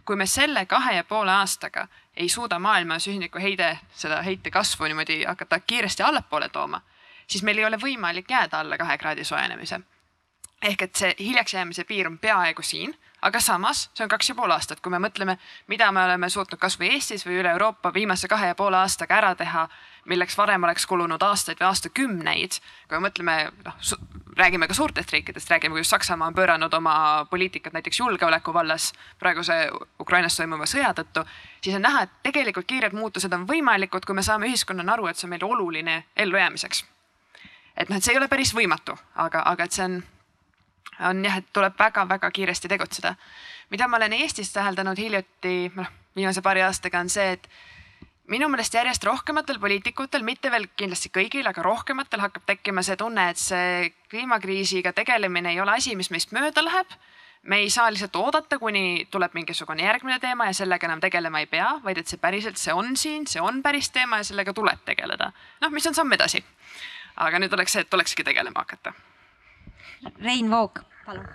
[0.06, 5.24] Kui me selle kahe ja poole aastaga ei suuda maailma süsinikuheide, seda heite kasvu niimoodi
[5.24, 6.82] hakata kiiresti allapoole tooma
[7.32, 9.82] siis meil ei ole võimalik jääda alla kahe kraadi soojenemise.
[10.62, 14.36] ehk et see hiljaks jäämise piir on peaaegu siin, aga samas see on kaks ja
[14.36, 15.38] pool aastat, kui me mõtleme,
[15.68, 19.32] mida me oleme suutnud kasvõi Eestis või üle Euroopa viimase kahe ja poole aastaga ära
[19.36, 19.68] teha,
[20.06, 22.60] milleks varem oleks kulunud aastaid või aastakümneid.
[22.88, 23.80] kui me mõtleme, noh,
[24.38, 29.70] räägime ka suurtest riikidest, räägime, kuidas Saksamaa on pööranud oma poliitikat näiteks julgeoleku vallas praeguse
[30.00, 31.26] Ukrainas toimuva sõja tõttu,
[31.62, 35.20] siis on näha, et tegelikult kiired muutused on võimalikud, kui me saame ühiskonnana aru, et
[35.20, 36.86] see on meile oluline ellujäämiseks
[37.78, 40.02] et noh, et see ei ole päris võimatu, aga, aga et see on,
[41.10, 43.16] on jah, et tuleb väga-väga kiiresti tegutseda.
[43.70, 47.48] mida ma olen Eestis täheldanud hiljuti, noh viimase paari aastaga on see, et
[48.32, 53.30] minu meelest järjest rohkematel poliitikutel, mitte veel kindlasti kõigil, aga rohkematel hakkab tekkima see tunne,
[53.32, 57.00] et see kliimakriisiga tegelemine ei ole asi, mis meist mööda läheb
[57.42, 61.48] me ei saa lihtsalt oodata, kuni tuleb mingisugune järgmine teema ja sellega enam tegelema ei
[61.50, 64.84] pea, vaid et see päriselt, see on siin, see on päris teema ja sellega tuleb
[64.86, 65.32] tegeleda.
[65.62, 66.44] noh, mis on samm edasi
[67.20, 68.94] aga nüüd oleks see, et tulekski tegelema hakata.
[70.22, 71.28] Rein Voog, palun.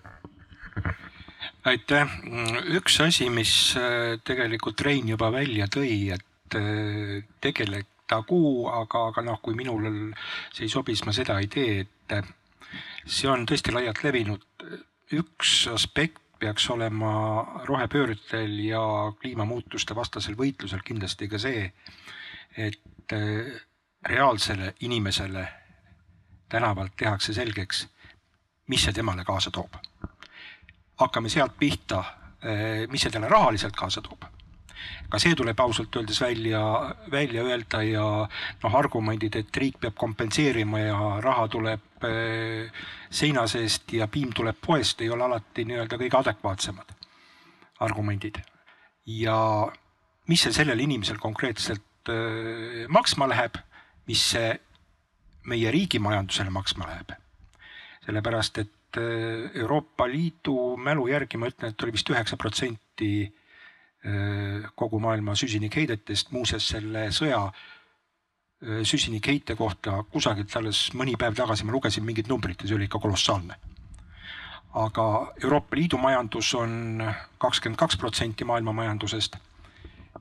[1.66, 2.16] aitäh,
[2.78, 6.25] üks asi, mis äh, tegelikult Rein juba välja tõi, et
[7.40, 8.40] tegeletagu,
[8.70, 9.88] aga, aga noh, kui minul
[10.54, 12.28] see ei sobi, siis ma seda ei tee, et äh,
[13.06, 14.46] see on tõesti laialt levinud.
[15.14, 17.12] üks aspekt peaks olema
[17.64, 18.80] rohepöördel ja
[19.20, 21.72] kliimamuutuste vastasel võitlusel kindlasti ka see,
[22.56, 23.14] et
[24.06, 25.46] reaalsele inimesele
[26.48, 27.86] tänavalt tehakse selgeks,
[28.66, 29.74] mis see temale kaasa toob.
[30.96, 32.04] hakkame sealt pihta,
[32.88, 34.24] mis see talle rahaliselt kaasa toob.
[35.08, 36.60] Ka see tuleb ausalt öeldes välja,
[37.12, 38.04] välja öelda ja
[38.62, 44.58] noh, argumendid, et riik peab kompenseerima ja raha tuleb eh, seina seest ja piim tuleb
[44.60, 46.94] poest, ei ole alati nii-öelda kõige adekvaatsemad
[47.86, 48.38] argumendid.
[49.06, 49.38] ja
[50.26, 53.58] mis see sellel inimesel konkreetselt eh, maksma läheb,
[54.06, 54.54] mis see
[55.46, 57.14] meie riigi majandusele maksma läheb.
[58.06, 63.26] sellepärast, et äh, Euroopa Liidu mälu järgi ma ütlen, et oli vist üheksa protsenti
[64.74, 67.64] kogu maailma süsinikheidetest, muuseas selle sõja äh,
[68.82, 72.98] süsinikheite kohta kusagilt alles mõni päev tagasi ma lugesin mingit numbrit ja see oli ikka
[72.98, 73.56] kolossaalne.
[74.76, 77.02] aga Euroopa Liidu majandus on
[77.38, 79.36] kakskümmend kaks protsenti maailma majandusest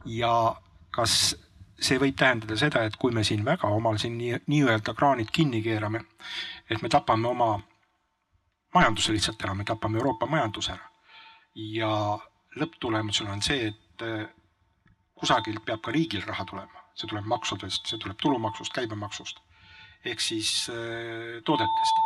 [0.05, 0.55] ja
[0.91, 1.35] kas
[1.79, 5.61] see võib tähendada seda, et kui me siin väga omal siin nii, nii-öelda kraanid kinni
[5.61, 6.05] keerame,
[6.69, 7.59] et me tapame oma
[8.73, 10.89] majanduse lihtsalt ära, me tapame Euroopa majanduse ära.
[11.55, 12.19] ja
[12.59, 14.25] lõpptulemusena on see, et äh,
[15.15, 19.41] kusagilt peab ka riigil raha tulema, see tuleb maksudest, see tuleb tulumaksust, käibemaksust
[20.05, 22.03] ehk siis äh, toodetest.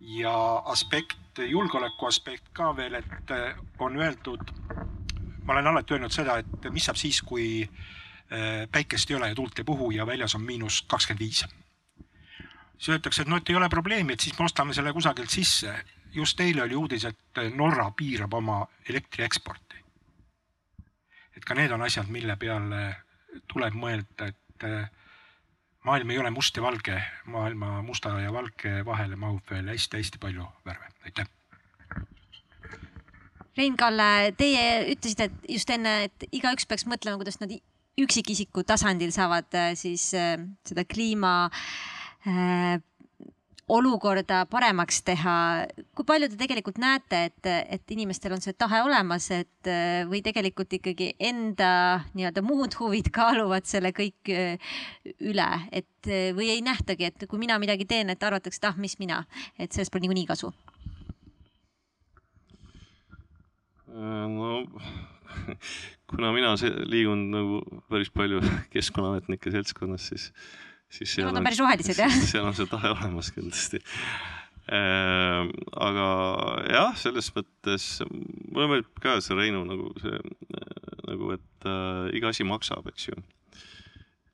[0.00, 0.32] ja
[0.72, 4.52] aspekt, julgeoleku aspekt ka veel, et äh, on öeldud,
[5.44, 7.68] ma olen alati öelnud seda, et mis saab siis, kui
[8.70, 11.40] päikest ei ole ja tuult ei puhu ja väljas on miinus kakskümmend viis.
[12.78, 15.74] siis öeldakse, et no et ei ole probleemi, et siis me ostame selle kusagilt sisse.
[16.14, 19.76] Just eile oli uudis, et Norra piirab oma elektri eksporti.
[21.36, 22.80] et ka need on asjad, mille peale
[23.48, 24.90] tuleb mõelda, et äh,
[25.86, 26.96] maailm ei ole must ja valge,
[27.30, 31.30] maailma musta ja valge vahele mahub veel hästi-hästi palju värve, aitäh.
[33.56, 37.54] Rein Kalle, teie ütlesite just enne, et igaüks peaks mõtlema, kuidas nad
[38.00, 41.50] üksikisiku tasandil saavad äh, siis seda kliima
[43.70, 45.36] olukorda paremaks teha.
[45.96, 49.70] kui palju te tegelikult näete, et, et inimestel on see tahe olemas, et
[50.10, 51.70] või tegelikult ikkagi enda
[52.14, 57.86] nii-öelda muud huvid kaaluvad selle kõik üle, et või ei nähtagi, et kui mina midagi
[57.88, 59.24] teen, et arvatakse, et ah, mis mina,
[59.58, 60.52] et sellest pole niikuinii kasu?
[63.90, 64.64] no
[66.10, 66.54] kuna mina
[66.86, 67.60] liigun nagu
[67.90, 68.42] päris palju
[68.74, 70.30] keskkonnaametnike seltskonnas, siis,
[70.90, 72.20] siis seal on päris rohelised jah?
[72.32, 73.80] seal on see tahe olemas kindlasti
[74.70, 75.50] äh,.
[75.88, 76.06] aga
[76.70, 80.20] jah, selles mõttes mulle meeldib ka see Reinu nagu see
[81.10, 83.16] nagu, et äh, iga asi maksab, eks ju.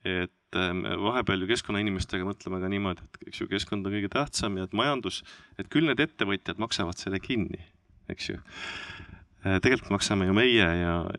[0.06, 0.74] et äh,
[1.06, 4.76] vahepeal ju keskkonnainimestega mõtleme ka niimoodi, et eks ju, keskkond on kõige tähtsam ja et
[4.76, 5.22] majandus,
[5.60, 7.64] et küll need ettevõtjad maksavad selle kinni,
[8.12, 8.40] eks ju
[9.46, 10.70] Äh, tegelikult maksame ju meie ja,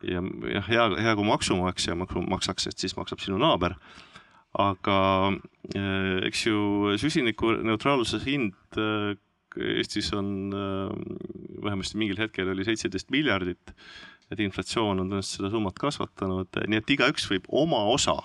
[0.04, 3.78] ja jah, hea, hea kui maksumaksja maksu maksaks, et siis maksab sinu naaber.
[4.58, 5.00] Aga
[5.76, 9.16] äh, eks ju süsinikuneutraalsuse hind äh,
[9.58, 10.52] Eestis on
[11.64, 13.72] vähemasti mingil hetkel oli seitseteist miljardit.
[14.30, 18.20] et inflatsioon on tõenäoliselt seda summat kasvatanud, nii et igaüks võib oma osa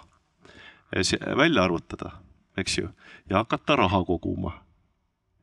[1.39, 2.11] välja arvutada,
[2.59, 2.91] eks ju,
[3.31, 4.53] ja hakata raha koguma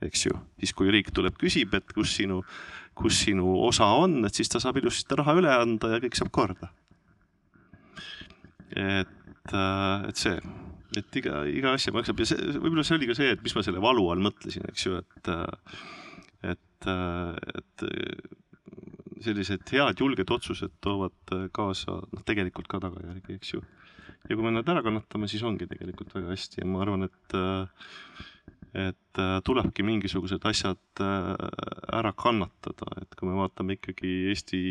[0.05, 2.41] eks ju, siis kui riik tuleb, küsib, et kus sinu,
[2.97, 6.19] kus sinu osa on, et siis ta saab ilusti seda raha üle anda ja kõik
[6.19, 6.71] saab korda.
[8.69, 9.15] et,
[9.55, 10.35] äh, et see,
[10.99, 13.63] et iga, iga asja maksab ja see, võib-olla see oli ka see, et mis ma
[13.65, 15.83] selle valu all mõtlesin, eks ju, et, äh,
[16.55, 17.85] et, äh, et
[19.25, 23.63] sellised head julged otsused toovad kaasa noh, tegelikult ka tagajärgi, eks ju.
[24.29, 27.39] ja kui me nad ära kannatame, siis ongi tegelikult väga hästi ja ma arvan, et
[28.79, 34.61] et tulebki mingisugused asjad ära kannatada, et kui me vaatame ikkagi Eesti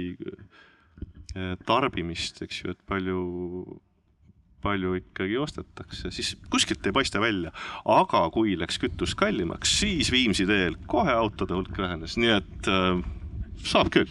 [1.66, 3.18] tarbimist, eks ju, et palju,
[4.62, 7.52] palju ikkagi ostetakse, siis kuskilt ei paista välja.
[7.84, 13.02] aga kui läks kütus kallimaks, siis Viimsi teel kohe autode hulk vähenes, nii et äh,
[13.64, 14.10] saab küll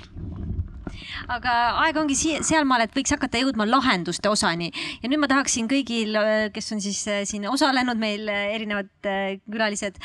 [1.33, 1.53] aga
[1.83, 4.69] aeg ongi sealmaal, et võiks hakata jõudma lahenduste osani.
[5.01, 6.15] Ja nüüd ma tahaksin kõigil,
[6.55, 9.99] kes on siis äh, siin osalenud, meil äh, erinevad äh, külalised,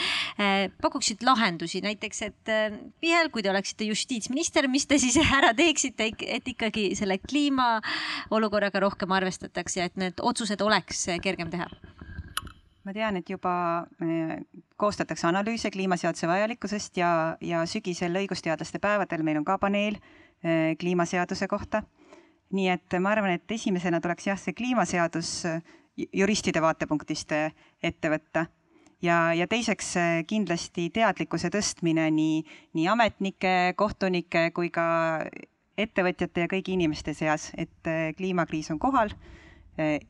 [0.82, 2.52] pakuksid lahendusi, näiteks et
[3.02, 9.12] Pihel, kui te oleksite justiitsminister, mis te siis ära teeksite, et ikkagi selle kliimaolukorraga rohkem
[9.14, 11.68] arvestatakse ja et need otsused oleks kergem teha?
[12.82, 13.52] ma tean, et juba
[14.82, 20.00] koostatakse analüüse kliimaseaduse vajalikkusest ja, ja sügisel õigusteadlaste päevadel meil on ka paneel.
[20.00, 20.21] Äh,
[20.78, 21.82] kliimaseaduse kohta.
[22.52, 25.62] nii et ma arvan, et esimesena tuleks jah, see kliimaseadus äh,
[26.12, 28.44] juristide vaatepunktist äh, ette võtta
[29.02, 29.94] ja, ja teiseks
[30.28, 32.42] kindlasti teadlikkuse tõstmine nii,
[32.76, 34.84] nii ametnike, kohtunike kui ka
[35.78, 39.14] ettevõtjate ja kõigi inimeste seas, et kliimakriis on kohal.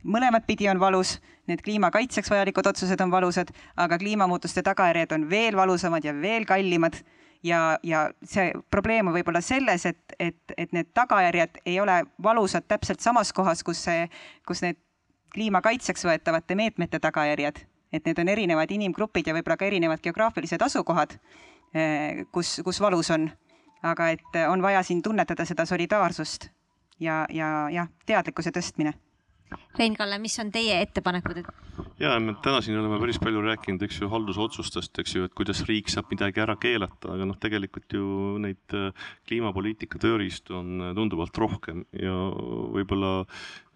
[0.03, 5.55] mõlemat pidi on valus, need kliimakaitseks vajalikud otsused on valusad, aga kliimamuutuste tagajärjed on veel
[5.55, 6.99] valusamad ja veel kallimad
[7.43, 12.67] ja, ja see probleem on võib-olla selles, et, et, et need tagajärjed ei ole valusad
[12.67, 14.07] täpselt samas kohas, kus see,
[14.47, 14.79] kus need
[15.33, 17.63] kliima kaitseks võetavate meetmete tagajärjed,
[17.93, 21.17] et need on erinevad inimgrupid ja võib-olla ka erinevad geograafilised asukohad,
[21.73, 23.31] eh, kus, kus valus on.
[23.83, 26.45] aga et on vaja siin tunnetada seda solidaarsust
[26.99, 28.93] ja, ja jah, teadlikkuse tõstmine
[29.79, 31.49] Rein-Kalle, mis on teie ettepanekud, et?
[32.01, 35.63] ja me täna siin oleme päris palju rääkinud, eks ju, haldusotsustest, eks ju, et kuidas
[35.69, 40.93] riik saab midagi ära keelata, aga noh, tegelikult ju neid äh, kliimapoliitika tööriistu on äh,
[40.97, 42.13] tunduvalt rohkem ja
[42.75, 43.13] võib-olla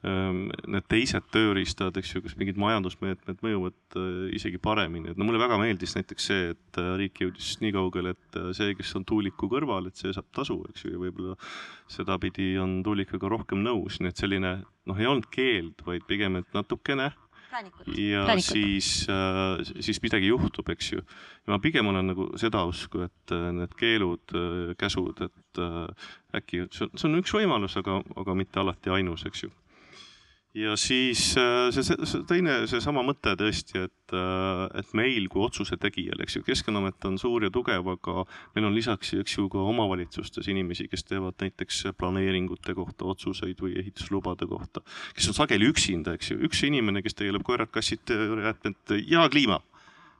[0.05, 4.07] need teised tööriistad, eks ju, kas mingid majandusmeetmed mõjuvad äh,
[4.37, 8.39] isegi paremini, et no mulle väga meeldis näiteks see, et riik jõudis nii kaugele, et
[8.57, 11.37] see, kes on tuuliku kõrval, et see saab tasu, eks ju, ja võib-olla
[11.89, 16.53] sedapidi on tuulikuga rohkem nõus, nii et selline noh, ei olnud keeld, vaid pigem, et
[16.53, 17.11] natukene
[17.49, 17.93] Präänikud.
[17.97, 18.53] ja Präänikud.
[18.53, 21.01] siis äh,, siis midagi juhtub, eks ju.
[21.01, 26.09] ja ma pigem olen nagu seda usku, et äh, need keelud äh,, käsud, et äh,
[26.37, 29.57] äkki see on, see on üks võimalus, aga, aga mitte alati ainus, eks ju
[30.57, 35.77] ja siis äh, see, see, teine, seesama mõte tõesti, et, äh, et meil kui otsuse
[35.81, 38.25] tegijal, eks ju, Keskkonnaamet on suur ja tugev, aga
[38.55, 43.77] meil on lisaks, eks ju, ka omavalitsustes inimesi, kes teevad näiteks planeeringute kohta otsuseid või
[43.83, 44.83] ehituslubade kohta,
[45.17, 48.15] kes on sageli üksinda, eks ju, üks inimene, kes tegeleb koerad-kassid,
[48.47, 49.61] jäätmed ja kliima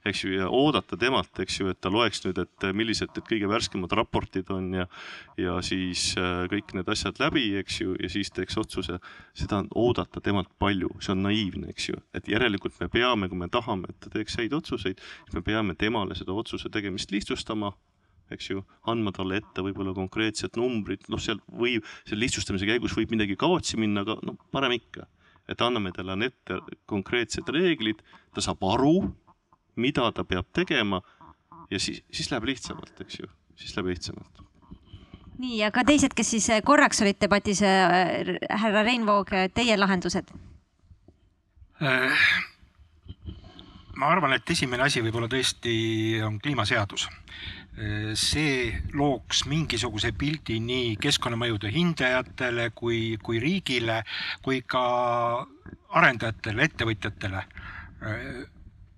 [0.06, 3.50] eks ju, ja oodata temalt, eks ju, et ta loeks nüüd, et millised need kõige
[3.52, 4.86] värskemad raportid on ja,
[5.40, 9.00] ja siis äh, kõik need asjad läbi, eks ju, ja siis teeks otsuse.
[9.38, 13.38] seda on oodata temalt palju, see on naiivne, eks ju, et järelikult me peame, kui
[13.38, 17.74] me tahame, et ta teeks häid otsuseid, siis me peame temale seda otsuse tegemist lihtsustama
[18.34, 23.14] eks ju, andma talle ette võib-olla konkreetsed numbrid, noh, seal võib, selle lihtsustamise käigus võib
[23.16, 25.06] midagi kaotsi minna, aga noh, parem ikka,
[25.48, 26.60] et anname talle ette
[26.92, 28.04] konkreetsed reeglid,
[28.36, 28.98] ta saab aru
[29.78, 31.02] mida ta peab tegema
[31.72, 33.30] ja siis, siis läheb lihtsamalt, eks ju,
[33.60, 34.44] siis läheb lihtsamalt.
[35.38, 40.32] nii, aga teised, kes siis äh, korraks olid debatis äh,, härra Reinvoog, äh, teie lahendused?
[41.82, 42.26] Äh,
[43.98, 45.78] ma arvan, et esimene asi võib-olla tõesti
[46.26, 47.10] on kliimaseadus.
[48.18, 54.00] see looks mingisuguse pildi nii keskkonnamõjude hindajatele kui, kui riigile,
[54.42, 54.82] kui ka
[55.94, 57.44] arendajatele, ettevõtjatele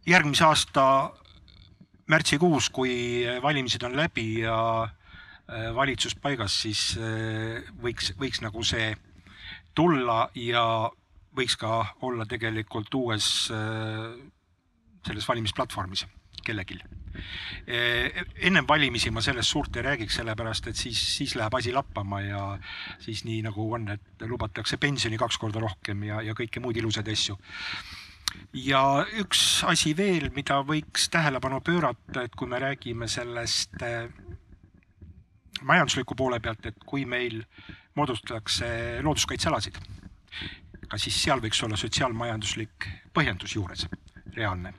[0.07, 0.85] järgmise aasta
[2.09, 8.93] märtsikuus, kui valimised on läbi ja äh, valitsus paigas, siis äh, võiks, võiks nagu see
[9.77, 10.63] tulla ja
[11.37, 14.15] võiks ka olla tegelikult uues äh,
[15.05, 16.07] selles valimisplatvormis
[16.45, 16.79] kellelgi.
[17.67, 22.43] ennem valimisi ma sellest suurt ei räägiks, sellepärast et siis, siis läheb asi lappama ja
[23.03, 27.11] siis nii nagu on, et lubatakse pensioni kaks korda rohkem ja, ja kõiki muid ilusaid
[27.11, 27.35] asju
[28.53, 28.81] ja
[29.21, 34.09] üks asi veel, mida võiks tähelepanu pöörata, et kui me räägime sellest äh,
[35.61, 37.41] majandusliku poole pealt, et kui meil
[37.97, 39.79] moodustatakse looduskaitsealasid,
[40.89, 43.87] ka siis seal võiks olla sotsiaalmajanduslik põhjendus juures,
[44.35, 44.73] reaalne.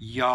[0.00, 0.30] ja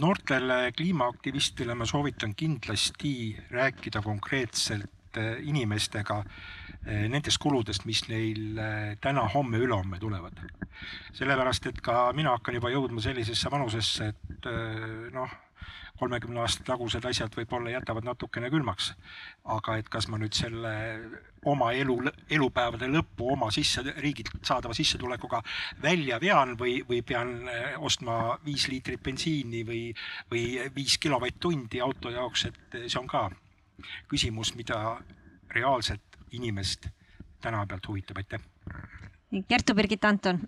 [0.00, 6.57] noortele kliimaaktivistidele ma soovitan kindlasti rääkida konkreetselt äh, inimestega Eh,
[6.88, 10.40] nendest kuludest, mis neil eh, täna, homme, ülehomme tulevad.
[11.12, 15.32] sellepärast, et ka mina hakkan juba jõudma sellisesse vanusesse, et eh, noh,
[15.98, 18.92] kolmekümne aasta tagused asjad võib-olla jätavad natukene külmaks.
[19.44, 20.72] aga et kas ma nüüd selle
[21.44, 21.98] oma elu,
[22.30, 25.42] elupäevade lõppu oma sisse, riigilt saadava sissetulekuga
[25.82, 29.82] välja vean või, või pean ostma viis liitrit bensiini või,
[30.30, 33.28] või viis kilovatt-tundi auto jaoks, et see on ka
[34.10, 34.98] küsimus, mida
[35.54, 36.88] reaalselt inimest
[37.40, 38.40] tänava pealt huvitab, aitäh.
[39.48, 40.40] Kertu Birgit Anton.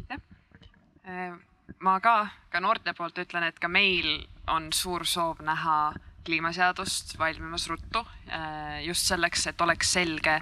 [0.00, 0.22] aitäh.
[1.08, 1.38] Äh,
[1.78, 5.92] ma ka, ka noorte poolt ütlen, et ka meil on suur soov näha
[6.28, 10.40] kliimaseadust valmimas ruttu äh, just selleks, et oleks selge,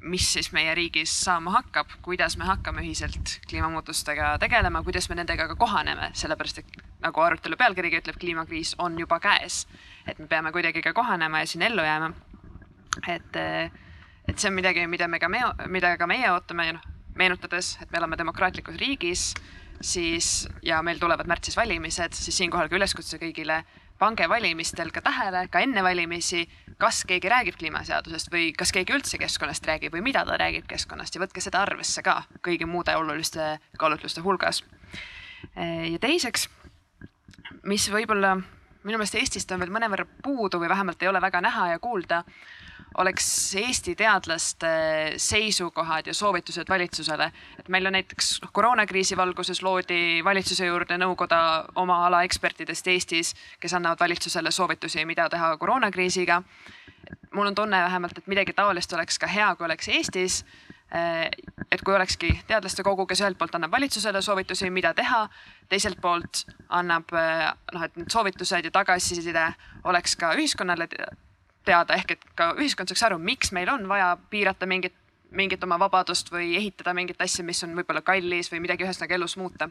[0.00, 5.48] mis siis meie riigis saama hakkab, kuidas me hakkame ühiselt kliimamuutustega tegelema, kuidas me nendega
[5.48, 9.64] ka kohaneme, sellepärast et nagu arutelu pealkirigi ütleb, kliimakriis on juba käes.
[10.08, 12.12] Et me peame kuidagi ka kohanema ja siin ellu jääma.
[13.08, 13.36] et,
[14.28, 16.86] et see on midagi, mida me ka me, mida ka meie ootame ja noh,
[17.18, 19.32] meenutades, et me elame demokraatlikus riigis,
[19.80, 23.62] siis ja meil tulevad märtsis valimised, siis siinkohal ka üleskutse kõigile
[23.98, 26.44] pange valimistel ka tähele, ka enne valimisi,
[26.78, 31.14] kas keegi räägib kliimaseadusest või kas keegi üldse keskkonnast räägib või mida ta räägib keskkonnast
[31.14, 34.62] ja võtke seda arvesse ka kõigi muude oluliste kaalutluste hulgas.
[35.56, 36.46] ja teiseks
[37.66, 38.36] mis võib-olla
[38.88, 42.22] minu meelest Eestist on veel mõnevõrra puudu või vähemalt ei ole väga näha ja kuulda,
[42.98, 43.26] oleks
[43.60, 44.70] Eesti teadlaste
[45.20, 47.32] seisukohad ja soovitused valitsusele.
[47.58, 51.40] et meil on näiteks noh, koroonakriisi valguses loodi valitsuse juurde nõukoda
[51.74, 56.42] oma ala ekspertidest Eestis, kes annavad valitsusele soovitusi, mida teha koroonakriisiga.
[57.34, 60.44] mul on tunne vähemalt, et midagi taolist oleks ka hea, kui oleks Eestis
[60.90, 65.26] et kui olekski teadlaste kogu, kes ühelt poolt annab valitsusele soovitusi, mida teha,
[65.68, 69.50] teiselt poolt annab noh, et need soovitused ja tagasiside
[69.84, 70.88] oleks ka ühiskonnale
[71.68, 74.96] teada, ehk et ka ühiskond saaks aru, miks meil on vaja piirata mingit,
[75.36, 79.36] mingit oma vabadust või ehitada mingit asja, mis on võib-olla kallis või midagi ühesõnaga elus
[79.36, 79.68] muuta.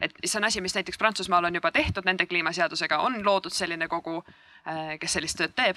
[0.00, 3.88] et see on asi, mis näiteks Prantsusmaal on juba tehtud nende kliimaseadusega, on loodud selline
[3.88, 4.22] kogu,
[5.00, 5.76] kes sellist tööd teeb.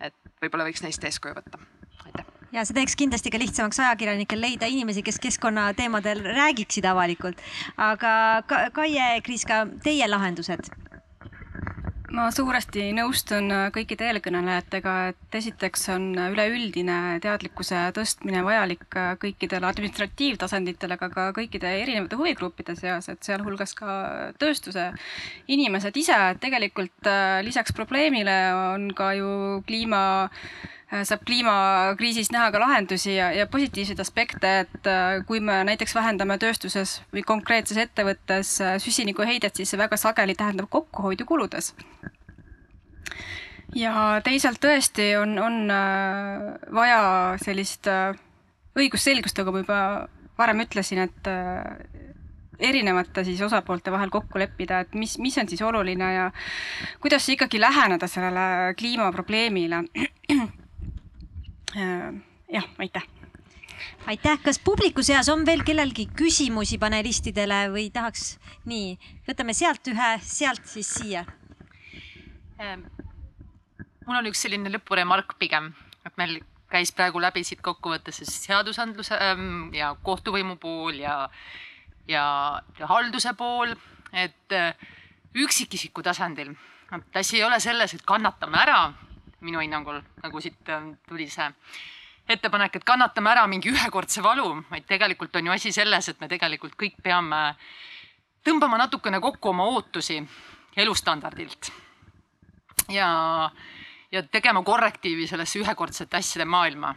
[0.00, 1.58] et võib-olla võiks neist eeskuju võtta.
[2.52, 7.40] Ja see teeks kindlasti ka lihtsamaks ajakirjanikel leida inimesi, kes keskkonnateemadel räägiksid avalikult.
[7.76, 8.42] aga
[8.72, 10.70] Kaie Kriiska, teie lahendused?
[12.08, 21.10] ma suuresti nõustun kõikide eelkõnelejatega, et esiteks on üleüldine teadlikkuse tõstmine vajalik kõikidele administratiivtasanditel, aga
[21.12, 23.98] ka kõikide erinevate huvigruppide seas, et sealhulgas ka
[24.40, 24.88] tööstuse
[25.52, 27.12] inimesed ise tegelikult
[27.44, 29.30] lisaks probleemile on ka ju
[29.68, 30.02] kliima
[30.38, 35.94] Äh, saab kliimakriisis näha ka lahendusi ja, ja positiivseid aspekte, et äh, kui me näiteks
[35.94, 41.74] vähendame tööstuses või konkreetses ettevõttes äh, süsinikuheidet, siis see väga sageli tähendab kokkuhoidu kuludes.
[43.76, 45.72] ja teisalt tõesti on, on
[46.74, 47.00] vaja
[47.42, 47.88] sellist
[48.78, 49.80] õigusselgust, nagu ma juba
[50.38, 51.28] varem ütlesin, et
[52.58, 56.30] erinevate siis osapoolte vahel kokku leppida, et mis, mis on siis oluline ja
[57.02, 59.84] kuidas ikkagi läheneda sellele kliimaprobleemile
[60.30, 60.48] Äh,
[61.74, 63.02] jah, aitäh.
[64.06, 68.38] aitäh, kas publiku seas on veel kellelgi küsimusi panelistidele või tahaks,
[68.68, 68.96] nii,
[69.28, 71.24] võtame sealt ühe, sealt siis siia.
[72.58, 72.86] Ähm,
[74.06, 75.72] mul on üks selline lõpuremark pigem,
[76.06, 76.40] et meil
[76.72, 81.20] käis praegu läbi siit kokkuvõttes siis seadusandluse ähm, ja kohtuvõimu pool ja,
[82.08, 82.24] ja,
[82.78, 83.74] ja halduse pool,
[84.12, 84.88] et äh,
[85.36, 86.54] üksikisiku tasandil,
[86.96, 88.80] et asi ei ole selles, et kannatame ära
[89.40, 91.46] minu hinnangul, nagu siit ähm, tuli see
[92.28, 96.28] ettepanek, et kannatame ära mingi ühekordse valu, vaid tegelikult on ju asi selles, et me
[96.28, 97.40] tegelikult kõik peame
[98.44, 100.20] tõmbama natukene kokku oma ootusi
[100.76, 101.72] elustandardilt.
[102.88, 103.50] ja,
[104.12, 106.94] ja tegema korrektiivi sellesse ühekordsete asjade maailma.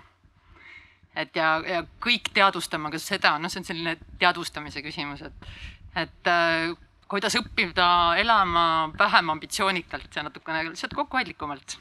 [1.16, 5.50] et ja, ja kõik teadvustama ka seda, noh, see on selline teadvustamise küsimus, et,
[5.96, 6.72] et äh,
[7.08, 7.88] kuidas õppida
[8.20, 11.80] elama vähem ambitsioonikalt ja natukene lihtsalt kokkuhoidlikumalt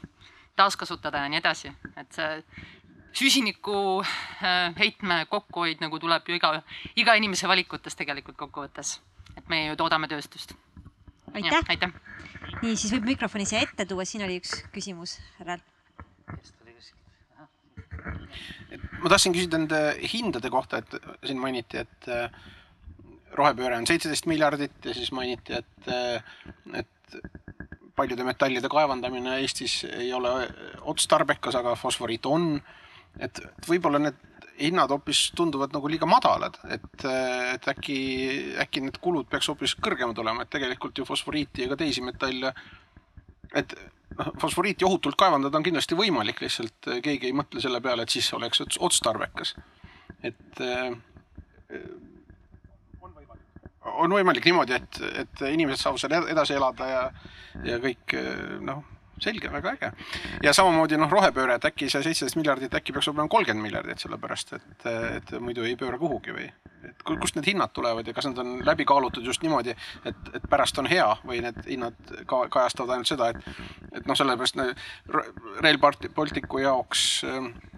[0.55, 2.43] taaskasutada ja nii edasi, et see
[3.13, 6.53] süsiniku äh, heitme kokkuhoid nagu tuleb ju iga,
[6.95, 8.99] iga inimese valikutest tegelikult kokkuvõttes.
[9.37, 10.55] et me ju toodame tööstust.
[11.33, 11.91] aitäh, aitäh..
[12.61, 15.63] nii, siis võib mikrofoni siia ette tuua, siin oli üks küsimus härral.
[19.01, 19.81] ma tahtsin küsida nende
[20.13, 20.95] hindade kohta, et
[21.25, 22.31] siin mainiti, et äh,
[23.35, 26.23] rohepööre on seitseteist miljardit ja siis mainiti, et, äh,
[26.79, 27.21] et
[28.01, 30.33] paljude metallide kaevandamine Eestis ei ole
[30.89, 32.55] otstarbekas, aga fosforiit on.
[33.19, 34.19] et, võib-olla need
[34.61, 37.05] hinnad hoopis tunduvad nagu liiga madalad, et,
[37.55, 37.97] et äkki,
[38.61, 42.53] äkki need kulud peaks hoopis kõrgemad olema, et tegelikult ju fosforiiti ja ka teisi metalle,
[43.57, 43.75] et
[44.19, 48.29] noh, fosforiiti ohutult kaevandada on kindlasti võimalik, lihtsalt keegi ei mõtle selle peale, et siis
[48.37, 49.55] oleks otstarbekas.
[50.23, 50.61] et
[53.85, 57.03] on võimalik niimoodi, et, et inimesed saavad seal edasi elada ja,
[57.65, 58.15] ja kõik
[58.61, 58.83] noh,
[59.21, 59.91] selge, väga äge.
[60.43, 64.55] ja samamoodi noh, rohepööre, et äkki see seitseteist miljardit äkki peaks olema kolmkümmend miljardit, sellepärast
[64.57, 66.47] et, et muidu ei pööra kuhugi või
[66.89, 69.75] et kust need hinnad tulevad ja kas nad on läbi kaalutud just niimoodi,
[70.05, 73.65] et, et pärast on hea või need hinnad ka kajastavad ainult seda, et,
[73.99, 74.57] et noh, sellepärast
[75.61, 77.05] Rail Balticu jaoks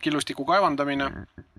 [0.03, 1.52] killustiku kaevandamine Äh,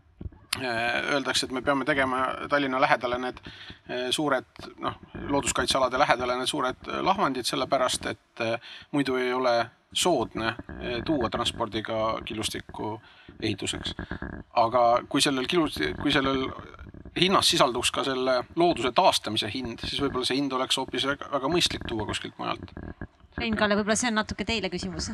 [0.62, 4.98] öeldakse, et me peame tegema Tallinna lähedale need äh, suured noh,
[5.28, 8.44] looduskaitsealade lähedale need suured äh, lahvandid, sellepärast et
[8.92, 9.54] muidu ei ole
[9.94, 10.54] soodne
[11.06, 13.00] tuua transpordiga killustikku
[13.42, 13.94] ehituseks.
[14.54, 16.48] aga kui sellel kilust-, kui sellel
[17.20, 21.86] hinnas sisalduks ka selle looduse taastamise hind, siis võib-olla see hind oleks hoopis väga, mõistlik
[21.88, 22.74] tuua kuskilt mujalt.
[23.38, 25.12] Rein Kalle, võib-olla see on natuke teile küsimus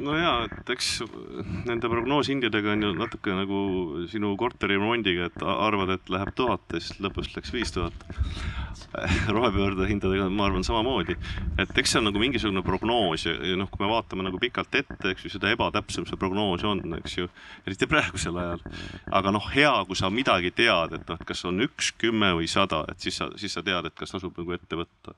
[0.00, 0.90] no ja, et eks
[1.68, 3.60] nende prognoosihindadega on ju natuke nagu
[4.10, 8.06] sinu korteri remondiga, et arvad, et läheb tuhat ja siis lõpus läks viis tuhat.
[9.36, 11.14] rohepöörde hindadega ma arvan samamoodi,
[11.62, 14.74] et eks see on nagu mingisugune prognoos ja, ja noh, kui me vaatame nagu pikalt
[14.80, 17.30] ette, eks ju, seda ebatäpsem see prognoos on, eks ju,
[17.68, 18.64] eriti praegusel ajal.
[19.20, 22.50] aga noh, hea, kui sa midagi tead, et noh, et kas on üks, kümme või
[22.50, 25.16] sada, et siis sa, siis sa tead, et kas tasub nagu ette võtta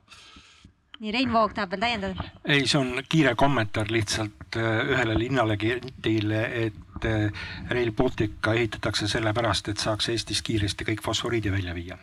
[0.99, 2.29] nii, Rein Voog tahab veel täiendada.
[2.45, 9.71] ei, see on kiire kommentaar lihtsalt äh, ühele linnalegendile, et äh, Rail Baltica ehitatakse sellepärast,
[9.73, 11.97] et saaks Eestis kiiresti kõik fosforiidi välja viia.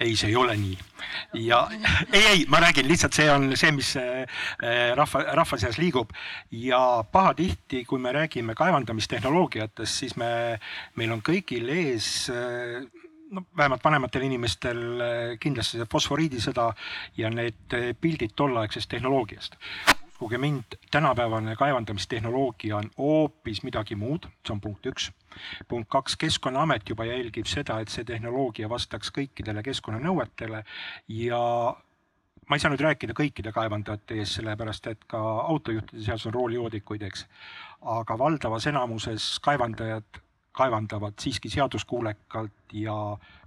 [0.00, 0.78] ei, see ei ole nii.
[1.48, 1.64] ja
[2.12, 3.94] ei, ei, ma räägin lihtsalt, see on see, mis
[4.98, 6.12] rahva, rahva seas liigub
[6.50, 10.30] ja pahatihti, kui me räägime kaevandamistehnoloogiatest, siis me,
[10.96, 12.28] meil on kõigil ees
[13.30, 16.68] no vähemalt vanematel inimestel eh, kindlasti see fosforiidisõda
[17.18, 19.56] ja need eh, pildid tolleaegsest tehnoloogiast.
[20.18, 25.10] uskuge mind, tänapäevane kaevandamistehnoloogia on hoopis midagi muud, see on punkt üks.
[25.68, 30.64] punkt kaks, Keskkonnaamet juba jälgib seda, et see tehnoloogia vastaks kõikidele keskkonnanõuetele
[31.08, 31.42] ja
[32.48, 37.02] ma ei saa nüüd rääkida kõikide kaevandajate ees, sellepärast et ka autojuhtide seas on roolijoodikuid,
[37.02, 37.26] eks.
[37.82, 40.22] aga valdavas enamuses kaevandajad
[40.58, 42.96] kaevandavad siiski seaduskuulekalt ja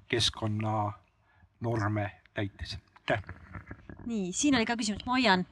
[0.07, 2.77] keskkonnanorme täites.
[2.99, 3.23] aitäh.
[4.05, 5.45] nii, siin oli ka küsimus, ma hoian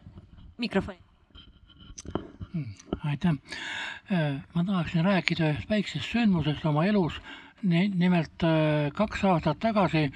[0.57, 0.99] mikrofoni.
[2.53, 2.73] Hmm,
[3.03, 3.36] aitäh.
[4.11, 7.22] Äh, ma tahaksin rääkida ühest väiksest sündmusest oma elus.
[7.61, 10.11] nimelt äh, kaks aastat tagasi äh,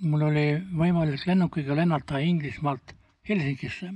[0.00, 2.94] mul oli võimalik lennukiga lennata Inglismaalt
[3.28, 3.92] Helsingisse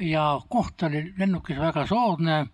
[0.00, 2.46] ja koht oli lennukis väga soodne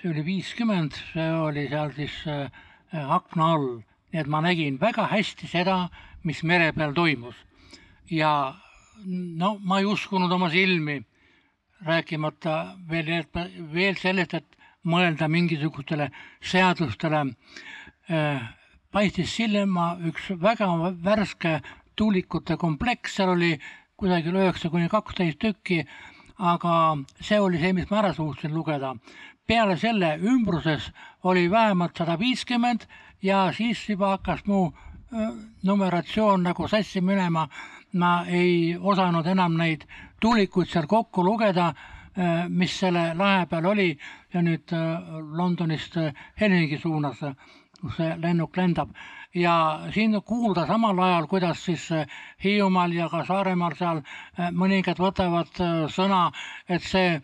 [0.00, 2.48] see oli viiskümmend, see oli seal siis äh,
[2.96, 3.68] akna all,
[4.12, 5.90] nii et ma nägin väga hästi seda,
[6.24, 7.36] mis mere peal toimus.
[8.10, 8.54] ja
[9.06, 11.00] no ma ei uskunud oma silmi,
[11.86, 13.26] rääkimata veel,
[13.74, 16.10] veel sellest, et mõelda mingisugustele
[16.40, 17.26] seadustele
[18.08, 18.40] äh,.
[18.90, 20.66] paistis silma üks väga
[21.04, 21.60] värske
[21.94, 23.52] tuulikute kompleks, seal oli
[24.00, 25.84] kusagil üheksa kuni kaksteist tükki,
[26.40, 28.94] aga see oli see, mis ma ära suutsin lugeda.
[29.46, 30.90] Peale selle ümbruses
[31.28, 32.86] oli vähemalt sada viiskümmend
[33.22, 34.70] ja siis juba hakkas mu
[35.62, 37.48] numeratsioon nagu sassi minema.
[37.92, 39.82] ma ei osanud enam neid
[40.22, 41.72] tuulikuid seal kokku lugeda,
[42.48, 43.98] mis selle lahe peal oli.
[44.32, 44.70] Ja nüüd
[45.34, 45.96] Londonist
[46.40, 47.18] Helsingi suunas,
[47.80, 48.94] kus see lennuk lendab
[49.34, 49.54] ja
[49.94, 51.88] siin kuulda samal ajal, kuidas siis
[52.44, 54.02] Hiiumaal ja ka Saaremaal seal
[54.52, 55.60] mõningad võtavad
[55.92, 56.30] sõna,
[56.68, 57.20] et see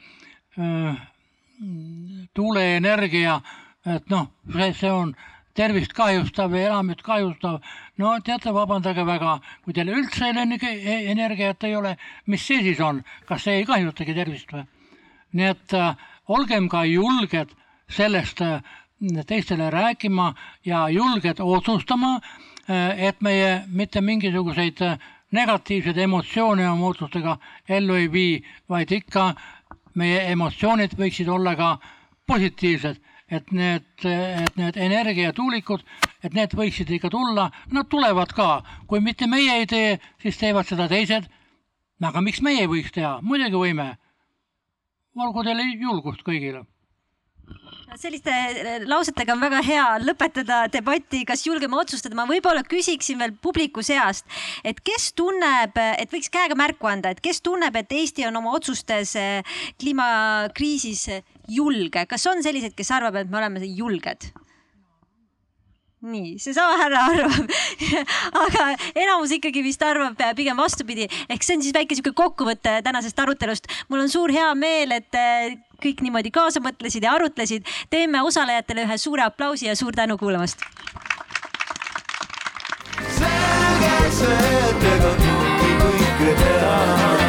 [2.34, 3.40] tuuleenergia,
[3.86, 5.14] et noh, see, see on
[5.56, 7.60] tervist kahjustav ja elamit kahjustav.
[7.98, 11.96] no teate, vabandage väga, kui teil üldse energiat ei ole,
[12.26, 14.66] mis see siis on, kas see ei kahjustagi tervist või?
[15.36, 15.96] nii et äh,
[16.32, 17.52] olgem ka julged
[17.92, 18.60] sellest äh,
[19.26, 22.20] teistele rääkima ja julged otsustama
[22.70, 24.98] äh,, et meie mitte mingisuguseid äh,
[25.32, 27.36] negatiivseid emotsioone oma otsustega
[27.68, 29.34] ellu ei vii, vaid ikka
[29.94, 31.70] meie emotsioonid võiksid olla ka
[32.26, 33.00] positiivsed,
[33.30, 35.82] et need, et need energiatuulikud,
[36.24, 40.66] et need võiksid ikka tulla, nad tulevad ka, kui mitte meie ei tee, siis teevad
[40.68, 41.28] seda teised.
[42.04, 43.96] aga miks meie ei võiks teha, muidugi võime.
[45.16, 46.66] olgu teile julgust kõigile
[47.96, 53.34] selliste äh, lausetega on väga hea lõpetada debatti, kas julgeme otsustada, ma võib-olla küsiksin veel
[53.42, 54.26] publiku seast,
[54.66, 58.56] et kes tunneb, et võiks käega märku anda, et kes tunneb, et Eesti on oma
[58.58, 61.06] otsustes äh, kliimakriisis
[61.48, 64.32] julge, kas on selliseid, kes arvab, et me oleme julged?
[66.06, 67.52] nii, seesama härra arvab
[68.44, 73.18] aga enamus ikkagi vist arvab pigem vastupidi, ehk see on siis väike sihuke kokkuvõte tänasest
[73.24, 73.66] arutelust.
[73.88, 77.66] mul on suur hea meel, et äh, kõik niimoodi kaasa mõtlesid ja arutlesid.
[77.90, 80.60] teeme osalejatele ühe suure aplausi ja suur tänu kuulamast.
[83.18, 87.25] selge see, et ega kõike kõike teha.